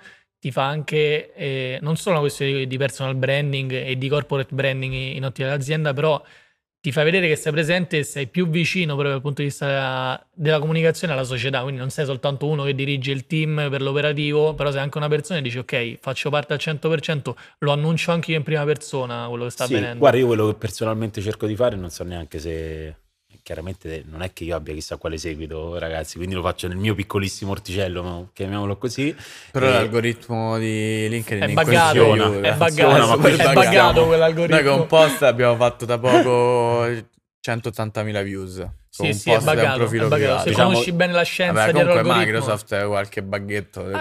ti 0.45 0.51
fa 0.51 0.65
anche 0.67 1.33
eh, 1.33 1.79
non 1.81 1.95
solo 1.95 2.11
una 2.11 2.19
questione 2.19 2.67
di- 2.67 2.77
personal 2.77 3.15
branding 3.15 3.71
e 3.71 3.97
di 3.97 4.07
corporate 4.07 4.53
branding 4.53 4.93
in 4.93 5.25
ottica 5.25 5.47
dell'azienda, 5.47 5.91
però 5.91 6.21
ti 6.79 6.91
fa 6.91 7.01
vedere 7.01 7.27
che 7.27 7.35
sei 7.35 7.51
presente 7.51 7.97
e 7.97 8.03
sei 8.03 8.27
più 8.27 8.47
vicino 8.47 8.93
proprio 8.93 9.13
dal 9.13 9.21
punto 9.21 9.41
di 9.41 9.47
vista 9.47 10.23
della 10.31 10.59
comunicazione 10.59 11.13
alla 11.13 11.23
società, 11.23 11.61
quindi 11.61 11.79
non 11.79 11.89
sei 11.89 12.05
soltanto 12.05 12.45
uno 12.45 12.63
che 12.63 12.75
dirige 12.75 13.11
il 13.11 13.25
team 13.25 13.69
per 13.71 13.81
l'operativo, 13.81 14.53
però 14.53 14.69
sei 14.69 14.81
anche 14.81 14.99
una 14.99 15.07
persona 15.07 15.39
e 15.39 15.41
dici 15.41 15.57
ok, 15.57 15.97
faccio 15.99 16.29
parte 16.29 16.53
al 16.53 16.59
100%, 16.59 17.35
lo 17.59 17.71
annuncio 17.71 18.11
anche 18.11 18.29
io 18.29 18.37
in 18.37 18.43
prima 18.43 18.63
persona 18.65 19.25
quello 19.27 19.45
che 19.45 19.49
sta 19.49 19.65
Sì, 19.65 19.73
avvenendo. 19.73 19.97
guarda, 19.97 20.17
io 20.19 20.27
quello 20.27 20.45
che 20.49 20.53
personalmente 20.53 21.21
cerco 21.21 21.47
di 21.47 21.55
fare 21.55 21.75
non 21.75 21.89
so 21.89 22.03
neanche 22.03 22.37
se... 22.37 22.95
Chiaramente 23.45 24.03
non 24.09 24.23
è 24.23 24.33
che 24.33 24.43
io 24.43 24.55
abbia 24.55 24.73
chissà 24.73 24.97
quale 24.97 25.19
seguito, 25.19 25.77
ragazzi, 25.77 26.17
quindi 26.17 26.33
lo 26.33 26.41
faccio 26.41 26.67
nel 26.67 26.77
mio 26.77 26.95
piccolissimo 26.95 27.51
orticello, 27.51 28.31
chiamiamolo 28.33 28.75
così. 28.75 29.15
Però 29.51 29.67
E- 29.67 29.69
l'algoritmo 29.69 30.57
di 30.57 31.07
LinkedIn 31.07 31.43
È 31.43 31.53
buggato, 31.53 32.03
funziona, 32.05 32.25
è 32.25 32.53
buggato, 32.55 33.19
funziona, 33.21 33.51
è 33.51 33.53
buggato 33.53 34.05
quell'algoritmo. 34.07 34.59
Noi 34.59 34.77
con 34.77 34.87
post 34.87 35.21
abbiamo 35.21 35.55
fatto 35.57 35.85
da 35.85 35.99
poco 35.99 36.87
180.000 37.47 38.23
views. 38.23 38.67
Sì, 38.89 39.13
sì, 39.13 39.29
è 39.29 39.37
buggato, 39.37 39.59
è 39.61 39.77
profilo 39.77 40.03
buggato. 40.07 40.15
privato. 40.23 40.41
Se 40.41 40.49
Diciamo- 40.49 40.69
conosci 40.69 40.91
bene 40.91 41.13
la 41.13 41.21
scienza 41.21 41.53
Vabbè, 41.53 41.71
dietro 41.71 41.89
comunque 41.91 42.13
l'algoritmo... 42.15 42.39
Microsoft 42.39 42.71
ha 42.71 42.87
qualche 42.87 43.21
baghetto. 43.21 43.85
Ah, 43.91 43.99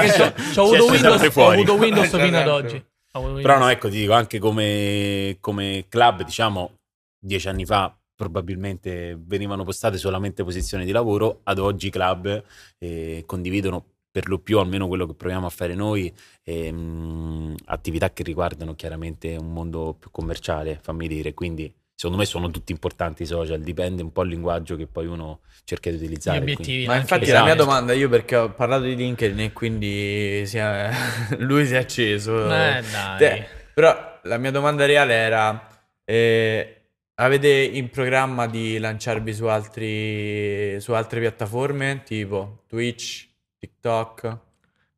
che 0.00 0.08
c'ho, 0.08 0.32
c'ho 0.54 0.62
avuto 0.62 0.86
Windows, 0.86 1.28
ho 1.36 1.50
avuto 1.50 1.74
Windows 1.74 2.18
fino 2.18 2.38
ad 2.38 2.48
oggi. 2.48 2.84
Però 3.12 3.58
no, 3.58 3.68
ecco, 3.68 3.90
ti 3.90 3.98
dico, 3.98 4.14
anche 4.14 4.38
come, 4.38 5.36
come 5.40 5.84
club, 5.90 6.22
diciamo, 6.22 6.76
dieci 7.20 7.48
anni 7.48 7.66
fa 7.66 7.92
probabilmente 8.18 9.16
venivano 9.16 9.62
postate 9.62 9.96
solamente 9.96 10.42
posizioni 10.42 10.84
di 10.84 10.90
lavoro, 10.90 11.38
ad 11.44 11.60
oggi 11.60 11.86
i 11.86 11.90
club 11.90 12.42
eh, 12.78 13.22
condividono 13.24 13.84
per 14.10 14.26
lo 14.28 14.40
più, 14.40 14.58
almeno 14.58 14.88
quello 14.88 15.06
che 15.06 15.14
proviamo 15.14 15.46
a 15.46 15.50
fare 15.50 15.76
noi, 15.76 16.12
ehm, 16.42 17.54
attività 17.66 18.10
che 18.12 18.24
riguardano 18.24 18.74
chiaramente 18.74 19.36
un 19.36 19.52
mondo 19.52 19.94
più 19.96 20.10
commerciale, 20.10 20.80
fammi 20.82 21.06
dire, 21.06 21.32
quindi 21.32 21.72
secondo 21.94 22.18
me 22.20 22.26
sono 22.26 22.50
tutti 22.50 22.72
importanti 22.72 23.22
i 23.22 23.26
social, 23.26 23.60
dipende 23.60 24.02
un 24.02 24.10
po' 24.10 24.22
il 24.22 24.30
linguaggio 24.30 24.74
che 24.74 24.88
poi 24.88 25.06
uno 25.06 25.40
cerca 25.62 25.88
di 25.90 25.96
utilizzare. 25.96 26.40
Ma 26.86 26.96
infatti 26.96 27.22
Esatto. 27.24 27.38
la 27.38 27.44
mia 27.44 27.54
domanda, 27.54 27.92
io 27.92 28.08
perché 28.08 28.34
ho 28.34 28.50
parlato 28.50 28.82
di 28.84 28.96
LinkedIn 28.96 29.38
e 29.38 29.52
quindi 29.52 30.42
si 30.44 30.58
è- 30.58 30.90
lui 31.38 31.64
si 31.66 31.74
è 31.74 31.78
acceso. 31.78 32.44
Eh, 32.46 32.82
dai. 32.90 33.18
Te- 33.18 33.46
Però 33.74 34.18
la 34.24 34.38
mia 34.38 34.50
domanda 34.50 34.86
reale 34.86 35.14
era, 35.14 35.68
eh, 36.04 36.77
avete 37.20 37.48
in 37.48 37.90
programma 37.90 38.46
di 38.46 38.78
lanciarvi 38.78 39.32
su, 39.34 39.44
altri, 39.46 40.80
su 40.80 40.92
altre 40.92 41.20
piattaforme 41.20 42.02
tipo 42.04 42.64
Twitch, 42.66 43.28
TikTok? 43.58 44.46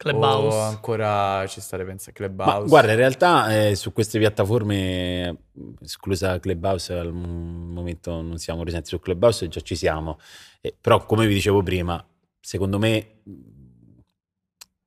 Clubhouse. 0.01 0.57
O 0.57 0.61
ancora 0.61 1.47
ci 1.47 1.61
state 1.61 1.85
pensando 1.85 2.25
a 2.25 2.29
Ma 2.29 2.35
Clubhouse? 2.45 2.69
guarda, 2.69 2.93
in 2.93 2.97
realtà 2.97 3.69
eh, 3.69 3.75
su 3.75 3.93
queste 3.93 4.19
piattaforme, 4.19 5.43
esclusa 5.83 6.41
Clubhouse, 6.41 6.95
al 6.95 7.13
momento 7.13 8.23
non 8.23 8.39
siamo 8.39 8.63
presenti 8.63 8.89
su 8.89 8.99
Clubhouse, 8.99 9.49
già 9.49 9.61
ci 9.61 9.77
siamo. 9.77 10.19
Eh, 10.63 10.75
però, 10.81 11.05
come 11.05 11.27
vi 11.27 11.35
dicevo 11.35 11.63
prima, 11.63 12.03
secondo 12.41 12.79
me 12.79 13.21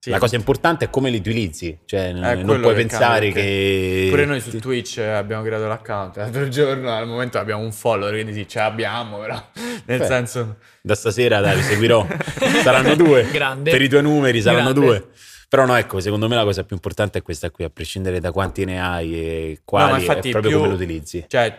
Sì. 0.04 0.10
la 0.10 0.20
cosa 0.20 0.36
importante 0.36 0.84
è 0.84 0.90
come 0.90 1.10
li 1.10 1.16
utilizzi. 1.16 1.80
Cioè, 1.86 2.12
n- 2.12 2.42
non 2.44 2.60
puoi 2.60 2.74
che 2.76 2.82
pensare 2.82 3.28
cambia, 3.28 3.42
che... 3.42 4.08
Pure 4.10 4.26
noi 4.26 4.42
su 4.42 4.60
Twitch 4.60 4.98
eh, 4.98 5.08
abbiamo 5.08 5.44
creato 5.44 5.66
l'account 5.66 6.18
l'altro 6.18 6.50
giorno, 6.50 6.92
al 6.92 7.08
momento 7.08 7.38
abbiamo 7.38 7.64
un 7.64 7.72
follower, 7.72 8.12
quindi 8.12 8.34
sì, 8.34 8.46
ce 8.46 8.60
l'abbiamo, 8.60 9.20
però 9.20 9.42
nel 9.86 10.00
Beh, 10.00 10.06
senso... 10.06 10.58
Da 10.82 10.96
stasera, 10.96 11.40
dai, 11.40 11.56
li 11.56 11.62
seguirò. 11.62 12.06
saranno 12.64 12.96
due. 12.96 13.30
Grande. 13.32 13.72
Per 13.72 13.82
i 13.82 13.88
tuoi 13.88 14.02
numeri 14.02 14.42
saranno 14.42 14.74
Grande. 14.74 14.86
due. 14.86 15.08
Però 15.48 15.66
no, 15.66 15.74
ecco, 15.78 16.02
secondo 16.02 16.28
me 16.28 16.36
la 16.36 16.44
cosa 16.44 16.66
più 16.66 16.76
importante 16.76 17.20
è 17.20 17.22
questa 17.22 17.50
qui, 17.50 17.64
a 17.64 17.70
prescindere 17.70 18.20
da 18.20 18.34
quanti 18.34 18.66
ne 18.66 18.82
hai 18.82 19.16
e 19.16 19.62
quali, 19.64 20.02
infatti 20.02 20.28
è 20.28 20.32
proprio 20.32 20.52
più- 20.52 20.60
come 20.60 20.70
lo 20.72 20.76
utilizzi. 20.76 21.24
Cioè, 21.30 21.56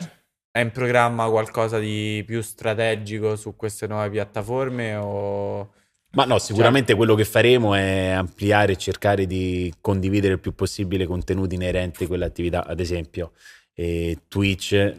è 0.50 0.60
in 0.60 0.70
programma 0.70 1.30
qualcosa 1.30 1.78
di 1.78 2.22
più 2.26 2.42
strategico 2.42 3.36
su 3.36 3.56
queste 3.56 3.86
nuove 3.86 4.10
piattaforme 4.10 4.96
o... 4.96 5.72
Ma 6.14 6.24
no, 6.24 6.38
sicuramente 6.38 6.94
quello 6.94 7.14
che 7.14 7.24
faremo 7.24 7.74
è 7.74 8.10
ampliare 8.10 8.72
e 8.72 8.76
cercare 8.76 9.26
di 9.26 9.72
condividere 9.80 10.34
il 10.34 10.40
più 10.40 10.54
possibile 10.54 11.06
contenuti 11.06 11.56
inerenti 11.56 12.04
a 12.04 12.06
quell'attività. 12.06 12.64
Ad 12.64 12.78
esempio, 12.80 13.32
eh, 13.74 14.18
Twitch, 14.28 14.94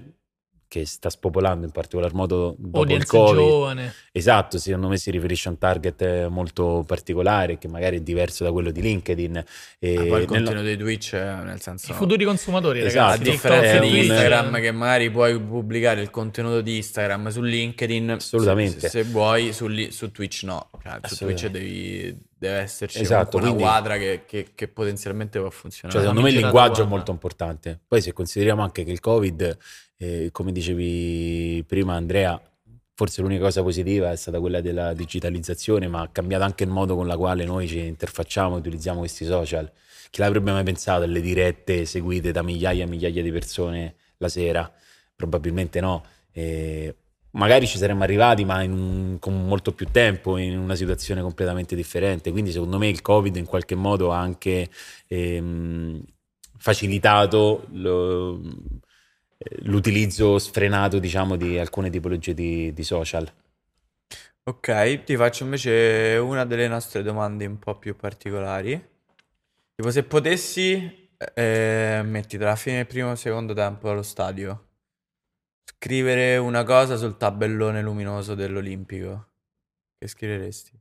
che 0.67 0.85
sta 0.85 1.09
spopolando 1.09 1.65
in 1.65 1.71
particolar 1.71 2.13
modo 2.13 2.55
dopo 2.57 2.91
il 2.93 3.05
Covid. 3.05 3.35
giovane. 3.35 3.93
Esatto, 4.11 4.57
secondo 4.57 4.87
me 4.87 4.97
si 4.97 5.11
riferisce 5.11 5.47
a 5.47 5.51
un 5.51 5.57
target 5.57 6.01
eh, 6.01 6.27
molto 6.27 6.83
particolare 6.85 7.57
che 7.57 7.67
magari 7.67 7.97
è 7.97 8.01
diverso 8.01 8.43
da 8.43 8.51
quello 8.51 8.71
di 8.71 8.81
LinkedIn. 8.81 9.43
E 9.79 9.93
Ah, 9.93 9.97
poi 9.97 10.05
il 10.05 10.11
nel- 10.11 10.25
contenuto 10.25 10.63
di 10.63 10.77
Twitch, 10.77 11.13
eh, 11.13 11.19
nel 11.43 11.61
senso... 11.61 11.91
I 11.91 11.95
futuri 11.95 12.25
consumatori, 12.25 12.81
Esatto. 12.81 12.99
A 13.05 13.09
ragazzi. 13.11 13.31
TikTok, 13.31 13.51
differenza 13.51 13.79
di. 13.85 13.97
Instagram, 13.99 14.59
che 14.59 14.71
magari 14.71 15.09
puoi 15.11 15.39
pubblicare 15.39 16.01
il 16.01 16.09
contenuto 16.09 16.61
di 16.61 16.75
Instagram 16.77 17.29
su 17.29 17.41
LinkedIn, 17.41 18.09
Assolutamente. 18.11 18.79
Se, 18.81 18.89
se 18.89 19.03
vuoi, 19.03 19.53
su, 19.53 19.67
li- 19.67 19.91
su 19.91 20.11
Twitch 20.11 20.43
no. 20.43 20.69
Cioè, 20.81 20.99
su 21.03 21.15
Twitch 21.25 21.47
devi, 21.47 22.17
deve 22.37 22.57
esserci 22.57 22.99
Esatto, 23.01 23.37
una 23.37 23.45
quindi- 23.47 23.63
quadra 23.63 23.97
che, 23.97 24.23
che- 24.25 24.47
che 24.55 24.67
potenzialmente 24.67 25.39
può 25.39 25.49
funzionare. 25.49 25.93
Cioè, 25.99 26.07
secondo 26.07 26.21
me 26.27 26.33
il 26.35 26.41
linguaggio 26.41 26.83
è 26.83 26.85
molto 26.85 27.11
importante. 27.11 27.79
Poi, 27.87 28.01
se 28.01 28.13
consideriamo 28.13 28.61
anche 28.63 28.83
che 28.83 28.91
il 28.91 28.99
Covid, 28.99 29.57
eh, 29.97 30.29
come 30.31 30.51
dicevi 30.51 31.63
prima, 31.67 31.95
Andrea, 31.95 32.39
forse 32.93 33.21
l'unica 33.21 33.43
cosa 33.43 33.61
positiva 33.61 34.11
è 34.11 34.15
stata 34.15 34.39
quella 34.39 34.61
della 34.61 34.93
digitalizzazione, 34.93 35.87
ma 35.87 36.01
ha 36.01 36.09
cambiato 36.09 36.43
anche 36.43 36.63
il 36.63 36.69
modo 36.69 36.95
con 36.95 37.07
la 37.07 37.17
quale 37.17 37.43
noi 37.45 37.67
ci 37.67 37.79
interfacciamo 37.79 38.55
e 38.55 38.59
utilizziamo 38.59 38.99
questi 38.99 39.25
social. 39.25 39.71
Chi 40.09 40.21
l'avrebbe 40.21 40.51
mai 40.51 40.63
pensato 40.63 41.03
alle 41.03 41.21
dirette 41.21 41.85
seguite 41.85 42.31
da 42.31 42.41
migliaia 42.41 42.83
e 42.85 42.87
migliaia 42.87 43.21
di 43.21 43.31
persone 43.31 43.95
la 44.17 44.29
sera? 44.29 44.71
Probabilmente 45.15 45.79
no. 45.81 46.03
Eh, 46.31 46.95
magari 47.31 47.67
ci 47.67 47.77
saremmo 47.77 48.03
arrivati, 48.03 48.45
ma 48.45 48.63
un- 48.63 49.17
con 49.19 49.45
molto 49.45 49.73
più 49.73 49.87
tempo, 49.91 50.37
in 50.37 50.57
una 50.57 50.75
situazione 50.75 51.21
completamente 51.21 51.75
differente. 51.75 52.31
Quindi, 52.31 52.51
secondo 52.51 52.77
me, 52.77 52.87
il 52.87 53.01
Covid 53.01 53.35
in 53.35 53.45
qualche 53.45 53.75
modo 53.75 54.11
ha 54.11 54.19
anche 54.19 54.69
ehm, 55.07 56.01
facilitato 56.57 57.65
lo, 57.73 58.39
l'utilizzo 59.63 60.39
sfrenato, 60.39 60.99
diciamo, 60.99 61.35
di 61.35 61.57
alcune 61.57 61.89
tipologie 61.89 62.33
di, 62.33 62.73
di 62.73 62.83
social. 62.83 63.31
Ok, 64.43 65.03
ti 65.03 65.15
faccio 65.15 65.43
invece 65.43 66.17
una 66.17 66.45
delle 66.45 66.67
nostre 66.67 67.01
domande 67.01 67.45
un 67.45 67.57
po' 67.57 67.77
più 67.77 67.95
particolari. 67.95 68.93
Tipo, 69.75 69.89
se 69.91 70.03
potessi, 70.03 71.09
eh, 71.33 72.01
mettiti 72.03 72.43
alla 72.43 72.55
fine 72.55 72.77
del 72.77 72.87
primo 72.87 73.11
o 73.11 73.15
secondo 73.15 73.53
tempo 73.53 73.89
allo 73.89 74.03
stadio, 74.03 74.67
scrivere 75.63 76.37
una 76.37 76.63
cosa 76.63 76.95
sul 76.95 77.17
tabellone 77.17 77.81
luminoso 77.81 78.35
dell'Olimpico, 78.35 79.27
che 79.97 80.07
scriveresti? 80.07 80.79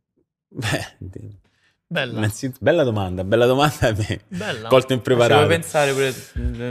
Beh, 0.54 0.96
Bella. 1.94 2.28
bella 2.58 2.82
domanda, 2.82 3.22
bella 3.22 3.46
domanda 3.46 3.86
a 3.86 3.94
me. 3.96 4.22
Bella. 4.26 4.68
Colto 4.68 4.88
Ci 4.88 4.94
impreparato. 4.94 5.44
puoi 5.44 5.46
pensare 5.60 5.92
pure 5.92 6.12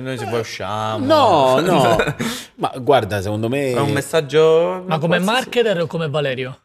noi 0.02 0.18
se 0.18 0.26
poi 0.26 0.40
usciamo. 0.42 1.06
No, 1.06 1.62
no. 1.62 1.96
Ma 2.56 2.74
guarda, 2.78 3.22
secondo 3.22 3.48
me... 3.48 3.72
È 3.72 3.80
un 3.80 3.94
messaggio... 3.94 4.84
Ma 4.86 4.98
come 4.98 5.16
qualsiasi- 5.16 5.24
marketer 5.26 5.80
o 5.80 5.88
come 5.88 6.10
Valerio? 6.10 6.60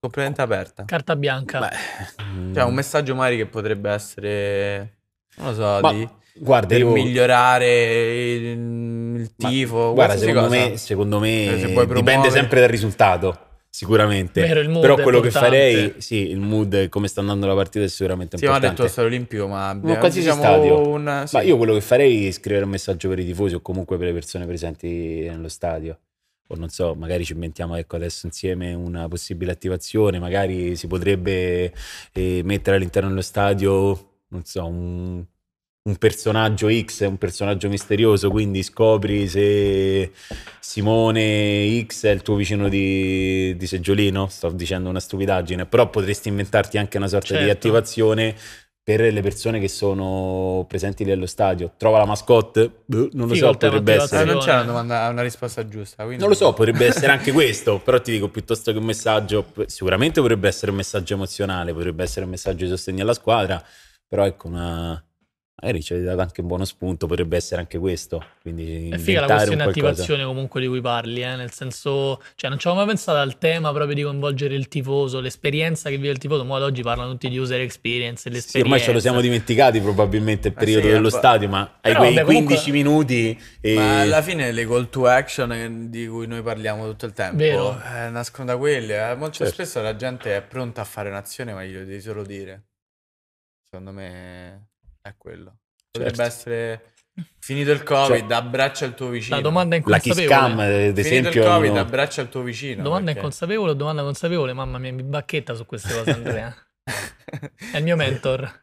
Completamente 0.00 0.40
aperta. 0.40 0.84
Carta 0.86 1.14
bianca. 1.14 1.58
Beh, 1.58 2.24
mm, 2.24 2.54
Cioè, 2.54 2.64
un 2.64 2.72
messaggio 2.74 3.14
magari 3.14 3.36
che 3.36 3.46
potrebbe 3.46 3.90
essere... 3.90 4.96
Non 5.36 5.48
lo 5.48 5.54
so, 5.54 5.78
Ma 5.82 5.92
di... 5.92 6.08
guarda, 6.36 6.68
per 6.68 6.78
io... 6.78 6.90
migliorare 6.90 8.24
il, 8.34 8.42
il 8.46 9.30
ma 9.36 9.48
tifo. 9.48 9.92
guarda, 9.92 10.16
secondo 10.16 10.48
cosa. 10.48 10.68
me, 10.68 10.76
secondo 10.78 11.18
me 11.20 11.44
Eh, 11.54 11.58
se 11.58 11.86
dipende 11.92 12.30
sempre 12.30 12.60
dal 12.60 12.68
risultato, 12.70 13.38
sicuramente. 13.74 14.40
Vero, 14.40 14.60
il 14.60 14.68
mood 14.68 14.82
Però 14.82 14.96
è 14.96 15.02
quello 15.02 15.18
che 15.18 15.26
importante. 15.26 15.56
farei, 15.56 15.94
sì, 16.00 16.28
il 16.30 16.38
mood, 16.38 16.88
come 16.90 17.08
sta 17.08 17.18
andando 17.20 17.48
la 17.48 17.54
partita 17.56 17.84
è 17.84 17.88
sicuramente 17.88 18.38
Sì, 18.38 18.44
ma 18.44 18.52
ha 18.52 18.54
importante. 18.54 18.82
detto 18.82 18.92
stadio 18.92 19.10
olimpico, 19.10 19.48
ma 19.48 19.74
Ma 19.74 19.98
qualsiasi 19.98 20.20
diciamo 20.20 20.40
stadio. 20.42 20.88
un... 20.88 21.22
sì. 21.26 21.34
Ma 21.36 21.42
io 21.42 21.56
quello 21.56 21.74
che 21.74 21.80
farei 21.80 22.28
è 22.28 22.30
scrivere 22.30 22.64
un 22.64 22.70
messaggio 22.70 23.08
per 23.08 23.18
i 23.18 23.24
tifosi 23.24 23.54
o 23.56 23.60
comunque 23.60 23.96
per 23.98 24.06
le 24.06 24.12
persone 24.12 24.46
presenti 24.46 25.26
nello 25.28 25.48
stadio. 25.48 25.98
O 26.48 26.54
non 26.56 26.68
so, 26.68 26.94
magari 26.94 27.24
ci 27.24 27.32
inventiamo 27.32 27.74
ecco, 27.74 27.96
adesso 27.96 28.26
insieme 28.26 28.74
una 28.74 29.08
possibile 29.08 29.50
attivazione, 29.50 30.20
magari 30.20 30.76
si 30.76 30.86
potrebbe 30.86 31.72
eh, 32.12 32.42
mettere 32.44 32.76
all'interno 32.76 33.08
dello 33.08 33.22
stadio, 33.22 34.10
non 34.28 34.44
so, 34.44 34.66
un, 34.66 35.24
un 35.86 35.96
personaggio 35.96 36.68
X, 36.70 37.00
un 37.06 37.18
personaggio 37.18 37.68
misterioso, 37.68 38.30
quindi 38.30 38.62
scopri 38.62 39.28
se 39.28 40.12
Simone 40.58 41.84
X 41.86 42.06
è 42.06 42.10
il 42.10 42.22
tuo 42.22 42.36
vicino 42.36 42.70
di, 42.70 43.54
di 43.54 43.66
seggiolino, 43.66 44.28
sto 44.28 44.48
dicendo 44.48 44.88
una 44.88 45.00
stupidaggine, 45.00 45.66
però 45.66 45.90
potresti 45.90 46.28
inventarti 46.28 46.78
anche 46.78 46.96
una 46.96 47.06
sorta 47.08 47.34
di 47.34 47.40
Certo. 47.40 47.52
attivazione 47.52 48.34
per 48.82 49.00
le 49.12 49.20
persone 49.20 49.60
che 49.60 49.68
sono 49.68 50.64
presenti 50.66 51.04
lì 51.04 51.12
allo 51.12 51.26
stadio. 51.26 51.72
Trova 51.76 51.98
la 51.98 52.06
mascotte? 52.06 52.70
Boh, 52.86 53.10
non 53.12 53.28
lo 53.28 53.34
Figo 53.34 53.52
so, 53.52 53.58
potrebbe 53.58 53.94
essere. 53.94 54.24
non 54.24 54.38
c'è 54.38 54.52
una, 54.54 54.62
domanda, 54.62 55.08
una 55.08 55.22
risposta 55.22 55.68
giusta. 55.68 56.04
quindi- 56.04 56.20
Non 56.20 56.30
lo 56.30 56.34
so, 56.34 56.54
potrebbe 56.54 56.86
essere 56.86 57.12
anche 57.12 57.30
questo, 57.30 57.78
però 57.78 58.00
ti 58.00 58.10
dico 58.10 58.28
piuttosto 58.28 58.72
che 58.72 58.78
un 58.78 58.84
messaggio, 58.84 59.52
sicuramente 59.66 60.18
potrebbe 60.22 60.48
essere 60.48 60.70
un 60.70 60.78
messaggio 60.78 61.12
emozionale, 61.12 61.74
potrebbe 61.74 62.02
essere 62.02 62.24
un 62.24 62.30
messaggio 62.30 62.64
di 62.64 62.70
sostegno 62.70 63.02
alla 63.02 63.12
squadra, 63.14 63.62
però 64.08 64.24
ecco 64.24 64.48
una... 64.48 65.02
Magari 65.56 65.82
ci 65.84 65.92
avete 65.92 66.08
dato 66.08 66.20
anche 66.20 66.40
un 66.40 66.48
buono 66.48 66.64
spunto, 66.64 67.06
potrebbe 67.06 67.36
essere 67.36 67.60
anche 67.60 67.78
questo. 67.78 68.22
Quindi 68.42 68.88
È 68.90 68.98
figa 68.98 69.20
la 69.20 69.26
questione 69.36 69.62
attivazione 69.62 70.24
comunque 70.24 70.60
di 70.60 70.66
cui 70.66 70.80
parli, 70.80 71.22
eh, 71.22 71.36
nel 71.36 71.52
senso, 71.52 72.20
cioè 72.34 72.50
non 72.50 72.58
ci 72.58 72.66
avevo 72.66 72.82
mai 72.84 72.92
pensato 72.92 73.18
al 73.18 73.38
tema 73.38 73.72
proprio 73.72 73.94
di 73.94 74.02
coinvolgere 74.02 74.54
il 74.56 74.66
tifoso, 74.66 75.20
l'esperienza 75.20 75.90
che 75.90 75.96
vive 75.96 76.10
il 76.10 76.18
tifoso, 76.18 76.44
ma 76.44 76.56
ad 76.56 76.62
oggi 76.64 76.82
parlano 76.82 77.12
tutti 77.12 77.28
di 77.28 77.38
user 77.38 77.60
experience, 77.60 78.22
Sì, 78.22 78.30
l'esperienza. 78.30 78.68
ormai 78.74 78.80
ce 78.80 78.92
lo 78.92 78.98
siamo 79.00 79.20
dimenticati 79.20 79.80
probabilmente 79.80 80.48
il 80.48 80.54
Eh 80.54 80.58
periodo 80.58 80.86
sì, 80.88 80.92
dello 80.92 81.06
eh, 81.08 81.10
stadio, 81.12 81.48
ma 81.48 81.60
hai 81.60 81.68
Però, 81.80 81.98
quei 82.00 82.14
vabbè, 82.14 82.26
comunque- 82.26 82.54
15 82.56 82.70
minuti 82.72 83.42
e... 83.60 83.74
Ma 83.74 84.00
alla 84.00 84.22
fine 84.22 84.50
le 84.50 84.66
call 84.66 84.88
to 84.90 85.06
action 85.06 85.88
di 85.88 86.06
cui 86.08 86.26
noi 86.26 86.42
parliamo 86.42 86.84
tutto 86.90 87.06
il 87.06 87.12
tempo 87.12 87.36
Vero. 87.36 87.80
eh, 87.80 88.08
nascono 88.10 88.46
da 88.48 88.56
quelle. 88.58 89.10
eh. 89.10 89.14
Molto 89.14 89.36
Certo. 89.36 89.52
spesso 89.54 89.80
la 89.80 89.94
gente 89.94 90.34
è 90.36 90.42
pronta 90.42 90.80
a 90.80 90.84
fare 90.84 91.08
un'azione, 91.10 91.54
ma 91.54 91.62
glielo 91.64 91.84
devi 91.84 92.00
solo 92.00 92.24
dire. 92.24 92.64
Secondo 93.62 93.92
me 93.92 94.66
è 95.06 95.14
quello. 95.18 95.56
Potrebbe 95.90 96.14
Certo. 96.16 96.22
essere 96.22 96.92
finito 97.38 97.70
il 97.70 97.82
Covid, 97.82 98.30
abbraccia 98.32 98.84
il 98.86 98.94
tuo 98.94 99.08
vicino. 99.08 99.36
La 99.36 99.42
domanda 99.42 99.76
La 99.84 99.98
kiss 99.98 100.16
inconsapevole. 100.18 100.48
cam, 100.48 100.58
ad 100.58 100.68
Finito 100.70 101.00
esempio... 101.00 101.42
il 101.42 101.46
Covid, 101.48 101.70
uno- 101.70 101.80
abbraccia 101.80 102.22
il 102.22 102.28
tuo 102.30 102.42
vicino. 102.42 102.82
Domanda 102.82 103.04
perché- 103.04 103.18
inconsapevole 103.18 103.70
o 103.70 103.74
domanda 103.74 104.02
consapevole? 104.02 104.52
Mamma 104.54 104.78
mia, 104.78 104.92
mi 104.92 105.02
bacchetta 105.02 105.54
su 105.54 105.66
queste 105.66 105.94
cose, 105.94 106.10
Andrea. 106.10 106.54
È 107.72 107.76
il 107.76 107.82
mio 107.84 107.96
mentor. 107.96 108.60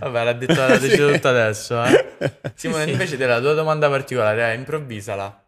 Vabbè, 0.00 0.24
l'ha 0.24 0.32
detto, 0.32 0.54
l'ha 0.54 0.78
deciso 0.78 1.08
Sì. 1.08 1.14
tutto 1.14 1.28
adesso. 1.28 1.84
Eh. 1.84 2.32
Simone, 2.54 2.84
Sì. 2.84 2.90
invece 2.90 3.16
della 3.16 3.40
tua 3.40 3.52
domanda 3.54 3.88
particolare, 3.88 4.50
eh, 4.52 4.54
improvvisala. 4.56 5.44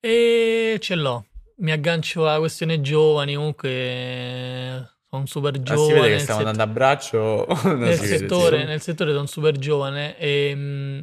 E 0.00 0.78
ce 0.80 0.94
l'ho. 0.94 1.26
Mi 1.58 1.70
aggancio 1.72 2.26
alla 2.26 2.38
questione 2.38 2.80
giovani, 2.80 3.34
comunque 3.34 4.88
sono 5.12 5.26
super 5.26 5.56
Ah, 5.56 5.62
giovane. 5.62 5.86
si 5.86 5.92
vede 5.92 6.08
che 6.14 6.18
stiamo 6.20 6.40
set- 6.40 6.48
andando 6.48 6.70
a 6.70 6.74
braccio. 6.74 7.46
nel, 7.76 7.94
si 7.94 8.00
vede? 8.00 8.16
settore, 8.18 8.60
Sì. 8.60 8.64
nel 8.64 8.80
settore 8.80 9.12
sono 9.12 9.26
super 9.26 9.58
giovane 9.58 10.16
e 10.18 10.52
mm, 10.54 11.00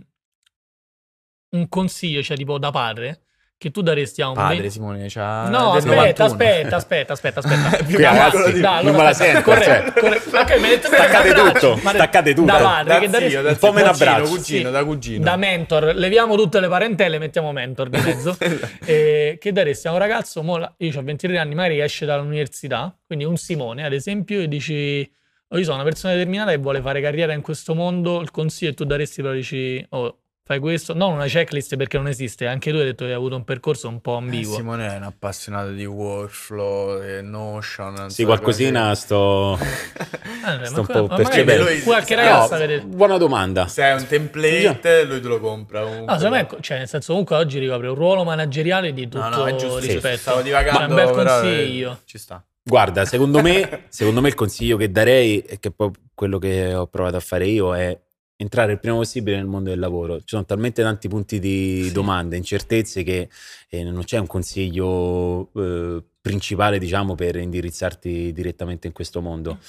un 1.52 1.70
consiglio, 1.70 2.24
cioè 2.24 2.36
tipo 2.36 2.58
da 2.58 2.72
padre, 2.72 3.26
che 3.60 3.72
tu 3.72 3.82
daresti 3.82 4.22
a 4.22 4.30
un 4.30 4.36
Padre 4.36 4.62
ben- 4.62 4.72
Simone, 4.72 5.06
c'ha 5.10 5.50
No, 5.50 5.74
aspetta, 5.74 5.96
91. 5.96 6.26
aspetta, 6.26 6.76
aspetta, 6.78 7.14
aspetta, 7.14 7.40
aspetta. 7.42 7.78
Più 7.84 7.96
Qui, 7.96 8.04
ragazzi, 8.04 8.54
di- 8.54 8.60
Dai, 8.62 8.86
non 8.86 8.96
me 8.96 9.04
la 9.04 9.14
sento, 9.14 9.42
corretto, 9.42 9.92
cioè. 9.92 10.00
corretto. 10.02 10.38
Ok, 10.38 10.58
mi 10.60 10.64
hai 10.64 10.70
detto 10.70 10.88
Staccate 10.88 11.34
tutto, 11.34 11.80
ma- 11.84 11.92
staccate 11.92 12.34
tutto. 12.34 12.46
Da 12.52 12.58
padre, 12.58 12.94
Da 12.94 13.00
che 13.00 13.10
daresti 13.10 13.30
zio, 13.32 13.42
da 13.42 13.50
Un 13.50 13.58
po' 13.58 13.72
meno 13.74 13.90
cugino, 13.92 14.10
abbraccio. 14.12 14.30
cugino, 14.36 14.66
Sì, 14.68 14.72
da 14.74 14.84
cugino. 14.86 15.24
da 15.26 15.36
mentor, 15.36 15.84
leviamo 15.96 16.36
tutte 16.38 16.60
le 16.62 16.68
parentele, 16.70 17.20
mettiamo 17.20 17.52
mentor 17.52 17.90
di 17.90 18.00
mezzo. 18.02 18.38
Eh, 18.86 19.38
che 19.40 19.52
daresti 19.52 19.88
a 19.88 19.92
un 19.92 19.98
ragazzo, 20.00 20.42
mo 20.42 20.58
la- 20.58 20.74
io 20.78 20.98
ho 20.98 21.04
23 21.04 21.38
anni, 21.38 21.54
magari 21.54 21.82
esce 21.82 22.06
dall'università, 22.06 22.98
quindi 23.06 23.26
un 23.26 23.36
Simone 23.38 23.84
ad 23.86 23.92
esempio, 23.94 24.40
e 24.42 24.48
dici, 24.48 25.12
oh, 25.50 25.58
io 25.58 25.64
sono 25.64 25.76
una 25.76 25.84
persona 25.84 26.14
determinata 26.14 26.52
che 26.52 26.58
vuole 26.58 26.80
fare 26.82 27.02
carriera 27.02 27.34
in 27.34 27.42
questo 27.42 27.76
mondo, 27.76 28.22
il 28.22 28.32
consiglio 28.32 28.72
che 28.72 28.78
tu 28.78 28.86
daresti 28.86 29.22
però 29.22 29.34
dici, 29.34 29.86
oh, 29.90 30.18
fai 30.50 30.58
questo, 30.58 30.96
non 30.96 31.14
una 31.14 31.28
checklist 31.28 31.76
perché 31.76 31.98
non 31.98 32.08
esiste, 32.08 32.48
anche 32.48 32.72
tu 32.72 32.78
hai 32.78 32.86
detto 32.86 33.04
che 33.06 33.12
hai 33.12 33.16
avuto 33.16 33.36
un 33.36 33.44
percorso 33.44 33.88
un 33.88 34.02
po' 34.02 34.16
Eh, 34.16 34.18
ambiguo. 34.18 34.56
Simone 34.56 34.92
è 34.92 34.96
un 34.98 35.04
appassionato 35.04 35.70
di 35.70 35.86
workflow, 35.86 37.04
e 37.04 37.22
Notion. 37.22 38.10
Sì, 38.10 38.24
qualcosina 38.26 38.96
sto... 38.96 39.60
Eh, 40.40 40.66
sto 40.66 40.80
un 40.80 40.86
ma- 40.88 40.94
po' 41.02 41.08
ma 41.08 41.16
percependo. 41.18 41.66
qualche 41.84 42.16
ragazza 42.16 42.56
No, 42.56 42.66
vede... 42.66 42.80
buona 42.82 43.18
domanda. 43.18 43.68
Se 43.68 43.84
è 43.84 43.94
un 43.94 44.08
template, 44.08 45.04
lui 45.04 45.20
te 45.22 45.28
lo 45.28 45.40
compra. 45.40 45.82
comunque. 45.84 46.06
No, 46.14 46.18
secondo 46.20 46.36
me, 46.36 46.62
cioè, 46.62 46.78
nel 46.80 46.88
senso, 46.88 47.08
comunque 47.10 47.36
oggi 47.36 47.60
ricopre 47.60 47.88
un 47.90 47.96
ruolo 47.96 48.24
manageriale 48.24 48.94
di 48.94 49.04
tutto 49.08 49.30
No, 49.30 49.36
no, 49.36 49.46
è 49.46 49.56
giusto. 49.56 49.82
sì, 49.82 49.92
rispetto. 49.92 50.18
Stavo 50.18 50.42
divagando. 50.42 50.80
Cioè, 50.80 50.88
un 50.90 50.96
bel 50.96 51.10
eh, 51.10 51.12
consiglio. 51.26 52.00
ci 52.06 52.18
sta. 52.18 52.44
Guarda, 52.64 53.06
secondo 53.06 53.42
me, 53.42 53.84
secondo 53.90 54.22
me 54.22 54.30
il 54.30 54.36
consiglio 54.36 54.78
che 54.78 54.90
darei, 54.90 55.42
e 55.42 55.60
che 55.60 55.70
poi 55.72 55.92
quello 56.16 56.40
che 56.40 56.74
ho 56.74 56.88
provato 56.88 57.18
a 57.18 57.22
fare 57.22 57.46
io, 57.46 57.76
è 57.76 57.96
entrare 58.42 58.72
il 58.72 58.80
prima 58.80 58.96
possibile 58.96 59.36
nel 59.36 59.48
mondo 59.48 59.70
del 59.70 59.80
lavoro. 59.80 60.20
Ci 60.20 60.28
sono 60.28 60.46
talmente 60.46 60.82
tanti 60.82 61.10
punti 61.10 61.40
di 61.40 61.84
Sì. 61.88 61.92
domanda, 61.92 62.38
incertezze, 62.38 63.04
che 63.04 63.28
eh, 63.70 63.84
non 63.84 64.04
c'è 64.06 64.18
un 64.18 64.28
consiglio 64.28 65.50
eh, 65.54 66.02
principale, 66.22 66.80
diciamo, 66.80 67.16
per 67.16 67.36
indirizzarti 67.36 68.32
direttamente 68.32 68.88
in 68.88 68.94
questo 68.94 69.20
mondo. 69.20 69.60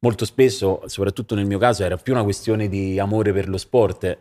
Molto 0.00 0.26
spesso, 0.26 0.82
soprattutto 0.86 1.34
nel 1.34 1.46
mio 1.46 1.58
caso, 1.58 1.84
era 1.84 1.96
più 1.96 2.12
una 2.12 2.22
questione 2.22 2.68
di 2.68 2.98
amore 2.98 3.32
per 3.32 3.48
lo 3.48 3.56
sport. 3.56 4.18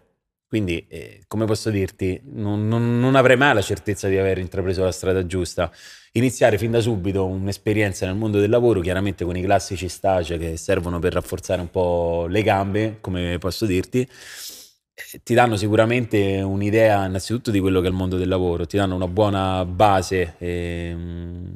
Quindi, 0.52 0.86
eh, 0.89 1.22
come 1.30 1.45
posso 1.45 1.70
dirti, 1.70 2.20
non, 2.26 2.68
non- 2.68 2.99
non 2.99 3.16
avrei 3.16 3.38
mai 3.38 3.54
la 3.54 3.62
certezza 3.62 4.10
di 4.10 4.18
aver 4.18 4.38
intrapreso 4.38 4.84
la 4.84 4.91
strada 4.91 5.26
giusta. 5.26 5.72
Iniziare 6.14 6.58
fin 6.58 6.72
da 6.72 6.82
subito 6.82 7.26
un'esperienza 7.26 8.06
nel 8.06 8.16
mondo 8.16 8.38
del 8.38 8.49
lavoro, 8.49 8.82
chiaramente 8.82 9.24
con 9.24 9.38
i 9.38 9.41
classici 9.41 9.88
stage 9.88 10.38
che 10.38 10.58
servono 10.58 10.99
per 10.99 11.14
rafforzare 11.14 11.62
un 11.62 11.70
po' 11.70 12.26
le 12.28 12.41
gambe, 12.43 12.97
come 12.99 13.38
posso 13.38 13.66
dirti, 13.66 14.02
eh, 14.02 15.22
ti 15.24 15.34
danno 15.34 15.56
sicuramente 15.56 16.41
un'idea 16.41 17.06
innanzitutto 17.06 17.49
di 17.49 17.62
quello 17.62 17.80
che 17.80 17.88
è 17.88 17.89
il 17.89 17.95
mondo 17.95 18.18
del 18.18 18.28
lavoro, 18.28 18.66
ti 18.68 18.76
danno 18.76 18.95
una 18.95 19.08
buona 19.08 19.64
base, 19.64 20.36
ehm, 20.38 21.56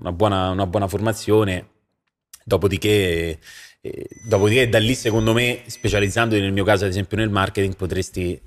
una, 0.00 0.12
buona, 0.12 0.50
una 0.50 0.66
buona 0.66 0.88
formazione, 0.88 1.68
dopodiché, 2.44 3.38
dopodiché 4.24 4.68
da 4.68 4.78
lì 4.78 4.94
secondo 4.94 5.32
me, 5.32 5.62
specializzandoti 5.66 6.40
nel 6.40 6.52
mio 6.52 6.64
caso 6.64 6.84
ad 6.84 6.90
esempio 6.90 7.16
nel 7.16 7.30
marketing, 7.30 7.76
potresti 7.76 8.40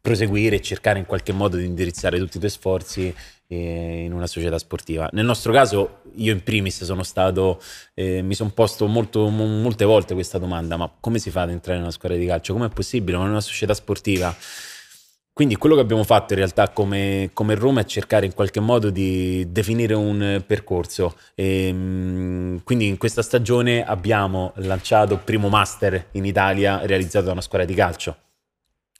proseguire 0.00 0.56
e 0.56 0.60
cercare 0.60 0.98
in 0.98 1.06
qualche 1.06 1.32
modo 1.32 1.56
di 1.56 1.64
indirizzare 1.64 2.18
tutti 2.18 2.36
i 2.36 2.38
tuoi 2.38 2.50
sforzi 2.50 3.14
eh, 3.46 4.02
in 4.04 4.12
una 4.12 4.26
società 4.26 4.58
sportiva. 4.58 5.08
Nel 5.12 5.24
nostro 5.24 5.50
caso, 5.50 6.02
io 6.16 6.30
in 6.30 6.42
primis 6.42 6.84
sono 6.84 7.02
stato, 7.02 7.58
eh, 7.94 8.20
mi 8.20 8.34
sono 8.34 8.50
posto 8.50 8.86
molto, 8.86 9.28
mo- 9.28 9.46
molte 9.46 9.86
volte 9.86 10.12
questa 10.12 10.36
domanda, 10.36 10.76
ma 10.76 10.92
come 11.00 11.18
si 11.18 11.30
fa 11.30 11.42
ad 11.42 11.50
entrare 11.50 11.78
in 11.78 11.84
una 11.84 11.92
squadra 11.92 12.18
di 12.18 12.26
calcio? 12.26 12.52
Com'è 12.52 12.68
possibile? 12.68 13.16
Ma 13.16 13.24
in 13.24 13.30
una 13.30 13.40
società 13.40 13.72
sportiva? 13.72 14.36
Quindi 15.34 15.56
quello 15.56 15.74
che 15.74 15.80
abbiamo 15.80 16.04
fatto 16.04 16.32
in 16.32 16.38
realtà 16.38 16.68
come, 16.68 17.30
come, 17.32 17.56
Roma 17.56 17.80
è 17.80 17.84
cercare 17.84 18.24
in 18.24 18.34
qualche 18.34 18.60
modo 18.60 18.88
di 18.90 19.44
definire 19.50 19.92
un 19.92 20.44
percorso. 20.46 21.16
E, 21.34 21.66
ehm, 21.66 22.62
quindi 22.62 22.86
in 22.86 22.96
questa 22.98 23.20
stagione 23.20 23.84
abbiamo 23.84 24.52
lanciato 24.58 25.14
il 25.14 25.18
primo 25.18 25.48
master 25.48 26.06
in 26.12 26.24
Italia 26.24 26.86
realizzato 26.86 27.24
da 27.26 27.32
una 27.32 27.40
squadra 27.40 27.66
di 27.66 27.74
calcio. 27.74 28.16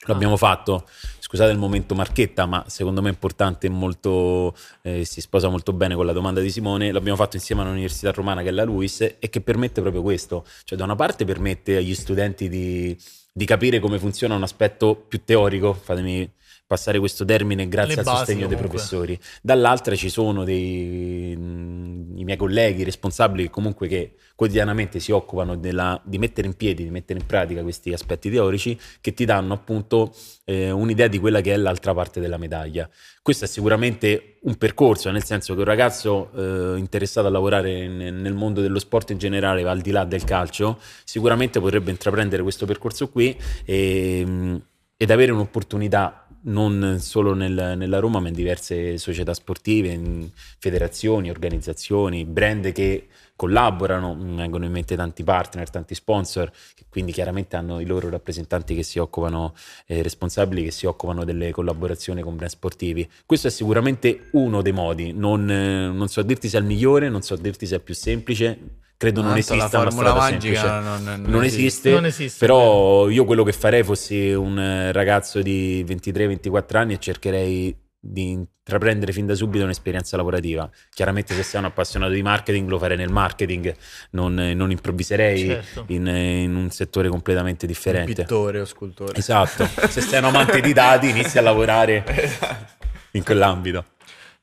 L'abbiamo 0.07 0.33
ah. 0.33 0.37
fatto, 0.37 0.85
scusate 1.19 1.51
il 1.51 1.57
momento 1.57 1.95
marchetta, 1.95 2.45
ma 2.45 2.65
secondo 2.67 3.01
me 3.01 3.07
è 3.07 3.11
importante 3.11 3.67
e 3.67 3.69
molto, 3.69 4.53
eh, 4.81 5.05
si 5.05 5.21
sposa 5.21 5.47
molto 5.47 5.71
bene 5.71 5.95
con 5.95 6.05
la 6.05 6.11
domanda 6.11 6.41
di 6.41 6.49
Simone. 6.49 6.91
L'abbiamo 6.91 7.17
fatto 7.17 7.37
insieme 7.37 7.61
all'Università 7.61 8.11
Romana 8.11 8.41
che 8.41 8.49
è 8.49 8.51
la 8.51 8.65
LUIS 8.65 9.15
e 9.19 9.29
che 9.29 9.39
permette 9.39 9.79
proprio 9.79 10.01
questo. 10.01 10.45
Cioè 10.65 10.77
da 10.77 10.83
una 10.83 10.95
parte 10.95 11.23
permette 11.23 11.77
agli 11.77 11.95
studenti 11.95 12.49
di 12.49 12.95
di 13.37 13.43
capire 13.43 13.81
come 13.81 13.99
funziona 13.99 14.33
un 14.33 14.43
aspetto 14.43 14.95
più 14.95 15.25
teorico, 15.25 15.73
fatemi 15.73 16.31
passare 16.67 16.99
questo 16.99 17.25
termine 17.25 17.67
grazie 17.67 17.95
Le 17.95 18.01
al 18.01 18.07
sostegno 18.07 18.43
comunque. 18.43 18.55
dei 18.55 18.57
professori. 18.57 19.19
Dall'altra 19.41 19.95
ci 19.95 20.09
sono 20.09 20.43
dei, 20.43 21.35
mh, 21.35 22.17
i 22.17 22.23
miei 22.23 22.37
colleghi 22.37 22.83
responsabili 22.83 23.49
comunque 23.49 23.87
che 23.87 24.15
quotidianamente 24.35 24.99
si 24.99 25.11
occupano 25.11 25.55
della, 25.55 26.01
di 26.03 26.17
mettere 26.17 26.47
in 26.47 26.55
piedi, 26.55 26.83
di 26.83 26.89
mettere 26.89 27.19
in 27.19 27.25
pratica 27.25 27.61
questi 27.61 27.93
aspetti 27.93 28.29
teorici 28.29 28.77
che 28.99 29.13
ti 29.13 29.25
danno 29.25 29.53
appunto 29.53 30.13
eh, 30.43 30.71
un'idea 30.71 31.07
di 31.07 31.19
quella 31.19 31.41
che 31.41 31.53
è 31.53 31.57
l'altra 31.57 31.93
parte 31.93 32.19
della 32.19 32.37
medaglia. 32.37 32.89
Questo 33.21 33.45
è 33.45 33.47
sicuramente 33.47 34.37
un 34.41 34.55
percorso, 34.55 35.09
nel 35.11 35.23
senso 35.23 35.53
che 35.53 35.59
un 35.59 35.65
ragazzo 35.65 36.31
eh, 36.35 36.77
interessato 36.77 37.27
a 37.27 37.29
lavorare 37.31 37.87
nel, 37.87 38.13
nel 38.13 38.33
mondo 38.33 38.61
dello 38.61 38.79
sport 38.79 39.11
in 39.11 39.17
generale, 39.17 39.63
al 39.63 39.81
di 39.81 39.91
là 39.91 40.03
del 40.03 40.23
calcio, 40.23 40.79
sicuramente 41.03 41.59
potrebbe 41.59 41.91
intraprendere 41.91 42.43
questo 42.43 42.65
percorso 42.65 43.09
qui 43.09 43.35
e, 43.63 44.61
ed 44.97 45.11
avere 45.11 45.31
un'opportunità 45.31 46.24
non 46.45 46.97
solo 46.99 47.33
nel, 47.33 47.75
nella 47.77 47.99
Roma, 47.99 48.19
ma 48.19 48.27
in 48.27 48.33
diverse 48.33 48.97
società 48.97 49.33
sportive, 49.33 49.89
in 49.89 50.29
federazioni, 50.59 51.29
organizzazioni, 51.29 52.25
brand 52.25 52.71
che 52.71 53.07
collaborano, 53.35 54.15
vengono 54.17 54.65
in 54.65 54.71
mente 54.71 54.95
tanti 54.95 55.23
partner, 55.23 55.69
tanti 55.69 55.93
sponsor, 55.93 56.51
quindi 56.95 57.11
chiaramente 57.11 57.57
hanno 57.57 57.81
i 57.81 57.85
loro 57.85 58.09
rappresentanti 58.09 58.73
che 58.73 58.81
si 58.81 58.99
occupano, 58.99 59.53
eh, 59.85 60.01
responsabili 60.01 60.63
che 60.63 60.71
si 60.71 60.85
occupano 60.85 61.25
delle 61.25 61.51
collaborazioni 61.51 62.21
con 62.21 62.37
brand 62.37 62.49
sportivi. 62.49 63.05
Questo 63.25 63.47
è 63.47 63.49
sicuramente 63.49 64.29
uno 64.31 64.61
dei 64.61 64.71
modi, 64.71 65.11
non, 65.11 65.51
eh, 65.51 65.89
non 65.89 66.07
so 66.07 66.21
dirti 66.21 66.47
se 66.47 66.55
è 66.55 66.61
il 66.61 66.65
migliore, 66.65 67.09
non 67.09 67.21
so 67.21 67.35
dirti 67.35 67.65
se 67.65 67.75
è 67.75 67.79
più 67.79 67.93
semplice, 67.93 68.57
credo 68.95 69.21
non 69.21 69.35
esista 69.35 69.77
una 69.81 69.91
strada 69.91 70.13
magica 70.13 70.79
non, 70.79 71.03
non, 71.03 71.21
non, 71.23 71.43
esiste, 71.43 71.91
non, 71.91 72.05
esiste, 72.05 72.37
però 72.39 73.09
io 73.09 73.25
quello 73.25 73.43
che 73.43 73.51
farei 73.51 73.83
fossi 73.83 74.31
un 74.31 74.89
ragazzo 74.93 75.41
di 75.41 75.83
23-24 75.85 76.77
anni 76.77 76.93
e 76.93 76.99
cercherei 76.99 77.75
di 78.07 78.29
intraprendere 78.31 79.11
fin 79.11 79.25
da 79.25 79.33
subito 79.33 79.63
un'esperienza 79.63 80.15
lavorativa. 80.15 80.69
Chiaramente 80.93 81.33
se 81.33 81.43
sei 81.43 81.59
un 81.59 81.65
appassionato 81.65 82.11
di 82.11 82.21
marketing 82.21 82.69
lo 82.69 82.77
farei 82.77 82.97
nel 82.97 83.11
marketing, 83.11 83.75
non, 84.11 84.33
non 84.33 84.71
improvviserei 84.71 85.45
certo. 85.45 85.85
in, 85.87 86.05
in, 86.07 86.55
un 86.55 86.69
settore 86.69 87.09
completamente 87.09 87.65
differente. 87.65 88.21
Un 88.21 88.27
pittore 88.27 88.59
o 88.59 88.65
scultore. 88.65 89.17
Esatto, 89.17 89.65
se 89.89 90.01
sei 90.01 90.19
un 90.19 90.25
amante 90.25 90.61
di 90.61 90.73
dati 90.73 91.09
inizi 91.09 91.37
a 91.37 91.41
lavorare 91.41 92.03
esatto. 92.05 92.85
in 93.11 93.23
quell'ambito. 93.23 93.85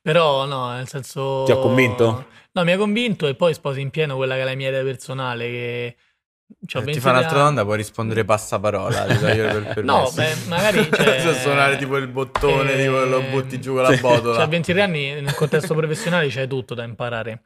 Però 0.01 0.45
no, 0.47 0.73
nel 0.73 0.89
senso... 0.89 1.45
Ti 1.45 1.53
ho 1.53 1.61
convinto? 1.61 2.27
No, 2.53 2.65
mi 2.65 2.73
ha 2.73 2.77
convinto 2.77 3.29
e 3.29 3.37
poi 3.37 3.55
sposi 3.55 3.81
in 3.81 3.91
pieno 3.91 4.17
quella 4.17 4.35
che 4.35 4.41
è 4.41 4.45
la 4.45 4.55
mia 4.55 4.69
idea 4.69 4.83
personale 4.83 5.47
che... 5.49 5.97
Eh, 6.61 6.93
ti 6.93 7.01
fa 7.01 7.11
un'altra 7.11 7.39
domanda, 7.39 7.65
puoi 7.65 7.77
rispondere 7.77 8.25
passaparola. 8.25 9.07
no, 9.83 10.11
beh, 10.15 10.35
magari. 10.49 10.89
Cioè... 10.93 11.35
suonare 11.35 11.77
tipo 11.77 11.97
il 11.97 12.09
bottone, 12.09 12.75
eh... 12.75 12.85
tipo 12.85 13.05
lo 13.05 13.23
butti 13.23 13.61
giù 13.61 13.75
con 13.75 13.83
la 13.83 13.97
botola. 13.97 14.35
Cioè, 14.35 14.45
a 14.45 14.47
23 14.47 14.83
anni 14.83 15.21
nel 15.21 15.35
contesto 15.35 15.75
professionale 15.75 16.29
c'è 16.29 16.47
tutto 16.47 16.75
da 16.75 16.85
imparare. 16.85 17.43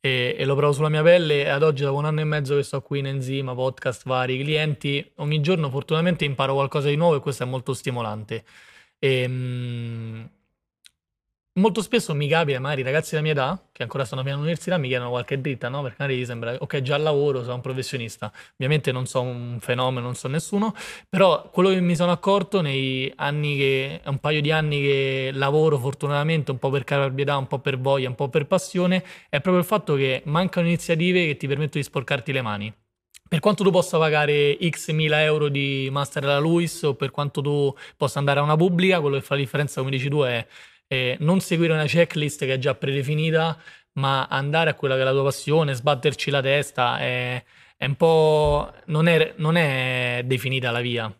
E, 0.00 0.36
e, 0.38 0.44
lo 0.44 0.54
provo 0.54 0.72
sulla 0.72 0.88
mia 0.88 1.02
pelle. 1.02 1.50
Ad 1.50 1.62
oggi, 1.62 1.82
dopo 1.82 1.98
un 1.98 2.04
anno 2.04 2.20
e 2.20 2.24
mezzo 2.24 2.56
che 2.56 2.62
sto 2.62 2.82
qui 2.82 2.98
in 2.98 3.06
Enzima, 3.06 3.54
podcast 3.54 4.02
vari, 4.04 4.38
clienti, 4.38 5.12
ogni 5.16 5.40
giorno 5.40 5.70
fortunatamente 5.70 6.24
imparo 6.24 6.54
qualcosa 6.54 6.88
di 6.88 6.96
nuovo 6.96 7.16
e 7.16 7.20
questo 7.20 7.44
è 7.44 7.46
molto 7.46 7.72
stimolante. 7.72 8.44
E, 8.98 9.26
mh, 9.26 10.30
Molto 11.56 11.82
spesso 11.82 12.12
mi 12.16 12.26
capita, 12.26 12.58
magari 12.58 12.82
ragazzi 12.82 13.10
della 13.10 13.22
mia 13.22 13.30
età, 13.30 13.68
che 13.70 13.84
ancora 13.84 14.04
stanno 14.04 14.22
piano 14.22 14.38
all'università, 14.38 14.76
mi 14.76 14.88
chiedono 14.88 15.10
qualche 15.10 15.40
dritta, 15.40 15.68
no? 15.68 15.82
Perché 15.82 15.96
magari 16.00 16.24
sembra, 16.24 16.56
ok, 16.58 16.80
già 16.80 16.96
lavoro, 16.98 17.42
sono 17.44 17.54
un 17.54 17.60
professionista. 17.60 18.32
Ovviamente 18.54 18.90
non 18.90 19.06
so 19.06 19.20
un 19.20 19.58
fenomeno, 19.60 20.04
non 20.04 20.16
so 20.16 20.26
nessuno, 20.26 20.74
però 21.08 21.48
quello 21.50 21.68
che 21.68 21.80
mi 21.80 21.94
sono 21.94 22.10
accorto 22.10 22.60
nei 22.60 23.12
anni 23.14 23.56
che, 23.56 24.00
un 24.04 24.18
paio 24.18 24.40
di 24.40 24.50
anni 24.50 24.80
che 24.80 25.30
lavoro 25.32 25.78
fortunatamente, 25.78 26.50
un 26.50 26.58
po' 26.58 26.70
per 26.70 26.82
caparbietà, 26.82 27.36
un 27.36 27.46
po' 27.46 27.60
per 27.60 27.78
voglia, 27.78 28.08
un 28.08 28.16
po' 28.16 28.28
per 28.28 28.46
passione, 28.48 29.04
è 29.28 29.40
proprio 29.40 29.58
il 29.58 29.64
fatto 29.64 29.94
che 29.94 30.22
mancano 30.24 30.66
iniziative 30.66 31.24
che 31.24 31.36
ti 31.36 31.46
permettono 31.46 31.82
di 31.82 31.84
sporcarti 31.84 32.32
le 32.32 32.42
mani. 32.42 32.74
Per 33.26 33.38
quanto 33.40 33.64
tu 33.64 33.70
possa 33.70 33.96
pagare 33.98 34.58
x 34.68 34.90
mila 34.90 35.22
euro 35.22 35.48
di 35.48 35.88
master 35.90 36.24
alla 36.24 36.38
Luis 36.38 36.82
o 36.82 36.94
per 36.94 37.10
quanto 37.10 37.40
tu 37.40 37.74
possa 37.96 38.18
andare 38.18 38.40
a 38.40 38.42
una 38.42 38.56
pubblica, 38.56 39.00
quello 39.00 39.16
che 39.16 39.22
fa 39.22 39.34
la 39.34 39.40
differenza, 39.40 39.80
come 39.80 39.92
dici 39.92 40.08
tu, 40.08 40.20
è 40.22 40.44
eh, 40.86 41.16
non 41.20 41.40
seguire 41.40 41.72
una 41.72 41.86
checklist 41.86 42.44
che 42.44 42.54
è 42.54 42.58
già 42.58 42.74
predefinita, 42.74 43.58
ma 43.94 44.26
andare 44.26 44.70
a 44.70 44.74
quella 44.74 44.94
che 44.94 45.02
è 45.02 45.04
la 45.04 45.12
tua 45.12 45.24
passione, 45.24 45.74
sbatterci 45.74 46.30
la 46.30 46.40
testa, 46.40 46.98
è, 46.98 47.42
è 47.76 47.84
un 47.84 47.94
po'... 47.96 48.72
Non 48.86 49.06
è, 49.06 49.34
non 49.36 49.56
è 49.56 50.22
definita 50.24 50.70
la 50.70 50.80
via. 50.80 51.14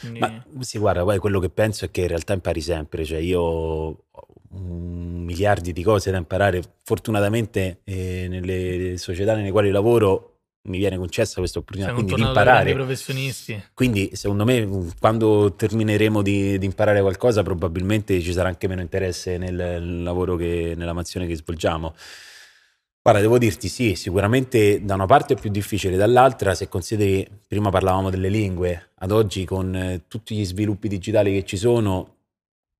Quindi... 0.00 0.20
Ma 0.20 0.44
sì, 0.60 0.78
guarda, 0.78 1.02
poi 1.02 1.18
quello 1.18 1.40
che 1.40 1.50
penso 1.50 1.84
è 1.84 1.90
che 1.90 2.02
in 2.02 2.08
realtà 2.08 2.32
impari 2.32 2.60
sempre, 2.60 3.04
cioè 3.04 3.18
io 3.18 4.04
miliardi 4.50 5.72
di 5.72 5.82
cose 5.82 6.10
da 6.10 6.16
imparare, 6.18 6.62
fortunatamente 6.84 7.80
eh, 7.84 8.26
nelle 8.28 8.96
società 8.96 9.34
nelle 9.34 9.50
quali 9.50 9.70
lavoro 9.70 10.37
mi 10.68 10.78
viene 10.78 10.96
concessa 10.96 11.36
questa 11.38 11.58
opportunità 11.58 11.92
quindi 11.92 12.14
di 12.14 12.20
imparare. 12.20 12.72
professionisti. 12.72 13.62
Quindi 13.74 14.10
secondo 14.14 14.44
me 14.44 14.68
quando 14.98 15.54
termineremo 15.54 16.22
di, 16.22 16.58
di, 16.58 16.66
imparare 16.66 17.00
qualcosa 17.00 17.42
probabilmente 17.42 18.20
ci 18.20 18.32
sarà 18.32 18.48
anche 18.48 18.68
meno 18.68 18.80
interesse 18.80 19.38
nel 19.38 20.02
lavoro 20.02 20.36
che 20.36 20.74
nella 20.76 20.92
mansione 20.92 21.26
che 21.26 21.36
svolgiamo. 21.36 21.94
Guarda, 23.00 23.22
devo 23.22 23.38
dirti 23.38 23.68
sì, 23.68 23.94
sicuramente 23.94 24.84
da 24.84 24.92
una 24.92 25.06
parte 25.06 25.32
è 25.32 25.40
più 25.40 25.48
difficile, 25.48 25.96
dall'altra 25.96 26.54
se 26.54 26.68
consideri, 26.68 27.26
prima 27.46 27.70
parlavamo 27.70 28.10
delle 28.10 28.28
lingue, 28.28 28.90
ad 28.96 29.12
oggi 29.12 29.46
con 29.46 29.74
eh, 29.74 30.02
tutti 30.08 30.36
gli 30.36 30.44
sviluppi 30.44 30.88
digitali 30.88 31.32
che 31.32 31.46
ci 31.46 31.56
sono, 31.56 32.17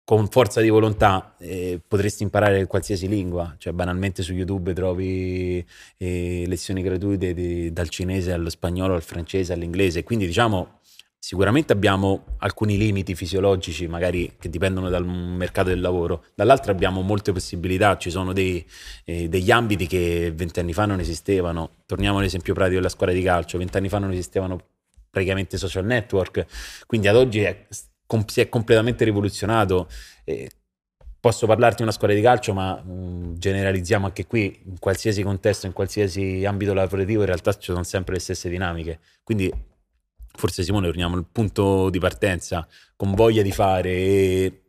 con 0.09 0.27
forza 0.29 0.63
di 0.63 0.71
volontà 0.71 1.35
eh, 1.37 1.83
potresti 1.87 2.23
imparare 2.23 2.67
qualsiasi 2.67 3.09
lingua, 3.09 3.55
cioè 3.59 3.75
banalmente 3.75 4.23
su 4.23 4.33
YouTube 4.33 4.73
trovi 4.73 5.63
eh, 5.99 6.45
lezioni 6.47 6.81
gratuite 6.81 7.35
di, 7.35 7.71
dal 7.75 7.91
cinese 7.91 8.33
allo 8.33 8.49
spagnolo, 8.49 8.95
al 8.95 9.03
francese, 9.03 9.53
all'inglese, 9.53 10.05
quindi 10.05 10.25
diciamo 10.25 10.79
sicuramente 11.19 11.75
abbiamo 11.75 12.25
alcuni 12.39 12.79
limiti 12.79 13.15
fisiologici 13.15 13.87
magari 13.87 14.33
che 14.39 14.49
dipendono 14.49 14.89
dal 14.89 15.05
mercato 15.05 15.69
del 15.69 15.83
lavoro, 15.83 16.25
dall'altra 16.35 16.73
abbiamo 16.73 17.03
molte 17.03 17.33
possibilità, 17.33 17.99
ci 17.99 18.09
sono 18.09 18.33
dei, 18.33 18.65
eh, 19.05 19.29
degli 19.29 19.51
ambiti 19.51 19.87
che 19.87 20.33
vent'anni 20.35 20.73
fa 20.73 20.87
non 20.87 21.01
esistevano, 21.01 21.83
torniamo 21.85 22.17
all'esempio 22.17 22.55
pratico 22.55 22.77
della 22.77 22.89
squadra 22.89 23.15
di 23.15 23.21
calcio, 23.21 23.59
vent'anni 23.59 23.91
fa 23.91 23.99
non 23.99 24.13
esistevano 24.13 24.59
praticamente 25.11 25.59
social 25.59 25.85
network, 25.85 26.47
quindi 26.87 27.09
ad 27.09 27.17
oggi 27.17 27.41
è 27.41 27.67
com- 28.09 28.27
si 28.27 28.41
è 28.41 28.49
completamente 28.49 29.05
rivoluzionato. 29.05 29.89
Eh, 30.25 30.51
posso 31.21 31.47
parlarti 31.47 31.77
di 31.77 31.83
una 31.83 31.93
squadra 31.93 32.17
di 32.17 32.23
calcio, 32.23 32.53
ma 32.55 32.75
mh, 32.75 33.39
generalizziamo 33.39 34.07
anche 34.07 34.27
qui, 34.27 34.63
in 34.65 34.79
qualsiasi 34.81 35.23
contesto, 35.23 35.67
in 35.67 35.73
qualsiasi 35.73 36.45
ambito 36.45 36.75
lavorativo, 36.75 37.21
in 37.21 37.27
realtà 37.27 37.53
ci 37.53 37.71
sono 37.71 37.85
sempre 37.85 38.15
le 38.15 38.21
stesse 38.21 38.49
dinamiche. 38.49 38.99
Quindi 39.23 39.53
forse 40.35 40.63
Simone 40.63 40.87
torniamo 40.87 41.17
al 41.17 41.27
punto 41.31 41.91
di 41.91 41.99
partenza, 41.99 42.67
con 42.97 43.15
voglia 43.15 43.43
di 43.43 43.53
fare 43.53 43.91
e 43.91 44.63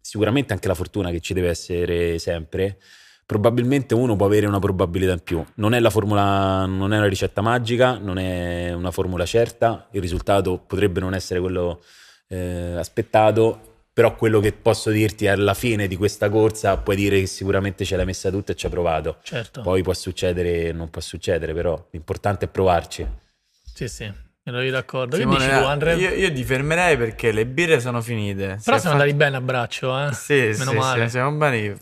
sicuramente 0.00 0.52
anche 0.52 0.68
la 0.68 0.74
fortuna 0.74 1.10
che 1.10 1.20
ci 1.20 1.32
deve 1.32 1.48
essere 1.48 2.18
sempre. 2.18 2.78
Probabilmente 3.24 3.94
uno 3.94 4.14
può 4.16 4.26
avere 4.26 4.46
una 4.46 4.58
probabilità 4.58 5.12
in 5.12 5.20
più. 5.20 5.44
Non 5.56 5.74
è 5.74 5.80
la 5.80 5.90
formula, 5.90 6.64
non 6.66 6.92
è 6.92 6.98
una 6.98 7.08
ricetta 7.08 7.40
magica, 7.40 7.98
non 7.98 8.18
è 8.18 8.72
una 8.72 8.90
formula 8.92 9.24
certa, 9.24 9.88
il 9.92 10.00
risultato 10.00 10.58
potrebbe 10.58 11.00
non 11.00 11.14
essere 11.14 11.40
quello 11.40 11.82
eh, 12.28 12.74
aspettato, 12.76 13.88
però 13.92 14.14
quello 14.14 14.40
che 14.40 14.52
posso 14.52 14.90
dirti 14.90 15.26
alla 15.26 15.54
fine 15.54 15.86
di 15.88 15.96
questa 15.96 16.28
corsa 16.28 16.76
puoi 16.76 16.96
dire 16.96 17.20
che 17.20 17.26
sicuramente 17.26 17.84
ce 17.84 17.96
l'hai 17.96 18.04
messa 18.04 18.30
tutta 18.30 18.52
e 18.52 18.54
ci 18.54 18.66
hai 18.66 18.72
provato. 18.72 19.18
Certo. 19.22 19.62
Poi 19.62 19.82
può 19.82 19.94
succedere, 19.94 20.72
non 20.72 20.90
può 20.90 21.00
succedere, 21.00 21.54
però 21.54 21.86
l'importante 21.90 22.44
è 22.44 22.48
provarci. 22.48 23.06
Sì, 23.74 23.88
sì. 23.88 24.24
Ero 24.48 24.70
d'accordo. 24.70 25.16
Simone, 25.16 25.38
che 25.38 25.44
dici 25.44 25.58
tu, 25.58 25.64
Andre? 25.64 25.96
Io, 25.96 26.10
io, 26.10 26.32
ti 26.32 26.44
fermerei 26.44 26.96
perché 26.96 27.32
le 27.32 27.46
birre 27.46 27.80
sono 27.80 28.00
finite. 28.00 28.60
Però 28.64 28.78
siamo 28.78 28.94
andati 28.94 29.12
bene 29.12 29.38
a 29.38 29.40
braccio, 29.40 29.98
eh? 29.98 30.12
Sì, 30.12 30.54
Meno 30.56 30.70
sì, 30.70 30.76
male. 30.76 31.02
Sì, 31.02 31.10
siamo 31.10 31.36
bene. 31.36 31.76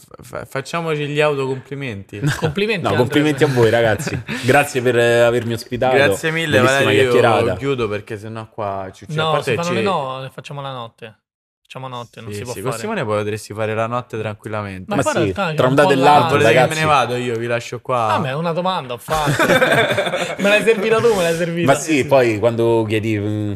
Facciamoci 0.46 1.06
gli 1.06 1.20
autocomplimenti. 1.20 2.22
Complimenti. 2.38 2.88
No, 2.88 2.94
complimenti 2.94 3.44
a 3.44 3.48
voi, 3.48 3.68
ragazzi. 3.68 4.18
Grazie 4.46 4.80
per 4.80 4.96
avermi 4.96 5.52
ospitato. 5.52 5.94
Grazie 5.94 6.30
mille. 6.30 6.58
Valerio, 6.58 7.14
io 7.14 7.54
chiudo 7.56 7.86
perché 7.86 8.16
sennò 8.16 8.48
qua 8.48 8.90
ci 8.94 9.04
No, 9.10 9.42
se 9.42 9.54
fanno 9.56 9.72
le 9.72 9.82
no, 9.82 10.30
facciamo 10.32 10.62
la 10.62 10.72
notte. 10.72 11.18
Facciamo 11.66 11.88
notte, 11.88 12.20
non 12.20 12.30
Sì, 12.30 12.38
si 12.38 12.42
può 12.44 12.52
sì, 12.52 12.60
fare. 12.60 12.78
Simone 12.78 13.04
potresti 13.04 13.52
fare 13.54 13.74
la 13.74 13.86
notte 13.86 14.18
tranquillamente. 14.18 14.84
Ma 14.94 14.96
Ma 14.96 15.02
sì, 15.02 15.32
tra 15.32 15.66
un 15.66 15.74
dato 15.74 15.90
e 15.92 15.96
l'altro, 15.96 16.36
Volete 16.36 16.52
che 16.52 16.66
me 16.68 16.74
ne 16.74 16.84
vado 16.84 17.16
io? 17.16 17.34
Vi 17.36 17.46
lascio 17.46 17.80
qua. 17.80 18.06
Vabbè, 18.16 18.34
una 18.34 18.52
domanda 18.52 18.92
ho 18.94 18.98
fatto. 18.98 19.44
me 20.42 20.48
l'hai 20.48 20.62
servita 20.62 20.98
tu, 20.98 21.14
me 21.14 21.22
l'hai 21.22 21.36
servita. 21.36 21.72
Ma 21.72 21.78
sì, 21.78 22.04
poi 22.06 22.38
quando 22.38 22.84
chiedi 22.86 23.18
mm, 23.18 23.52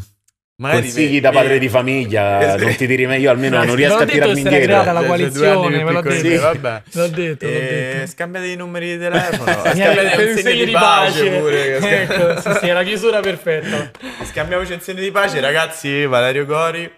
Magari 0.57 0.81
consigli 0.81 1.21
da 1.21 1.31
padre 1.31 1.59
di 1.61 1.69
famiglia, 1.69 2.41
Esatto. 2.43 2.65
non 2.65 2.75
ti 2.75 2.87
direi 2.89 3.07
meglio, 3.07 3.25
io 3.25 3.31
almeno 3.31 3.63
Eh, 3.63 3.67
non 3.67 3.77
riesco 3.77 3.99
a 3.99 4.07
tirarmi 4.07 4.41
indietro. 4.41 4.67
creata 4.67 4.93
la 4.93 4.99
Cioè, 5.01 5.09
coalizione, 5.09 5.85
ve 5.85 5.93
l'ho 5.93 6.01
detto. 6.03 6.41
vabbè. 6.41 6.83
L'ho 6.93 7.07
detto, 7.09 7.47
l'ho 7.47 7.53
detto. 7.53 8.07
Scambiate 8.11 8.47
i 8.49 8.57
numeri 8.57 8.91
di 8.93 8.99
telefono. 8.99 9.53
Scambiate 9.53 10.25
un 10.25 10.37
segno 10.39 10.65
di 10.65 10.73
pace 10.73 11.31
pure. 11.31 11.77
ecco, 11.77 12.41
sì, 12.41 12.51
sì, 12.59 12.67
è 12.69 12.73
la 12.73 12.83
chiusura 12.83 13.21
perfetta. 13.21 13.91
Scambiamoci 14.25 14.73
un 14.73 14.81
segno 14.81 15.01
di 15.03 15.11
pace, 15.13 15.39
ragazzi. 15.41 16.05
Valerio 16.07 16.45
Gori. 16.47 16.91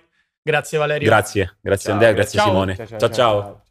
Grazie 0.43 0.78
Valerio. 0.78 1.09
Grazie, 1.09 1.57
grazie 1.61 1.84
Ciao, 1.84 1.93
Andrea, 1.93 2.12
grazie 2.12 2.38
ciao. 2.38 2.49
Simone. 2.49 2.74
ciao. 2.74 2.86
ciao. 2.99 3.11
ciao. 3.11 3.62